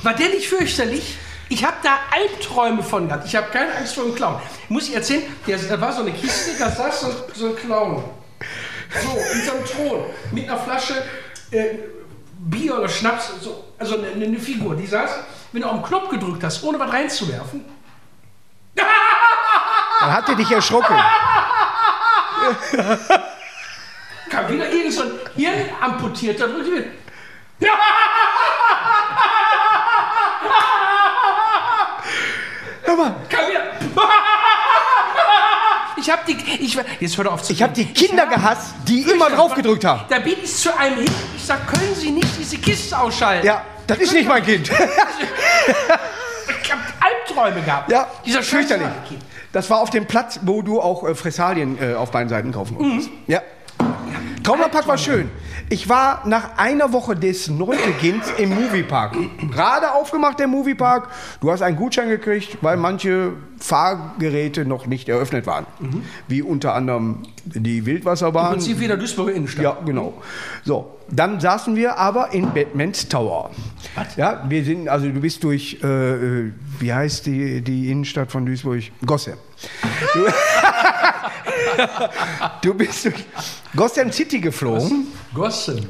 war 0.02 0.14
der 0.14 0.28
nicht 0.28 0.48
fürchterlich? 0.48 1.16
Ich 1.48 1.64
habe 1.64 1.76
da 1.82 1.98
Albträume 2.10 2.82
von 2.82 3.08
gehabt. 3.08 3.26
Ich 3.26 3.36
habe 3.36 3.48
keine 3.52 3.74
Angst 3.74 3.94
vor 3.94 4.04
dem 4.04 4.14
Clown. 4.14 4.40
Muss 4.68 4.88
ich 4.88 4.94
erzählen, 4.94 5.22
der, 5.46 5.58
da 5.58 5.80
war 5.80 5.92
so 5.92 6.00
eine 6.00 6.12
Kiste, 6.12 6.52
da 6.58 6.70
saß 6.70 7.00
so, 7.02 7.08
so 7.34 7.46
ein 7.48 7.56
Clown. 7.56 8.02
So, 9.02 9.18
in 9.34 9.42
so 9.44 9.52
einem 9.52 9.64
Thron. 9.64 10.04
Mit 10.30 10.48
einer 10.48 10.58
Flasche 10.58 10.94
äh, 11.50 11.74
Bier 12.50 12.78
oder 12.78 12.88
Schnaps. 12.88 13.32
So, 13.40 13.64
also 13.78 13.98
eine, 13.98 14.24
eine 14.24 14.38
Figur. 14.38 14.74
Die 14.74 14.86
saß, 14.86 15.10
wenn 15.52 15.62
du 15.62 15.68
auf 15.68 15.74
den 15.74 15.82
Knopf 15.82 16.08
gedrückt 16.08 16.42
hast, 16.42 16.62
ohne 16.64 16.78
was 16.78 16.92
reinzuwerfen. 16.92 17.64
Dann 18.74 20.12
hat 20.12 20.28
er 20.28 20.34
dich 20.34 20.50
erschrocken. 20.50 20.96
Kam 24.28 24.48
wieder 24.48 24.68
irgend 24.70 24.92
so 24.92 25.02
ein 25.02 25.10
Hirn 25.36 25.68
amputierter. 25.80 26.48
drückt 26.48 26.66
wieder. 26.66 26.84
Hör 32.82 32.96
mal, 32.96 33.14
Kam 33.28 33.48
wieder. 33.48 33.71
Ich 36.02 36.10
hab 36.10 36.26
die. 36.26 36.36
Ich, 36.58 36.76
jetzt 36.98 37.16
hör 37.16 37.32
auf 37.32 37.44
zu 37.44 37.52
ich 37.52 37.62
habe 37.62 37.72
die 37.72 37.86
Kinder 37.86 38.26
gehasst, 38.26 38.74
die 38.88 39.02
immer 39.02 39.30
drauf 39.30 39.54
gedrückt 39.54 39.84
haben. 39.84 40.02
Da 40.08 40.18
bin 40.18 40.34
ich 40.42 40.52
zu 40.52 40.76
einem 40.76 40.96
hin. 40.96 41.06
Ich 41.36 41.44
sag, 41.44 41.64
können 41.68 41.94
Sie 41.94 42.10
nicht 42.10 42.26
diese 42.38 42.58
Kiste 42.58 42.98
ausschalten? 42.98 43.46
Ja, 43.46 43.64
das 43.86 43.98
ist 43.98 44.12
nicht 44.12 44.28
mein 44.28 44.44
Kind. 44.44 44.68
Ich 44.68 46.72
hab 46.72 46.78
Albträume 47.00 47.62
gehabt. 47.62 47.90
Ja, 47.90 48.08
dieser 48.26 48.42
fürchterlich. 48.42 48.88
Das 49.52 49.70
war 49.70 49.80
auf 49.80 49.90
dem 49.90 50.06
Platz, 50.06 50.40
wo 50.42 50.62
du 50.62 50.80
auch 50.80 51.06
äh, 51.06 51.14
Fressalien 51.14 51.78
äh, 51.80 51.94
auf 51.94 52.10
beiden 52.10 52.28
Seiten 52.28 52.52
kaufen 52.52 52.76
konntest. 52.76 53.10
Ja. 53.26 53.42
Traumlandpark 54.42 54.88
war 54.88 54.98
schön. 54.98 55.30
Ich 55.68 55.88
war 55.88 56.22
nach 56.26 56.58
einer 56.58 56.92
Woche 56.92 57.14
des 57.14 57.48
Neubeginns 57.48 58.26
im 58.38 58.50
Moviepark. 58.50 59.16
Gerade 59.52 59.92
aufgemacht, 59.92 60.38
der 60.40 60.48
Moviepark. 60.48 61.08
Du 61.40 61.50
hast 61.50 61.62
einen 61.62 61.76
Gutschein 61.76 62.08
gekriegt, 62.08 62.58
weil 62.60 62.76
manche 62.76 63.34
Fahrgeräte 63.58 64.64
noch 64.64 64.86
nicht 64.86 65.08
eröffnet 65.08 65.46
waren. 65.46 65.66
Wie 66.26 66.42
unter 66.42 66.74
anderem 66.74 67.22
die 67.44 67.78
Im 67.78 67.86
Wildwasserbahn. 67.86 68.52
Prinzip 68.52 68.80
wieder 68.80 68.96
Duisburger 68.96 69.32
Innenstadt. 69.32 69.62
Ja, 69.62 69.78
genau. 69.84 70.14
So, 70.64 70.98
dann 71.08 71.40
saßen 71.40 71.76
wir 71.76 71.96
aber 71.96 72.32
in 72.32 72.52
Batman's 72.52 73.08
Tower. 73.08 73.50
Was? 73.94 74.16
Ja, 74.16 74.44
wir 74.48 74.64
sind, 74.64 74.88
also 74.88 75.08
du 75.08 75.20
bist 75.20 75.44
durch, 75.44 75.78
äh, 75.82 75.86
äh, 75.86 76.52
wie 76.80 76.92
heißt 76.92 77.26
die, 77.26 77.60
die 77.62 77.90
Innenstadt 77.90 78.32
von 78.32 78.44
Duisburg? 78.44 78.82
Gotham. 79.06 79.34
Du, 82.62 82.74
bist 82.74 83.04
durch 83.04 83.24
Gotham 83.76 84.12
City 84.12 84.40
geflogen 84.40 85.06
Gossen. 85.34 85.88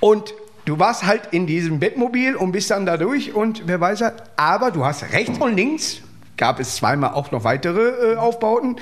und 0.00 0.34
du 0.64 0.78
warst 0.78 1.04
halt 1.06 1.22
in 1.32 1.46
diesem 1.46 1.80
Bettmobil 1.80 2.36
und 2.36 2.52
bist 2.52 2.70
dann 2.70 2.86
da 2.86 2.96
durch 2.96 3.34
und 3.34 3.62
wer 3.66 3.80
weiß 3.80 4.02
er, 4.02 4.16
aber 4.36 4.70
du 4.70 4.84
hast 4.84 5.02
rechts 5.12 5.38
und 5.38 5.56
links, 5.56 6.00
gab 6.36 6.58
es 6.58 6.76
zweimal 6.76 7.12
auch 7.14 7.30
noch 7.32 7.44
weitere 7.44 8.12
äh, 8.12 8.16
Aufbauten, 8.16 8.76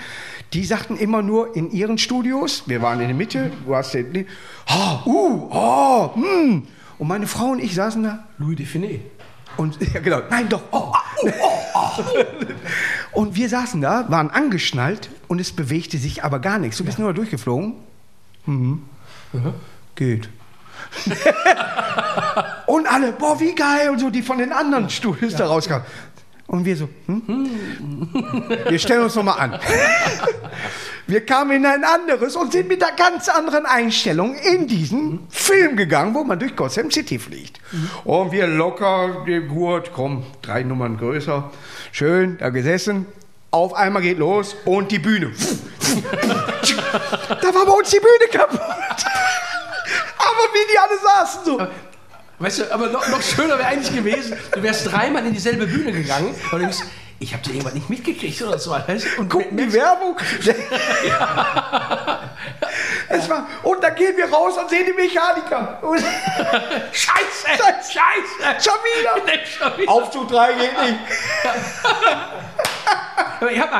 die 0.52 0.64
sagten 0.64 0.96
immer 0.96 1.22
nur 1.22 1.56
in 1.56 1.70
ihren 1.70 1.98
Studios, 1.98 2.64
wir 2.66 2.82
waren 2.82 3.00
in 3.00 3.08
der 3.08 3.16
Mitte, 3.16 3.50
du 3.66 3.74
hast 3.74 3.94
den, 3.94 4.26
oh, 4.70 4.98
uh, 5.06 5.48
oh, 5.50 6.14
hm. 6.14 6.66
Und 6.98 7.06
meine 7.06 7.28
Frau 7.28 7.50
und 7.50 7.62
ich 7.62 7.74
saßen 7.74 8.02
da 8.02 8.24
Louis 8.38 8.56
Define. 8.56 9.00
und, 9.56 9.78
ja 9.94 10.00
genau, 10.00 10.20
nein 10.30 10.48
doch, 10.48 10.62
oh, 10.72 10.92
oh, 11.22 11.30
oh, 11.74 11.90
oh. 11.98 13.20
Und 13.20 13.34
wir 13.36 13.48
saßen 13.48 13.80
da, 13.80 14.06
waren 14.08 14.30
angeschnallt 14.30 15.10
und 15.28 15.40
es 15.40 15.52
bewegte 15.52 15.98
sich 15.98 16.24
aber 16.24 16.40
gar 16.40 16.58
nichts. 16.58 16.78
Du 16.78 16.84
bist 16.84 16.98
nur 16.98 17.14
durchgeflogen. 17.14 17.74
Mhm. 18.46 18.82
Geht. 19.94 20.28
und 22.66 22.86
alle, 22.86 23.12
boah, 23.12 23.38
wie 23.40 23.54
geil 23.54 23.90
und 23.90 23.98
so, 23.98 24.10
die 24.10 24.22
von 24.22 24.38
den 24.38 24.52
anderen 24.52 24.88
Studios 24.88 25.34
da 25.34 25.46
rauskamen. 25.46 25.84
Und 26.46 26.64
wir 26.64 26.76
so, 26.76 26.88
hm? 27.06 27.50
wir 28.68 28.78
stellen 28.78 29.02
uns 29.02 29.14
nochmal 29.14 29.38
an. 29.38 29.60
Wir 31.06 31.24
kamen 31.24 31.52
in 31.52 31.64
ein 31.64 31.84
anderes 31.84 32.36
und 32.36 32.52
sind 32.52 32.68
mit 32.68 32.84
einer 32.84 32.94
ganz 32.94 33.30
anderen 33.30 33.64
Einstellung 33.64 34.34
in 34.34 34.66
diesen 34.66 35.20
Film 35.30 35.74
gegangen, 35.74 36.14
wo 36.14 36.22
man 36.22 36.38
durch 36.38 36.54
Gotham 36.54 36.90
City 36.90 37.18
fliegt. 37.18 37.60
Und 38.04 38.30
wir 38.30 38.46
locker 38.46 39.24
den 39.26 39.48
Gurt, 39.48 39.92
komm, 39.94 40.24
drei 40.42 40.64
Nummern 40.64 40.98
größer, 40.98 41.50
schön 41.92 42.36
da 42.36 42.50
gesessen. 42.50 43.06
Auf 43.50 43.72
einmal 43.74 44.02
geht 44.02 44.18
los 44.18 44.54
und 44.66 44.92
die 44.92 44.98
Bühne. 44.98 45.32
da 47.40 47.54
war 47.54 47.64
bei 47.64 47.72
uns 47.72 47.88
die 47.90 47.98
Bühne 48.00 48.28
kaputt. 48.30 48.60
Aber 48.60 50.44
wie 50.52 50.70
die 50.70 50.78
alle 50.78 50.98
saßen 50.98 51.44
so. 51.46 51.66
Weißt 52.40 52.58
du, 52.60 52.72
aber 52.72 52.88
noch, 52.88 53.08
noch 53.08 53.22
schöner 53.22 53.58
wäre 53.58 53.68
eigentlich 53.68 53.94
gewesen, 53.94 54.36
du 54.52 54.62
wärst 54.62 54.92
dreimal 54.92 55.26
in 55.26 55.32
dieselbe 55.32 55.66
Bühne 55.66 55.92
gegangen 55.92 56.34
und 56.52 56.60
denkst, 56.60 56.78
ich 57.20 57.32
habe 57.32 57.42
da 57.42 57.50
irgendwas 57.50 57.74
nicht 57.74 57.90
mitgekriegt 57.90 58.40
oder 58.42 58.58
so. 58.58 58.76
Und 59.16 59.28
gucken 59.28 59.56
die 59.56 59.72
Werbung. 59.72 60.16
es 63.08 63.28
war, 63.28 63.48
und 63.64 63.82
dann 63.82 63.94
gehen 63.96 64.16
wir 64.16 64.30
raus 64.30 64.56
und 64.56 64.70
sehen 64.70 64.86
die 64.86 64.92
Mechaniker. 64.92 65.80
Scheiße! 66.92 67.48
Scheiße. 67.48 67.92
Scheiße! 67.92 68.62
schon 68.62 68.78
wieder. 68.84 69.16
Schon 69.44 69.78
wieder. 69.78 69.90
Aufzug 69.90 70.28
3 70.28 70.52
geht 70.52 70.80
nicht. 70.80 70.98
Ich 73.52 73.60
habe 73.60 73.72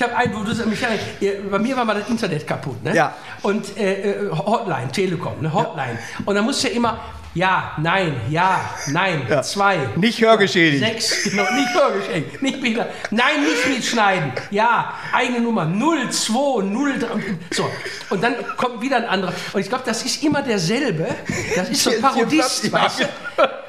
hab 0.00 0.16
einen, 0.18 0.34
wo 0.36 0.42
du 0.42 0.52
sagst, 0.52 0.68
Michael, 0.68 0.98
ihr- 1.20 1.50
bei 1.50 1.58
mir 1.58 1.74
war 1.76 1.84
mal 1.86 1.98
das 1.98 2.08
Internet 2.08 2.46
kaputt, 2.46 2.82
ne? 2.84 2.94
Ja. 2.94 3.14
Und 3.42 3.76
äh, 3.78 4.10
äh, 4.26 4.30
Hotline, 4.30 4.92
Telekom, 4.92 5.40
ne? 5.40 5.52
Hotline. 5.52 5.98
Und 6.26 6.34
dann 6.34 6.44
musst 6.44 6.62
du 6.62 6.68
ja 6.68 6.74
immer, 6.74 6.98
ja, 7.32 7.72
nein, 7.78 8.14
ja, 8.28 8.60
nein, 8.88 9.22
Ja. 9.28 9.42
zwei. 9.42 9.78
Nicht 9.96 10.20
hörgeschädigt. 10.20 10.84
Sechs, 10.84 11.24
genau, 11.30 11.44
nicht 11.54 11.74
hörgeschenkt, 11.74 12.42
nicht 12.42 12.60
behindert. 12.60 12.88
Nein, 13.10 13.42
nicht 13.42 13.66
mitschneiden. 13.68 14.32
Ja, 14.50 14.92
eigene 15.12 15.40
Nummer, 15.40 15.64
0, 15.64 16.10
2, 16.10 16.62
0, 16.64 16.98
3. 16.98 17.06
So, 17.52 17.70
und 18.10 18.22
dann 18.22 18.34
kommt 18.58 18.82
wieder 18.82 18.96
ein 18.98 19.04
anderer. 19.06 19.32
Und 19.54 19.60
ich 19.60 19.68
glaube, 19.68 19.84
das 19.86 20.02
ist 20.04 20.22
immer 20.24 20.42
derselbe. 20.42 21.06
Das 21.54 21.70
ist 21.70 21.82
so 21.82 21.90
ein 21.90 22.00
Parodist, 22.02 22.70
weißt 22.70 23.00
du? 23.00 23.04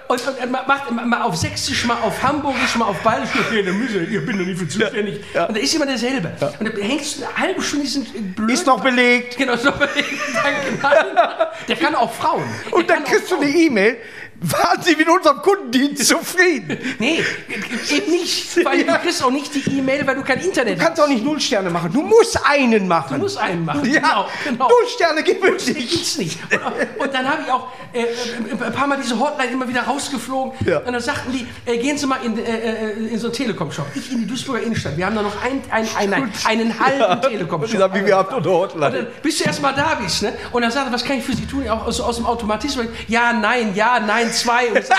Und, 0.08 0.26
und 0.26 0.38
er 0.40 0.48
macht 0.48 0.92
mal- 0.92 1.22
auf 1.22 1.36
Sächsisch, 1.36 1.84
mal 1.86 1.98
auf 2.02 2.22
Hamburgisch, 2.24 2.76
mal 2.76 2.86
auf 2.86 2.98
Bayerisch. 3.02 3.30
Okay, 3.48 3.62
dann 3.64 3.78
müssen 3.78 3.96
wir, 4.10 4.20
ich 4.20 4.26
bin 4.26 4.38
doch 4.40 4.46
nicht 4.46 4.58
für 4.60 4.68
zuständig. 4.68 5.22
Ja. 5.34 5.46
Und 5.46 5.54
der 5.56 5.64
ist 5.64 5.74
immer 5.76 5.86
derselbe. 5.86 6.32
Und 6.60 6.66
da 6.78 6.82
hängst 6.82 7.20
du 7.20 7.26
eine 7.26 7.38
halbe 7.38 7.62
Stunde 7.62 7.86
diesen 7.86 8.34
blöden... 8.34 8.54
Ist 8.54 8.66
noch 8.66 8.82
belegt. 8.82 9.36
Genau, 9.38 9.56
so 9.58 9.70
Danke, 9.72 9.90
nein. 10.82 10.96
Der 11.68 11.76
kann 11.76 11.96
auch 11.96 12.12
Frauen. 12.14 12.44
Der 12.68 12.74
Und 12.74 12.90
dann 12.90 13.04
kriegst 13.04 13.30
du 13.32 13.36
Frauen. 13.36 13.44
eine 13.48 13.54
E-Mail. 13.56 13.98
Waren 14.42 14.82
Sie 14.84 14.96
mit 14.96 15.08
unserem 15.10 15.42
Kundendienst 15.42 16.08
zufrieden? 16.08 16.78
Nee, 17.00 17.24
eben 17.90 18.12
nicht. 18.12 18.64
Weil 18.64 18.84
du 18.84 18.94
kriegst 19.00 19.24
auch 19.24 19.32
nicht 19.32 19.54
die 19.56 19.78
E-Mail, 19.78 20.06
weil 20.06 20.16
du 20.16 20.24
kein 20.24 20.40
Internet 20.40 20.80
Du 20.80 20.84
kannst 20.84 21.02
auch 21.02 21.08
nicht 21.08 21.24
null 21.24 21.40
Sterne 21.40 21.70
machen. 21.70 21.92
Du 21.92 22.02
musst 22.02 22.40
einen 22.46 22.88
machen. 22.88 23.16
Du 23.16 23.22
musst 23.24 23.38
einen 23.38 23.66
machen. 23.66 23.86
Ja, 23.92 24.00
Genau, 24.00 24.28
genau. 24.44 24.68
Null 24.70 24.88
Sterne 24.94 25.24
gibt 25.24 25.44
es 25.44 25.68
nicht. 25.68 25.90
gibt's 25.92 26.18
nicht. 26.18 26.40
Und, 26.52 27.02
und 27.08 27.14
dann 27.14 27.28
habe 27.28 27.42
ich 27.46 27.52
auch 27.52 27.68
äh, 27.94 28.02
äh, 28.04 28.06
ein 28.66 28.74
paar 28.74 28.88
Mal 28.88 28.98
diese 29.02 29.20
Hotline 29.20 29.52
immer 29.52 29.68
wieder 29.68 29.82
rausgeflogen. 29.84 30.54
Ja. 30.68 30.80
Und 30.80 30.94
dann 30.94 31.02
sagten 31.02 31.32
die, 31.32 31.48
äh, 31.70 31.78
gehen 31.78 31.98
Sie 31.98 32.06
mal 32.06 32.20
in, 32.24 32.38
äh, 32.38 32.42
äh, 32.44 32.92
in 33.14 33.18
so 33.20 33.28
einen 33.28 33.34
Telekom-Shop. 33.36 33.88
Ich 33.96 34.12
in 34.12 34.20
die 34.20 34.28
Duisburger 34.28 34.62
Innenstadt. 34.64 34.98
Wir 34.98 35.06
haben 35.08 35.16
da 35.16 35.24
noch 35.24 35.42
ein, 35.44 35.62
ein, 35.72 35.88
ein, 35.98 36.14
ein, 36.14 36.32
einen 36.46 36.80
halben 36.80 37.22
Telekom-Shop. 37.24 37.70
Sie 37.72 37.78
sagen, 37.78 38.00
wie 38.00 38.06
wir 38.06 38.16
haben 38.18 38.30
eine 38.30 38.38
Und 38.38 38.46
Hotline. 38.46 38.92
dann, 38.92 39.08
bis 39.24 39.40
du 39.40 39.46
erst 39.46 39.62
mal 39.62 39.74
da 39.74 39.96
bist, 39.96 40.22
ne? 40.22 40.34
Und 40.52 40.62
dann 40.62 40.72
sagt 40.72 40.88
er, 40.88 40.94
was 40.94 41.04
kann 41.04 41.18
ich 41.18 41.24
für 41.24 41.36
Sie 41.36 41.46
tun? 41.46 41.68
Auch 41.70 41.86
aus, 41.88 42.00
aus 42.00 42.18
dem 42.18 42.26
Automatismus. 42.26 42.86
Ja, 43.08 43.34
nein, 43.34 43.72
ja, 43.76 44.00
nein, 44.00 44.27
zwei. 44.32 44.70
Und 44.70 44.80
ich 44.80 44.86
sag, 44.86 44.98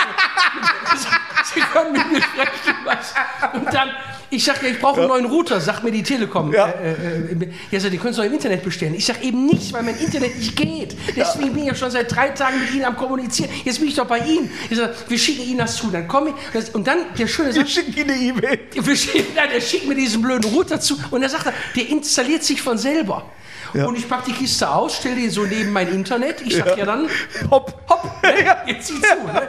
Sie 1.53 1.59
können 1.61 1.93
mit 1.93 2.11
mir 2.11 2.21
sprechen. 2.21 2.75
Was? 2.85 3.13
Und 3.53 3.73
dann, 3.73 3.89
ich 4.29 4.43
sag 4.43 4.61
ja, 4.61 4.69
ich 4.69 4.79
brauche 4.79 4.99
einen 4.99 5.07
neuen 5.09 5.25
Router, 5.25 5.59
sagt 5.59 5.83
mir 5.83 5.91
die 5.91 6.03
Telekom. 6.03 6.53
Ja. 6.53 6.67
Äh, 6.67 6.91
äh, 6.91 7.43
äh, 7.43 7.49
ja, 7.71 7.79
sagt, 7.79 7.93
die 7.93 7.97
können 7.97 8.13
Sie 8.13 8.19
doch 8.19 8.27
im 8.27 8.33
Internet 8.33 8.63
bestellen. 8.63 8.93
Ich 8.93 9.05
sag 9.05 9.23
eben 9.23 9.45
nicht, 9.45 9.73
weil 9.73 9.83
mein 9.83 9.97
Internet 9.97 10.37
nicht 10.37 10.55
geht. 10.55 10.95
Deswegen 11.15 11.53
bin 11.53 11.63
ich 11.63 11.69
ja 11.69 11.75
schon 11.75 11.89
seit 11.91 12.13
drei 12.13 12.29
Tagen 12.29 12.59
mit 12.59 12.71
Ihnen 12.73 12.85
am 12.85 12.95
Kommunizieren. 12.95 13.49
Jetzt 13.63 13.79
bin 13.79 13.87
ich 13.87 13.95
doch 13.95 14.05
bei 14.05 14.19
Ihnen. 14.19 14.51
Ich 14.69 14.77
sag, 14.77 14.93
wir 15.07 15.17
schicken 15.17 15.43
Ihnen 15.43 15.59
das 15.59 15.75
zu. 15.77 15.89
Dann 15.89 16.07
komme 16.07 16.33
ich. 16.53 16.75
Und 16.75 16.85
dann 16.85 16.99
der 17.17 17.27
schöne 17.27 17.53
Wir 17.53 17.61
Satz. 17.61 17.71
schicken 17.71 17.97
Ihnen 17.97 18.11
eine 18.11 18.19
E-Mail. 18.19 18.59
Wir 18.73 18.95
schicken, 18.95 19.33
nein, 19.35 19.49
er 19.53 19.61
schickt 19.61 19.87
mir 19.87 19.95
diesen 19.95 20.21
blöden 20.21 20.51
Router 20.53 20.79
zu 20.79 20.99
und 21.09 21.23
er 21.23 21.29
sagt, 21.29 21.47
er, 21.47 21.53
der 21.75 21.89
installiert 21.89 22.43
sich 22.43 22.61
von 22.61 22.77
selber. 22.77 23.25
Und 23.73 23.97
ich 23.97 24.07
pack 24.07 24.25
die 24.25 24.33
Kiste 24.33 24.69
aus, 24.69 24.95
stelle 24.95 25.15
die 25.15 25.29
so 25.29 25.43
neben 25.43 25.71
mein 25.71 25.87
Internet. 25.89 26.41
Ich 26.41 26.55
sag 26.57 26.77
ja, 26.77 26.85
dann, 26.85 27.07
Hopp. 27.51 27.73
hopp, 27.89 28.23
ne, 28.23 28.57
jetzt 28.65 28.87
zieh 28.87 29.01
zu. 29.01 29.15
Ne? 29.31 29.47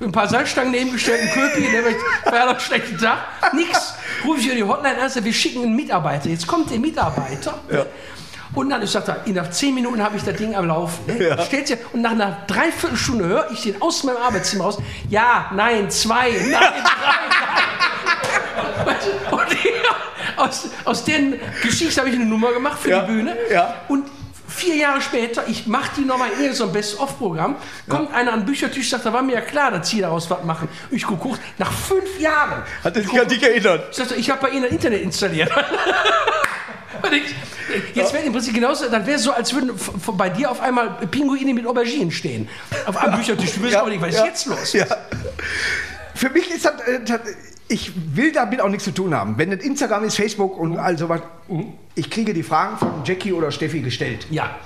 Ein 0.00 0.12
paar 0.12 0.28
Salzstangen 0.28 0.70
nebengestellt, 0.70 1.20
ein 1.22 1.30
Köpi, 1.30 1.68
der 1.70 1.84
war 1.84 2.38
ja 2.38 2.44
noch 2.46 2.52
einen 2.52 2.60
schlechten 2.60 2.98
Tag. 2.98 3.18
Nix. 3.52 3.94
Rufe 4.24 4.40
ich 4.40 4.46
über 4.46 4.54
die 4.54 4.64
Hotline 4.64 5.00
an, 5.00 5.08
sag, 5.08 5.24
wir 5.24 5.32
schicken 5.32 5.62
einen 5.62 5.76
Mitarbeiter. 5.76 6.28
Jetzt 6.28 6.46
kommt 6.46 6.70
der 6.70 6.78
Mitarbeiter. 6.78 7.58
Ne? 7.70 7.86
Und 8.54 8.70
dann, 8.70 8.82
ich 8.82 8.90
sagte, 8.90 9.16
nach 9.32 9.50
zehn 9.50 9.74
Minuten 9.74 10.02
habe 10.02 10.16
ich 10.16 10.24
das 10.24 10.36
Ding 10.36 10.56
am 10.56 10.66
Laufen. 10.66 11.06
Ne? 11.06 11.38
Stellt 11.46 11.68
sich, 11.68 11.78
und 11.92 12.02
nach 12.02 12.10
einer 12.12 12.38
Dreiviertelstunde 12.46 13.24
höre 13.26 13.50
ich 13.52 13.62
den 13.62 13.80
aus 13.80 14.02
meinem 14.02 14.16
Arbeitszimmer 14.16 14.64
raus. 14.64 14.78
Ja, 15.08 15.50
nein, 15.54 15.88
zwei, 15.90 16.30
nein, 16.30 16.50
drei, 16.50 16.60
nein. 16.60 16.82
Weißt 18.86 19.06
du, 19.06 19.36
Und 19.36 19.52
die, 19.52 19.68
aus, 20.40 20.68
aus 20.84 21.04
der 21.04 21.18
Geschichte 21.62 22.00
habe 22.00 22.10
ich 22.10 22.16
eine 22.16 22.26
Nummer 22.26 22.52
gemacht 22.52 22.78
für 22.80 22.90
Ja, 22.90 23.02
die 23.02 23.12
Bühne. 23.12 23.36
ja. 23.50 23.74
Und 23.88 24.06
vier 24.48 24.76
Jahre 24.76 25.00
später, 25.00 25.44
ich 25.46 25.66
mache 25.66 25.90
die 25.96 26.00
nochmal 26.04 26.30
in 26.42 26.52
so 26.52 26.64
ein 26.64 26.72
Best-of-Programm, 26.72 27.56
kommt 27.88 28.12
einer 28.12 28.32
an 28.32 28.40
den 28.40 28.46
Büchertisch, 28.46 28.90
sagt, 28.90 29.06
da 29.06 29.12
war 29.12 29.22
mir 29.22 29.34
ja 29.34 29.40
klar, 29.40 29.70
dass 29.70 29.88
Sie 29.88 30.00
daraus 30.00 30.28
was 30.28 30.42
machen. 30.44 30.68
Ich 30.90 31.04
gucke 31.06 31.24
hoch, 31.24 31.38
nach 31.58 31.72
fünf 31.72 32.18
Jahren. 32.18 32.62
Hat 32.82 32.96
er 32.96 33.02
sich 33.02 33.20
an 33.20 33.28
dich 33.28 33.42
erinnert? 33.42 33.88
Ich 33.90 33.96
sagte, 33.96 34.14
ich 34.16 34.28
habe 34.30 34.42
bei 34.42 34.50
Ihnen 34.50 34.64
ein 34.64 34.72
Internet 34.72 35.02
installiert. 35.02 35.50
Und 37.02 37.12
ich, 37.14 37.34
jetzt 37.94 38.12
wäre 38.12 38.24
im 38.24 38.32
Prinzip 38.32 38.52
genauso, 38.54 38.88
dann 38.90 39.06
wäre 39.06 39.16
es 39.16 39.22
so, 39.22 39.32
als 39.32 39.54
würden 39.54 39.70
bei 40.16 40.28
dir 40.28 40.50
auf 40.50 40.60
einmal 40.60 40.90
Pinguine 41.10 41.54
mit 41.54 41.66
Auberginen 41.66 42.10
stehen. 42.10 42.48
Auf 42.86 42.96
einem 42.96 43.14
Büchertisch. 43.18 43.52
Du 43.54 43.62
wirst 43.62 43.76
auch 43.76 43.88
nicht, 43.88 44.02
was 44.02 44.14
ist 44.16 44.24
jetzt 44.24 44.46
los? 44.46 44.72
Ja. 44.72 44.84
Für 46.14 46.28
mich 46.30 46.50
ist 46.50 46.64
das, 46.66 46.74
äh, 46.82 47.00
das, 47.04 47.20
ich 47.70 47.92
will 48.16 48.32
damit 48.32 48.60
auch 48.60 48.68
nichts 48.68 48.84
zu 48.84 48.90
tun 48.90 49.14
haben. 49.14 49.38
Wenn 49.38 49.50
das 49.50 49.60
Instagram 49.60 50.04
ist, 50.04 50.16
Facebook 50.16 50.58
und 50.58 50.76
all 50.76 50.98
sowas, 50.98 51.20
ich 51.94 52.10
kriege 52.10 52.34
die 52.34 52.42
Fragen 52.42 52.76
von 52.76 53.04
Jackie 53.04 53.32
oder 53.32 53.52
Steffi 53.52 53.80
gestellt. 53.80 54.26
Ja. 54.30 54.56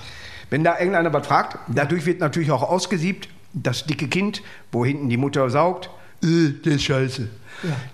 Wenn 0.49 0.65
da 0.65 0.79
irgendeiner 0.79 1.13
was 1.13 1.27
fragt, 1.27 1.59
dadurch 1.69 2.07
wird 2.07 2.21
natürlich 2.21 2.51
auch 2.51 2.63
ausgesiebt, 2.63 3.29
das 3.53 3.85
dicke 3.85 4.09
Kind, 4.09 4.43
wo 4.73 4.85
hinten 4.87 5.11
die 5.11 5.19
Mutter 5.19 5.51
saugt, 5.51 5.91
äh, 6.23 6.55
das 6.65 6.77
ist 6.77 6.85
scheiße. 6.85 7.29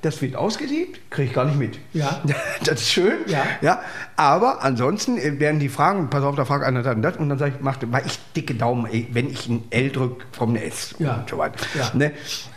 Das 0.03 0.21
wird 0.23 0.37
ausgesiebt, 0.37 1.01
kriege 1.11 1.29
ich 1.29 1.35
gar 1.35 1.45
nicht 1.45 1.59
mit. 1.59 1.79
Ja. 1.93 2.21
Das 2.65 2.81
ist 2.81 2.91
schön. 2.91 3.19
Ja. 3.27 3.45
Ja. 3.63 3.83
Aber 4.17 4.63
ansonsten 4.63 5.17
äh, 5.19 5.39
werden 5.41 5.61
die 5.61 5.69
Fragen, 5.69 6.11
pass 6.11 6.23
auf, 6.25 6.37
da 6.37 6.45
fragt 6.45 6.65
einer 6.65 6.83
das 6.83 6.95
und 6.95 7.03
das 7.03 7.17
und 7.17 7.29
dann 7.29 7.39
sage 7.39 7.53
ich, 7.57 7.63
mach, 7.63 7.77
weil 7.87 8.05
ich 8.07 8.19
dicke 8.37 8.55
Daumen, 8.55 8.87
wenn 9.13 9.31
ich 9.31 9.49
ein 9.49 9.65
L 9.71 9.91
drücke, 9.91 10.25
eine 10.41 10.63
S 10.65 10.95
Ja. 10.99 11.15
und 11.15 11.31
so 11.31 11.39
weiter. 11.39 11.59
Ja. 11.79 11.91
Ne? 11.95 12.13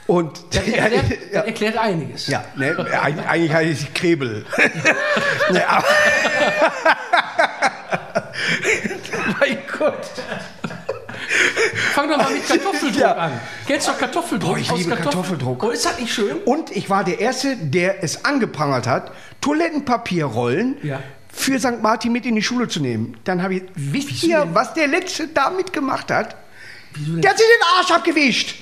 Und 0.07 0.43
Das 0.53 0.67
erklärt, 0.67 1.05
das 1.33 1.45
erklärt 1.45 1.77
einiges. 1.77 2.27
ja, 2.27 2.43
ne, 2.57 2.75
eigentlich, 2.99 3.53
heißt 3.53 3.83
es 3.83 3.93
Krebel. 3.93 4.45
ne, 5.51 5.63
mein 9.39 9.57
Gott. 9.77 9.97
Fang 11.93 12.09
doch 12.09 12.17
mal 12.17 12.31
mit 12.31 12.47
Kartoffeldruck 12.47 13.01
Ja. 13.01 13.13
an. 13.15 13.39
Kennst 13.67 13.87
doch 13.87 13.97
Kartoffeldruck? 13.97 14.51
Boah, 14.53 14.57
ich 14.59 14.71
aus 14.71 14.77
liebe 14.79 14.91
Kartoffel- 14.91 15.03
Kartoffeldruck. 15.03 15.63
Oh, 15.63 15.69
ist 15.69 15.85
das 15.85 15.99
nicht 15.99 16.13
schön? 16.13 16.37
Und 16.45 16.71
ich 16.75 16.89
war 16.89 17.03
der 17.03 17.19
Erste, 17.19 17.55
der 17.57 18.03
es 18.03 18.25
angeprangert 18.25 18.87
hat, 18.87 19.11
Toilettenpapierrollen 19.41 20.77
Ja. 20.83 21.01
für 21.31 21.59
St. 21.59 21.81
Martin 21.81 22.11
mit 22.11 22.25
in 22.25 22.35
die 22.35 22.41
Schule 22.41 22.67
zu 22.67 22.79
nehmen. 22.79 23.17
Dann 23.23 23.41
habe 23.43 23.55
ich, 23.55 23.63
wisst 23.75 24.23
ihr, 24.23 24.39
denn? 24.41 24.55
was 24.55 24.73
der 24.73 24.87
Letzte 24.87 25.27
damit 25.27 25.73
gemacht 25.73 26.11
hat? 26.11 26.35
Wieso? 26.95 27.19
Der 27.19 27.31
hat 27.31 27.37
sich 27.37 27.47
den 27.47 27.77
Arsch 27.79 27.91
abgewischt. 27.91 28.55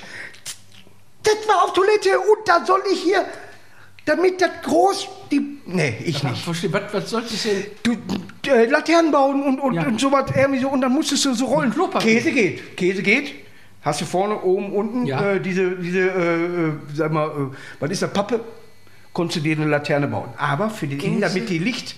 Das 1.24 1.36
war 1.47 1.64
auf 1.66 1.74
Toilette 1.74 2.20
und 2.20 2.47
da 2.47 2.66
soll 2.66 2.82
ich 2.91 2.99
hier, 3.02 3.24
damit 4.06 4.41
das 4.41 4.49
groß, 4.64 5.08
die, 5.32 5.41
nee, 5.66 5.95
ich 6.06 6.24
nicht. 6.24 6.43
Verstehe, 6.43 6.72
was, 6.74 6.84
was 6.93 7.10
soll 7.10 7.22
das 7.22 7.43
denn? 7.43 7.66
Du, 7.84 7.91
äh, 8.49 8.66
Laternen 8.66 9.12
bauen 9.12 9.43
und, 9.43 9.60
und, 9.60 9.74
Ja. 9.76 9.84
und 9.86 9.99
sowas 10.02 10.32
irgendwie 10.36 10.60
so 10.60 10.70
und 10.70 10.82
dann 10.82 10.91
musstest 10.91 11.26
du 11.26 11.34
so 11.34 11.45
rollen. 11.45 11.72
Klopapier. 11.72 12.16
Käse 12.16 12.32
geht, 12.32 12.78
Käse 12.78 13.04
geht. 13.04 13.34
Hast 13.84 14.02
du 14.02 14.06
vorne, 14.06 14.39
oben, 14.41 14.72
unten 14.74 15.06
Ja. 15.06 15.32
äh, 15.34 15.39
diese, 15.39 15.72
diese 15.78 15.99
äh, 15.99 16.43
äh, 16.68 16.72
sag 16.93 17.12
mal, 17.12 17.28
äh, 17.28 17.56
was 17.80 17.89
ist 17.91 18.02
das, 18.02 18.12
Pappe? 18.14 18.39
Konntest 19.14 19.38
du 19.38 19.41
dir 19.41 19.56
eine 19.58 19.66
Laterne 19.68 20.08
bauen. 20.08 20.30
Aber 20.38 20.70
für 20.70 20.88
die 20.88 20.97
Kinder 20.97 21.30
mit 21.32 21.49
die 21.49 21.58
Licht, 21.60 21.95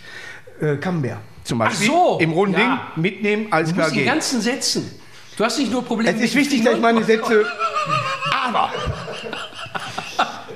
äh, 0.61 0.77
Camembert 0.77 1.19
zum 1.43 1.57
Beispiel. 1.59 1.87
so, 1.87 2.17
Im 2.21 2.31
runden 2.31 2.57
ja. 2.59 2.89
Ding 2.95 3.03
mitnehmen, 3.03 3.47
alles 3.51 3.69
Du 3.69 3.75
klar 3.75 3.85
musst 3.87 3.95
die 3.95 3.99
geht. 3.99 4.07
ganzen 4.07 4.41
Sätzen. 4.41 4.91
Du 5.37 5.43
hast 5.43 5.57
nicht 5.59 5.71
nur 5.71 5.83
Probleme 5.83 6.15
Es 6.17 6.23
ist 6.23 6.35
wichtig, 6.35 6.63
dass 6.63 6.75
ich 6.75 6.81
meine 6.81 7.03
Sätze. 7.03 7.45
Aber. 8.45 8.71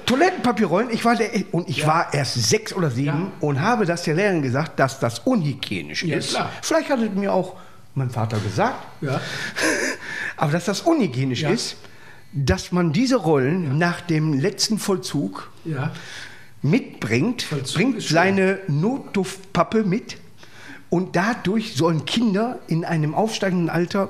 Toilettenpapierrollen, 0.07 0.89
ich 0.89 1.03
war 1.05 1.15
der, 1.15 1.29
und 1.51 1.69
ich 1.69 1.85
war 1.85 2.13
erst 2.13 2.35
sechs 2.35 2.73
oder 2.73 2.89
sieben 2.89 3.31
und 3.41 3.61
habe 3.61 3.85
das 3.85 4.03
der 4.03 4.15
Lehrerin 4.15 4.41
gesagt, 4.41 4.79
dass 4.79 4.99
das 4.99 5.19
unhygienisch 5.19 6.03
Ja, 6.03 6.17
ist. 6.17 6.29
klar. 6.31 6.49
Vielleicht 6.61 6.89
hat 6.89 6.99
es 7.01 7.11
mir 7.13 7.31
auch 7.33 7.55
mein 7.93 8.09
Vater 8.09 8.39
gesagt. 8.39 8.75
Ja. 9.01 9.19
Aber 10.37 10.51
dass 10.53 10.65
das 10.65 10.81
unhygienisch 10.81 11.41
Ja. 11.41 11.49
ist, 11.49 11.75
dass 12.33 12.71
man 12.71 12.93
diese 12.93 13.17
Rollen 13.17 13.77
nach 13.77 13.99
dem 14.01 14.33
letzten 14.33 14.79
Vollzug 14.79 15.51
Ja. 15.65 15.91
mitbringt, 16.61 17.41
Vollzug 17.43 17.75
bringt 17.75 18.01
seine 18.01 18.59
Notduftpappe 18.67 19.83
mit 19.83 20.17
und 20.89 21.15
dadurch 21.17 21.75
sollen 21.75 22.05
Kinder 22.05 22.59
in 22.67 22.85
einem 22.85 23.13
aufsteigenden 23.13 23.69
Alter 23.69 24.09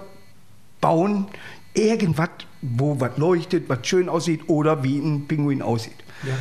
bauen 0.80 1.28
irgendwas, 1.74 2.30
wo 2.62 3.00
was 3.00 3.18
leuchtet, 3.18 3.70
was 3.70 3.86
schön 3.88 4.10
aussieht 4.10 4.42
oder 4.48 4.84
wie 4.84 4.98
ein 4.98 5.28
Pinguin 5.28 5.62
aussieht. 5.62 5.96
Ja. 6.24 6.34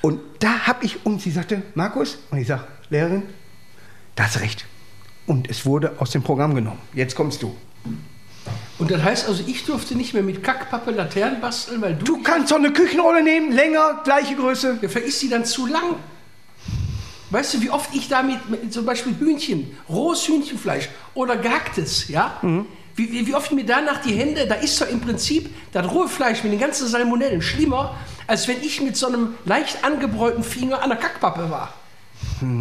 Und 0.00 0.20
da 0.40 0.66
habe 0.66 0.84
ich, 0.84 1.04
und 1.06 1.22
sie 1.22 1.30
sagte, 1.30 1.62
Markus, 1.74 2.18
und 2.30 2.38
ich 2.38 2.48
sage, 2.48 2.64
Lehrerin, 2.90 3.22
da 4.14 4.24
hast 4.24 4.40
recht. 4.40 4.66
Und 5.26 5.48
es 5.48 5.64
wurde 5.64 5.94
aus 5.98 6.10
dem 6.10 6.22
Programm 6.22 6.54
genommen. 6.54 6.80
Jetzt 6.94 7.14
kommst 7.14 7.42
du. 7.42 7.54
Und 8.78 8.90
das 8.90 9.02
heißt 9.02 9.28
also, 9.28 9.44
ich 9.46 9.64
durfte 9.64 9.94
nicht 9.94 10.14
mehr 10.14 10.24
mit 10.24 10.42
Kackpappe 10.42 10.90
Laternen 10.90 11.40
basteln, 11.40 11.80
weil 11.80 11.94
du, 11.94 12.04
Du 12.04 12.22
kannst 12.22 12.50
doch 12.50 12.56
eine 12.56 12.72
Küchenrolle 12.72 13.22
nehmen, 13.22 13.52
länger, 13.52 14.00
gleiche 14.02 14.34
Größe. 14.34 14.78
Ja, 14.82 14.88
vielleicht 14.88 15.06
ist 15.06 15.22
die 15.22 15.28
dann 15.28 15.44
zu 15.44 15.66
lang. 15.66 15.94
Weißt 17.30 17.54
du, 17.54 17.62
wie 17.62 17.70
oft 17.70 17.94
ich 17.94 18.08
damit 18.08 18.50
mit, 18.50 18.72
zum 18.72 18.84
Beispiel 18.84 19.14
Hühnchen, 19.18 19.74
rohes 19.88 20.26
Hühnchenfleisch 20.26 20.88
oder 21.14 21.36
gehacktes, 21.36 22.08
ja? 22.08 22.38
Wie, 22.94 23.10
wie, 23.12 23.26
wie 23.26 23.34
oft 23.34 23.52
mir 23.52 23.64
danach 23.64 24.02
die 24.02 24.14
Hände, 24.14 24.46
da 24.46 24.56
ist 24.56 24.80
doch 24.80 24.88
im 24.88 25.00
Prinzip 25.00 25.50
das 25.72 25.90
rohe 25.90 26.08
Fleisch 26.08 26.42
mit 26.42 26.52
den 26.52 26.60
ganzen 26.60 26.86
Salmonellen 26.86 27.40
schlimmer, 27.40 27.96
als 28.26 28.48
wenn 28.48 28.60
ich 28.62 28.80
mit 28.80 28.96
so 28.96 29.06
einem 29.06 29.34
leicht 29.44 29.82
angebräuten 29.84 30.44
Finger 30.44 30.82
an 30.82 30.90
der 30.90 30.98
Kackpappe 30.98 31.50
war. 31.50 31.72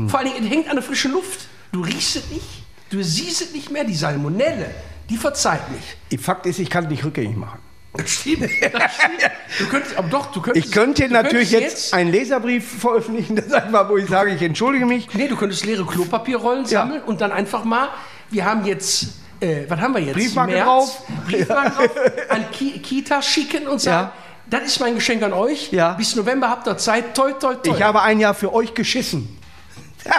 Vor 0.07 0.19
allen 0.19 0.33
Dingen, 0.33 0.45
es 0.45 0.49
hängt 0.51 0.69
an 0.69 0.75
der 0.75 0.83
frischen 0.83 1.11
Luft. 1.11 1.47
Du 1.71 1.81
riechst 1.81 2.15
es 2.15 2.29
nicht, 2.31 2.45
du 2.89 3.01
siehst 3.03 3.41
es 3.41 3.53
nicht 3.53 3.71
mehr, 3.71 3.83
die 3.83 3.95
Salmonelle, 3.95 4.69
die 5.09 5.17
verzeiht 5.17 5.61
nicht. 5.71 6.21
Fakt 6.23 6.45
ist, 6.45 6.59
ich 6.59 6.69
kann 6.69 6.85
es 6.85 6.89
nicht 6.89 7.03
rückgängig 7.05 7.37
machen. 7.37 7.59
Das 7.93 8.09
stimmt, 8.09 8.43
das 8.43 8.49
stimmt. 8.95 9.31
Du 9.59 9.65
könntest, 9.67 9.97
aber 9.97 10.07
doch, 10.07 10.31
du 10.31 10.41
könntest. 10.41 10.65
Ich 10.65 10.71
könnte 10.71 11.07
natürlich 11.09 11.51
könntest 11.51 11.75
jetzt, 11.75 11.93
einen 11.93 12.11
Leserbrief 12.11 12.79
veröffentlichen, 12.79 13.35
das 13.37 13.51
einfach, 13.51 13.89
wo 13.89 13.97
ich 13.97 14.07
sage, 14.09 14.33
ich 14.33 14.41
entschuldige 14.41 14.85
mich. 14.85 15.07
Nee, 15.13 15.27
du 15.27 15.35
könntest 15.35 15.65
leere 15.65 15.85
Klopapierrollen 15.85 16.63
Ja. 16.65 16.81
sammeln 16.81 17.01
und 17.03 17.19
dann 17.21 17.31
einfach 17.31 17.63
mal, 17.65 17.89
wir 18.29 18.45
haben 18.45 18.65
jetzt, 18.65 19.07
äh, 19.41 19.65
was 19.67 19.79
haben 19.79 19.93
wir 19.93 20.01
jetzt? 20.01 20.15
Briefmarke 20.15 20.59
drauf. 20.59 21.01
Briefmarke 21.27 21.71
drauf, 21.71 21.89
an 22.29 22.45
Ki 22.51 22.79
Kita 22.79 23.21
schicken 23.21 23.67
und 23.67 23.79
sagen, 23.81 24.09
Ja. 24.09 24.13
das 24.49 24.63
ist 24.63 24.79
mein 24.79 24.95
Geschenk 24.95 25.21
an 25.23 25.33
euch. 25.33 25.71
Ja. 25.71 25.93
Bis 25.93 26.15
November 26.15 26.49
habt 26.49 26.67
ihr 26.67 26.77
Zeit, 26.77 27.15
toi, 27.15 27.33
toi, 27.33 27.55
toi. 27.55 27.75
Ich 27.75 27.81
habe 27.81 28.01
ein 28.01 28.19
Jahr 28.19 28.33
für 28.33 28.53
euch 28.53 28.73
geschissen. 28.73 29.37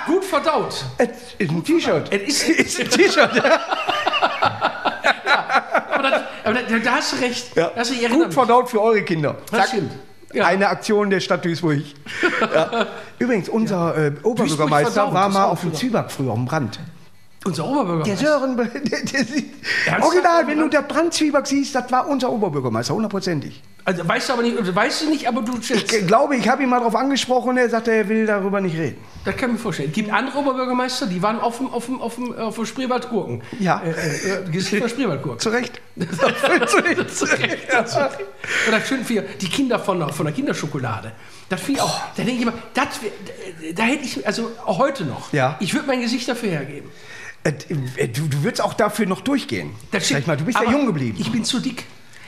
Gut 0.06 0.24
verdaut. 0.24 0.84
Es 0.98 1.08
ist 1.38 1.50
ein 1.50 1.64
T-Shirt. 1.64 2.12
Es 2.12 2.42
ist, 2.44 2.80
ein 2.80 2.88
T-Shirt. 2.88 3.30
aber 5.90 6.02
das, 6.10 6.22
aber 6.44 6.54
da, 6.54 6.78
da 6.78 6.90
hast 6.92 7.12
du 7.12 7.16
recht. 7.16 7.56
Ja. 7.56 7.68
Da 7.70 7.80
hast 7.80 7.90
du 7.90 7.94
ich 7.94 8.08
Gut 8.08 8.32
verdaut 8.32 8.70
für 8.70 8.80
eure 8.80 9.02
Kinder. 9.02 9.38
Das 9.50 9.68
stimmt. 9.68 9.92
Ja. 10.32 10.46
Eine 10.46 10.68
Aktion 10.68 11.10
der 11.10 11.20
Stadt 11.20 11.44
Duisburg. 11.44 11.82
ja. 12.54 12.86
Übrigens, 13.18 13.48
unser 13.50 13.96
äh, 13.96 14.12
Oberbürgermeister 14.22 15.12
war 15.12 15.26
das 15.26 15.34
mal 15.34 15.44
auf 15.44 15.60
dem. 15.60 15.74
Zwieback 15.74 16.10
früher 16.10 16.32
am 16.32 16.46
Brand. 16.46 16.78
Unser 17.44 17.62
Der 17.64 17.72
Oberbürgermeister. 17.72 18.16
Sören, 18.26 18.56
der, 18.56 18.66
der, 18.66 18.80
Ernsthaft? 19.20 20.02
original, 20.04 20.46
wenn 20.46 20.58
du 20.58 20.68
der 20.68 20.82
Brandzwieback 20.82 21.46
siehst, 21.46 21.74
das 21.74 21.90
war 21.90 22.06
unser 22.08 22.30
Oberbürgermeister, 22.30 22.94
hundertprozentig. 22.94 23.60
Also, 23.84 24.06
weißt 24.06 24.28
du 24.28 24.32
aber 24.34 24.42
nicht, 24.42 24.74
weißt 24.76 25.02
du 25.02 25.10
nicht, 25.10 25.26
aber 25.26 25.42
du 25.42 25.60
schätzt. 25.60 25.92
Ich 25.92 26.06
glaube, 26.06 26.36
ich 26.36 26.48
habe 26.48 26.62
ihn 26.62 26.68
mal 26.68 26.78
darauf 26.78 26.94
angesprochen, 26.94 27.56
er 27.56 27.68
sagte, 27.68 27.90
er 27.90 28.08
will 28.08 28.26
darüber 28.26 28.60
nicht 28.60 28.76
reden. 28.76 28.98
Das 29.24 29.36
kann 29.36 29.50
ich 29.50 29.54
mir 29.54 29.58
vorstellen. 29.58 29.88
Es 29.88 29.94
gibt 29.96 30.12
andere 30.12 30.38
Oberbürgermeister, 30.38 31.06
die 31.06 31.20
waren 31.20 31.40
auf 31.40 31.58
dem, 31.58 31.68
auf 31.68 31.86
dem, 31.86 32.00
auf 32.00 32.14
dem, 32.14 32.32
auf 32.32 32.54
dem 32.54 32.64
Spreewaldgurken. 32.66 33.42
Ja. 33.58 33.82
Äh, 33.84 33.90
äh, 34.56 34.60
von 34.78 34.88
Spreewaldgurken. 34.88 35.40
Zu 35.40 35.48
Recht. 35.48 35.80
Zu 35.96 37.26
Recht. 37.26 37.58
Oder 38.68 38.80
schön 38.82 39.04
für 39.04 39.22
die 39.22 39.48
Kinder 39.48 39.80
von 39.80 39.98
der, 39.98 40.10
von 40.10 40.26
der 40.26 40.34
Kinderschokolade. 40.34 41.10
Das 41.48 41.60
finde 41.60 41.80
ich 41.80 41.82
auch, 41.82 42.00
da 42.16 42.22
denke 42.22 42.32
ich 42.32 42.42
immer, 42.42 42.54
das, 42.74 42.86
da 43.74 43.82
hätte 43.82 44.04
ich, 44.04 44.24
also 44.26 44.52
auch 44.64 44.78
heute 44.78 45.04
noch, 45.04 45.32
Ja. 45.32 45.56
ich 45.60 45.74
würde 45.74 45.86
mein 45.88 46.00
Gesicht 46.00 46.28
dafür 46.28 46.50
hergeben. 46.50 46.88
Äh, 47.44 47.52
äh, 47.96 48.08
Du, 48.08 48.28
du 48.28 48.42
würdest 48.42 48.62
auch 48.62 48.74
dafür 48.74 49.06
noch 49.06 49.20
durchgehen. 49.20 49.70
Das 49.90 50.08
Sag 50.08 50.20
ich 50.20 50.26
mal, 50.26 50.36
du 50.36 50.44
bist 50.44 50.58
ja 50.58 50.70
jung 50.70 50.86
geblieben. 50.86 51.16
Ich 51.20 51.30
bin 51.32 51.44
zu 51.44 51.60
dick. 51.60 51.84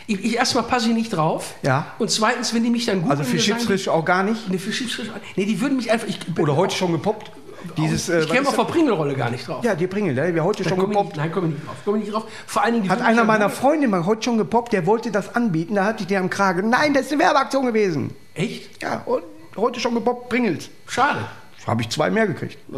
Ich, 0.07 0.23
ich 0.23 0.37
erstmal 0.37 0.65
passe 0.65 0.89
ich 0.89 0.95
nicht 0.95 1.11
drauf. 1.11 1.55
Ja. 1.63 1.87
Und 1.99 2.11
zweitens, 2.11 2.53
wenn 2.53 2.63
die 2.63 2.71
mich 2.71 2.85
dann 2.85 3.03
gut 3.03 3.11
also 3.11 3.25
für 3.25 3.39
Chipsfisch 3.39 3.89
auch 3.89 4.05
gar 4.05 4.23
nicht. 4.23 4.51
Ne, 4.51 4.59
für 4.59 4.71
Chipsfisch. 4.71 5.11
Nee, 5.37 5.47
die 5.47 5.61
würden 5.61 5.77
mich 5.77 5.91
einfach. 5.91 6.07
Ich, 6.09 6.19
Oder 6.39 6.57
heute 6.57 6.75
schon 6.75 6.93
gepoppt. 6.93 7.31
Dieses, 7.79 8.11
äh, 8.11 8.21
ich 8.21 8.29
käme 8.29 8.47
auf 8.47 8.57
der 8.57 8.65
Pringelrolle 8.65 9.15
gar 9.15 9.31
nicht 9.31 9.49
drauf. 9.49 9.65
Ja, 9.65 9.75
die 9.75 9.87
Pringel, 9.87 10.15
der 10.15 10.35
wäre 10.35 10.45
heute 10.45 10.63
Da 10.63 10.69
schon 10.69 10.79
gepoppt. 10.79 11.09
nicht, 11.13 11.17
nein, 11.17 11.33
komme 11.33 11.49
ich 11.49 11.55
nicht 11.55 11.67
drauf. 11.67 11.77
Komme 11.85 11.99
nicht 11.99 12.13
drauf. 12.13 12.25
Vor 12.47 12.63
allen 12.63 12.75
Dingen, 12.75 12.91
Hat 12.91 13.01
einer 13.01 13.25
meiner 13.25 13.49
Freunde 13.49 13.89
mal 13.89 14.05
heute 14.05 14.23
schon 14.25 14.37
gepoppt, 14.37 14.75
der 14.75 14.85
wollte 14.85 15.11
das 15.11 15.35
anbieten, 15.35 15.77
da 15.77 15.85
hatte 15.87 16.03
ich 16.03 16.07
den 16.09 16.19
am 16.19 16.29
Kragen. 16.31 16.69
Nein, 16.69 16.93
das 16.93 17.07
ist 17.07 17.13
eine 17.13 17.23
Werbeaktion 17.23 17.65
gewesen. 17.65 18.15
Echt? 18.35 18.83
Ja, 18.83 18.99
und 19.07 19.23
heute 19.57 19.81
schon 19.81 19.95
gepoppt, 19.95 20.29
Pringels. 20.29 20.69
Schade. 20.87 21.21
Habe 21.67 21.81
ich 21.81 21.89
zwei 21.89 22.11
mehr 22.11 22.27
gekriegt. 22.27 22.59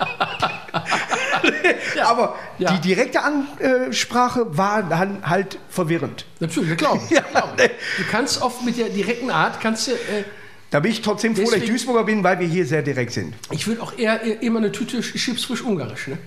Aber 2.04 2.36
Ja. 2.58 2.72
die 2.72 2.80
direkte 2.80 3.20
Ansprache 3.22 4.56
war 4.56 4.82
dann 4.82 5.28
halt 5.28 5.58
verwirrend. 5.68 6.26
Natürlich, 6.40 6.76
glaube 6.76 7.00
ich. 7.04 7.10
Ja, 7.10 7.22
glaub 7.30 7.54
ich. 7.60 7.70
Du 7.98 8.04
kannst 8.10 8.42
oft 8.42 8.64
mit 8.64 8.78
der 8.78 8.88
direkten 8.88 9.30
Art, 9.30 9.60
kannst 9.60 9.88
du. 9.88 9.92
Äh, 9.92 10.24
Da 10.70 10.80
bin 10.80 10.92
ich 10.92 11.02
trotzdem 11.02 11.34
froh, 11.36 11.44
dass 11.44 11.54
ich 11.54 11.66
Duisburger 11.68 12.04
bin, 12.04 12.22
weil 12.24 12.38
wir 12.38 12.46
hier 12.46 12.66
sehr 12.66 12.82
direkt 12.82 13.12
sind. 13.12 13.34
ich 13.50 13.66
würde 13.66 13.82
auch 13.82 13.96
eher, 13.98 14.22
eher 14.22 14.42
immer 14.42 14.58
eine 14.58 14.72
Tüte 14.72 15.00
Chips 15.00 15.44
frisch 15.44 15.62
ungarisch. 15.62 16.08
Ne? 16.08 16.18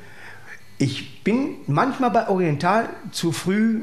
Ich 0.78 1.24
bin 1.24 1.56
manchmal 1.68 2.12
bei 2.12 2.28
Oriental 2.28 2.90
zu 3.12 3.32
früh 3.32 3.82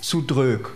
zu 0.00 0.22
drög. 0.22 0.70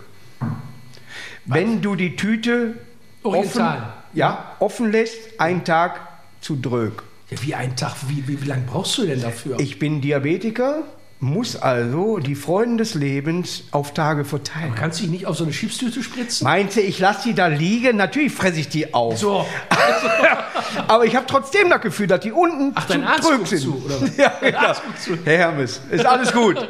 Wenn 1.45 1.81
du 1.81 1.95
die 1.95 2.15
Tüte 2.15 2.75
offen, 3.23 3.65
ja, 4.13 4.55
offen 4.59 4.91
lässt, 4.91 5.17
einen 5.39 5.63
Tag 5.63 5.99
zu 6.41 6.55
drög. 6.55 7.03
Ja, 7.31 7.37
wie 7.41 7.55
ein 7.55 7.75
Tag. 7.75 7.95
Wie, 8.07 8.27
wie, 8.27 8.41
wie 8.41 8.47
lange 8.47 8.63
brauchst 8.63 8.97
du 8.97 9.05
denn 9.05 9.21
dafür? 9.21 9.59
Ich 9.59 9.79
bin 9.79 10.01
Diabetiker, 10.01 10.83
muss 11.21 11.55
also 11.55 12.17
die 12.17 12.35
Freuden 12.35 12.77
des 12.77 12.93
Lebens 12.93 13.63
auf 13.71 13.93
Tage 13.93 14.25
verteilen. 14.25 14.73
Kannst 14.75 14.99
du 14.99 15.03
dich 15.03 15.11
nicht 15.11 15.25
auf 15.27 15.37
so 15.37 15.43
eine 15.45 15.53
Chipstüte 15.53 16.03
spritzen? 16.03 16.43
Meinte, 16.45 16.81
ich 16.81 16.99
lasse 16.99 17.29
die 17.29 17.33
da 17.33 17.47
liegen? 17.47 17.95
Natürlich 17.95 18.33
fresse 18.33 18.59
ich 18.59 18.67
die 18.69 18.93
auf. 18.93 19.17
So. 19.17 19.45
Aber 20.87 21.05
ich 21.05 21.15
habe 21.15 21.25
trotzdem 21.27 21.69
das 21.69 21.81
Gefühl, 21.81 22.07
dass 22.07 22.19
die 22.21 22.31
unten 22.31 22.71
Ach, 22.75 22.85
dein 22.85 23.03
Arzt 23.03 23.29
guckt 23.29 23.47
sind. 23.47 23.61
zu, 23.61 23.81
oder 23.85 24.01
was? 24.01 24.17
Ja, 24.17 24.33
genau. 24.41 24.73
Zu. 24.99 25.17
Herr 25.23 25.37
Hermes, 25.37 25.81
ist 25.89 26.05
alles 26.05 26.33
gut. 26.33 26.67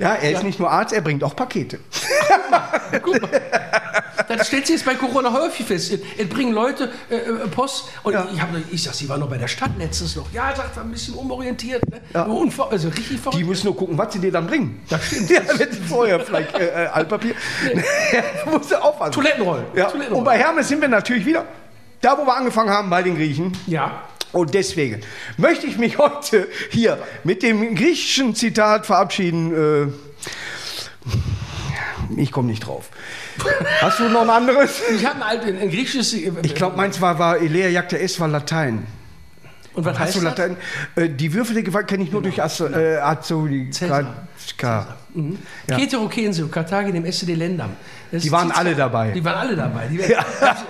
Ja, 0.00 0.14
er 0.14 0.32
ist 0.32 0.42
nicht 0.42 0.58
nur 0.58 0.70
Arzt, 0.70 0.92
er 0.92 1.00
bringt 1.00 1.22
auch 1.24 1.34
Pakete. 1.36 1.78
Guck 3.02 3.20
mal. 3.22 3.30
Das 4.28 4.46
stellt 4.46 4.66
sich 4.66 4.76
jetzt 4.76 4.84
bei 4.84 4.94
Corona 4.94 5.32
häufig 5.32 5.66
fest. 5.66 5.92
Es- 6.16 6.28
bringen 6.28 6.52
Leute 6.52 6.90
äh, 7.10 7.16
äh, 7.16 7.48
Post 7.48 7.88
und 8.02 8.12
Ja. 8.12 8.26
ich, 8.32 8.40
hab, 8.40 8.48
ich 8.70 8.82
sag, 8.82 8.94
sie 8.94 9.08
war 9.08 9.18
noch 9.18 9.28
bei 9.28 9.36
der 9.36 9.48
Stadt 9.48 9.70
letztens 9.78 10.16
noch. 10.16 10.26
Ja, 10.32 10.54
sagt, 10.54 10.76
war 10.76 10.84
ein 10.84 10.90
bisschen 10.90 11.14
umorientiert. 11.14 11.82
Ne? 11.90 12.00
Ja. 12.14 12.26
Also 12.70 12.88
richtig 12.88 13.20
verrückt. 13.20 13.38
Die 13.40 13.44
müssen 13.44 13.66
nur 13.66 13.76
gucken, 13.76 13.98
was 13.98 14.12
sie 14.12 14.18
dir 14.20 14.32
dann 14.32 14.46
bringen. 14.46 14.82
Das 14.88 15.04
stimmt. 15.06 15.30
Ja, 15.30 15.40
wenn 15.56 15.72
sie 15.72 15.80
vorher 15.80 16.20
vielleicht 16.20 16.54
äh, 16.54 16.84
äh, 16.84 16.86
Altpapier. 16.88 17.34
musst 18.50 18.70
du 18.70 18.76
aufpassen. 18.82 19.12
Toilettenrollen. 19.12 19.64
Ja. 19.74 19.84
Toilettenrollen. 19.86 20.12
Und 20.18 20.24
bei 20.24 20.38
Hermes 20.38 20.68
sind 20.68 20.80
wir 20.80 20.88
natürlich 20.88 21.26
wieder 21.26 21.44
da, 22.00 22.16
wo 22.18 22.24
wir 22.26 22.34
angefangen 22.36 22.70
haben, 22.70 22.88
bei 22.90 23.02
den 23.02 23.14
Griechen. 23.16 23.56
ja. 23.66 24.02
Und 24.32 24.54
deswegen 24.54 25.00
möchte 25.36 25.66
ich 25.66 25.78
mich 25.78 25.98
heute 26.04 26.48
hier 26.70 26.98
mit 27.24 27.42
dem 27.42 27.74
griechischen 27.74 28.34
Zitat 28.34 28.86
verabschieden. 28.86 29.88
Äh, 29.88 29.92
ich 32.20 32.32
komme 32.32 32.48
nicht 32.48 32.66
drauf. 32.66 32.88
Hast 33.80 33.98
du 34.00 34.08
noch 34.08 34.22
ein 34.22 34.30
anderes? 34.30 34.80
Ich 34.94 35.06
habe 35.06 35.24
ein, 35.24 35.40
ein, 35.40 35.58
ein 35.58 35.70
griechisches. 35.70 36.12
äh, 36.14 36.30
Ich 36.42 36.54
glaube, 36.54 36.76
meins 36.76 37.00
war, 37.00 37.18
war 37.18 37.38
Elea 37.38 37.68
jagte 37.68 37.98
S 37.98 38.18
war 38.20 38.28
Latein. 38.28 38.86
Und 39.74 39.86
was 39.86 39.98
Hast 39.98 40.08
heißt 40.08 40.16
du 40.16 40.20
das? 40.20 40.36
Latein? 40.36 40.56
Äh, 40.96 41.08
die 41.08 41.32
Würfel 41.32 41.54
der 41.54 41.62
Gewalt 41.62 41.88
kenne 41.88 42.04
ich 42.04 42.12
nur 42.12 42.20
durch 42.22 42.42
Azo, 42.42 42.66
äh, 42.66 42.98
Cäsar. 43.70 44.26
Azolika. 44.36 44.96
Mhm. 45.14 45.38
Ja. 45.68 45.78
Ketero 45.78 46.08
Kenso, 46.08 46.48
Karthagen 46.48 46.94
im 46.94 47.06
Esse 47.06 47.24
de 47.24 47.34
Lendam. 47.34 47.70
Das 48.10 48.22
Die 48.22 48.30
waren 48.30 48.50
alle 48.50 48.74
dabei. 48.74 49.12
Die 49.12 49.24
waren 49.24 49.48
alle 49.48 49.56
dabei. 49.56 49.86
Die 49.90 49.98
werden, 50.08 50.24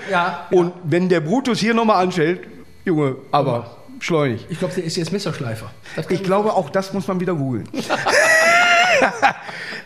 ja. 0.08 0.46
Und 0.52 0.72
wenn 0.84 1.08
der 1.08 1.20
Brutus 1.20 1.58
hier 1.58 1.74
nochmal 1.74 2.00
anstellt, 2.04 2.42
Junge, 2.84 3.16
aber 3.30 3.76
schleunig. 4.00 4.46
Ich 4.48 4.58
glaube, 4.58 4.74
der 4.74 4.84
ist 4.84 4.96
jetzt 4.96 5.12
Messerschleifer. 5.12 5.70
Ich 6.08 6.22
glaube, 6.22 6.52
auch 6.54 6.70
das 6.70 6.92
muss 6.92 7.06
man 7.06 7.20
wieder 7.20 7.34
googeln. 7.34 7.68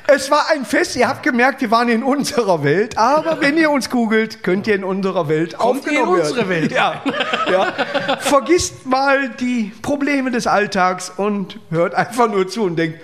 es 0.06 0.30
war 0.30 0.46
ein 0.50 0.64
Fest, 0.64 0.96
ihr 0.96 1.06
habt 1.08 1.22
gemerkt, 1.22 1.60
wir 1.60 1.70
waren 1.70 1.88
in 1.88 2.02
unserer 2.02 2.64
Welt, 2.64 2.96
aber 2.96 3.40
wenn 3.40 3.58
ihr 3.58 3.70
uns 3.70 3.90
googelt, 3.90 4.42
könnt 4.42 4.66
ihr 4.66 4.74
in 4.74 4.84
unserer 4.84 5.28
Welt 5.28 5.58
Kommt 5.58 5.84
ihr 5.86 5.92
in 5.92 5.98
aufgenommen 5.98 6.20
unsere 6.20 6.48
werden. 6.48 6.62
Welt 6.62 6.72
Ja, 6.72 7.02
ja. 7.50 7.72
Vergisst 8.20 8.86
mal 8.86 9.28
die 9.30 9.72
Probleme 9.82 10.30
des 10.30 10.46
Alltags 10.46 11.12
und 11.14 11.58
hört 11.70 11.94
einfach 11.94 12.30
nur 12.30 12.48
zu 12.48 12.62
und 12.64 12.76
denkt, 12.76 12.98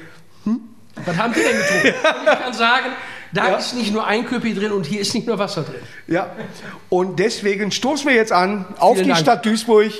Was 1.05 1.17
haben 1.17 1.35
die 1.35 1.41
denn 1.41 1.57
getrunken? 1.59 1.95
Ich 2.33 2.39
kann 2.41 2.53
sagen, 2.55 2.87
da 3.33 3.57
ist 3.57 3.75
nicht 3.75 3.93
nur 3.93 4.07
ein 4.07 4.27
Köpi 4.27 4.55
drin 4.55 4.73
und 4.73 4.87
hier 4.87 5.01
ist 5.01 5.15
nicht 5.15 5.27
nur 5.27 5.39
Wasser 5.39 5.63
drin. 5.63 5.81
ja. 6.07 6.31
Und 6.89 7.19
deswegen 7.19 7.71
stoßen 7.71 8.07
wir 8.09 8.15
jetzt 8.15 8.33
an 8.33 8.67
auf 8.79 8.95
Vielen 8.95 9.05
die 9.05 9.11
Dank. 9.11 9.21
Stadt 9.23 9.47
Duisburg, 9.47 9.93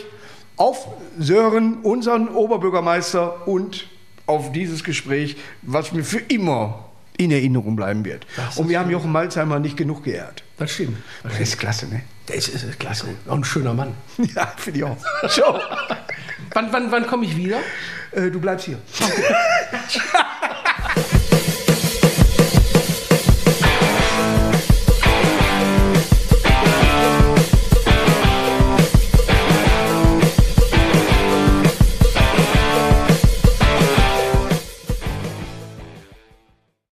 auf 0.57 0.87
Sören, 1.19 1.79
unseren 1.83 2.29
Oberbürgermeister 2.29 3.47
und 3.49 3.87
auf 4.27 4.53
dieses 4.53 4.85
Gespräch, 4.85 5.37
was 5.63 5.93
mir 5.93 6.05
für 6.05 6.19
immer 6.21 6.87
in 7.19 7.31
Erinnerung 7.31 7.77
bleiben 7.77 8.05
wird. 8.05 8.27
Das 8.37 8.57
Und 8.59 8.69
wir 8.69 8.79
haben 8.79 8.91
Jochen 8.91 9.13
Malzheimer 9.13 9.59
nicht 9.59 9.77
genug 9.77 10.05
geehrt. 10.05 10.43
Das 10.59 10.71
stimmt. 10.71 10.97
Das 11.23 11.33
Das 11.33 11.41
ist 11.41 11.59
klasse, 11.59 11.87
ne? 11.89 12.03
Der 12.29 12.37
ist, 12.37 12.79
klasse. 12.79 13.07
Auch 13.29 13.35
ein 13.35 13.45
schöner 13.45 13.75
Mann. 13.75 13.95
Ja, 14.35 14.47
finde 14.57 14.79
ich 14.79 14.85
auch. 14.85 14.97
Ciao. 15.29 15.59
Wann, 16.55 16.73
wann, 16.73 16.91
wann 16.93 17.07
komme 17.07 17.25
ich 17.25 17.37
wieder? 17.37 17.59
Äh, 18.13 18.31
du 18.31 18.41
bleibst 18.41 18.67
hier. 18.67 18.79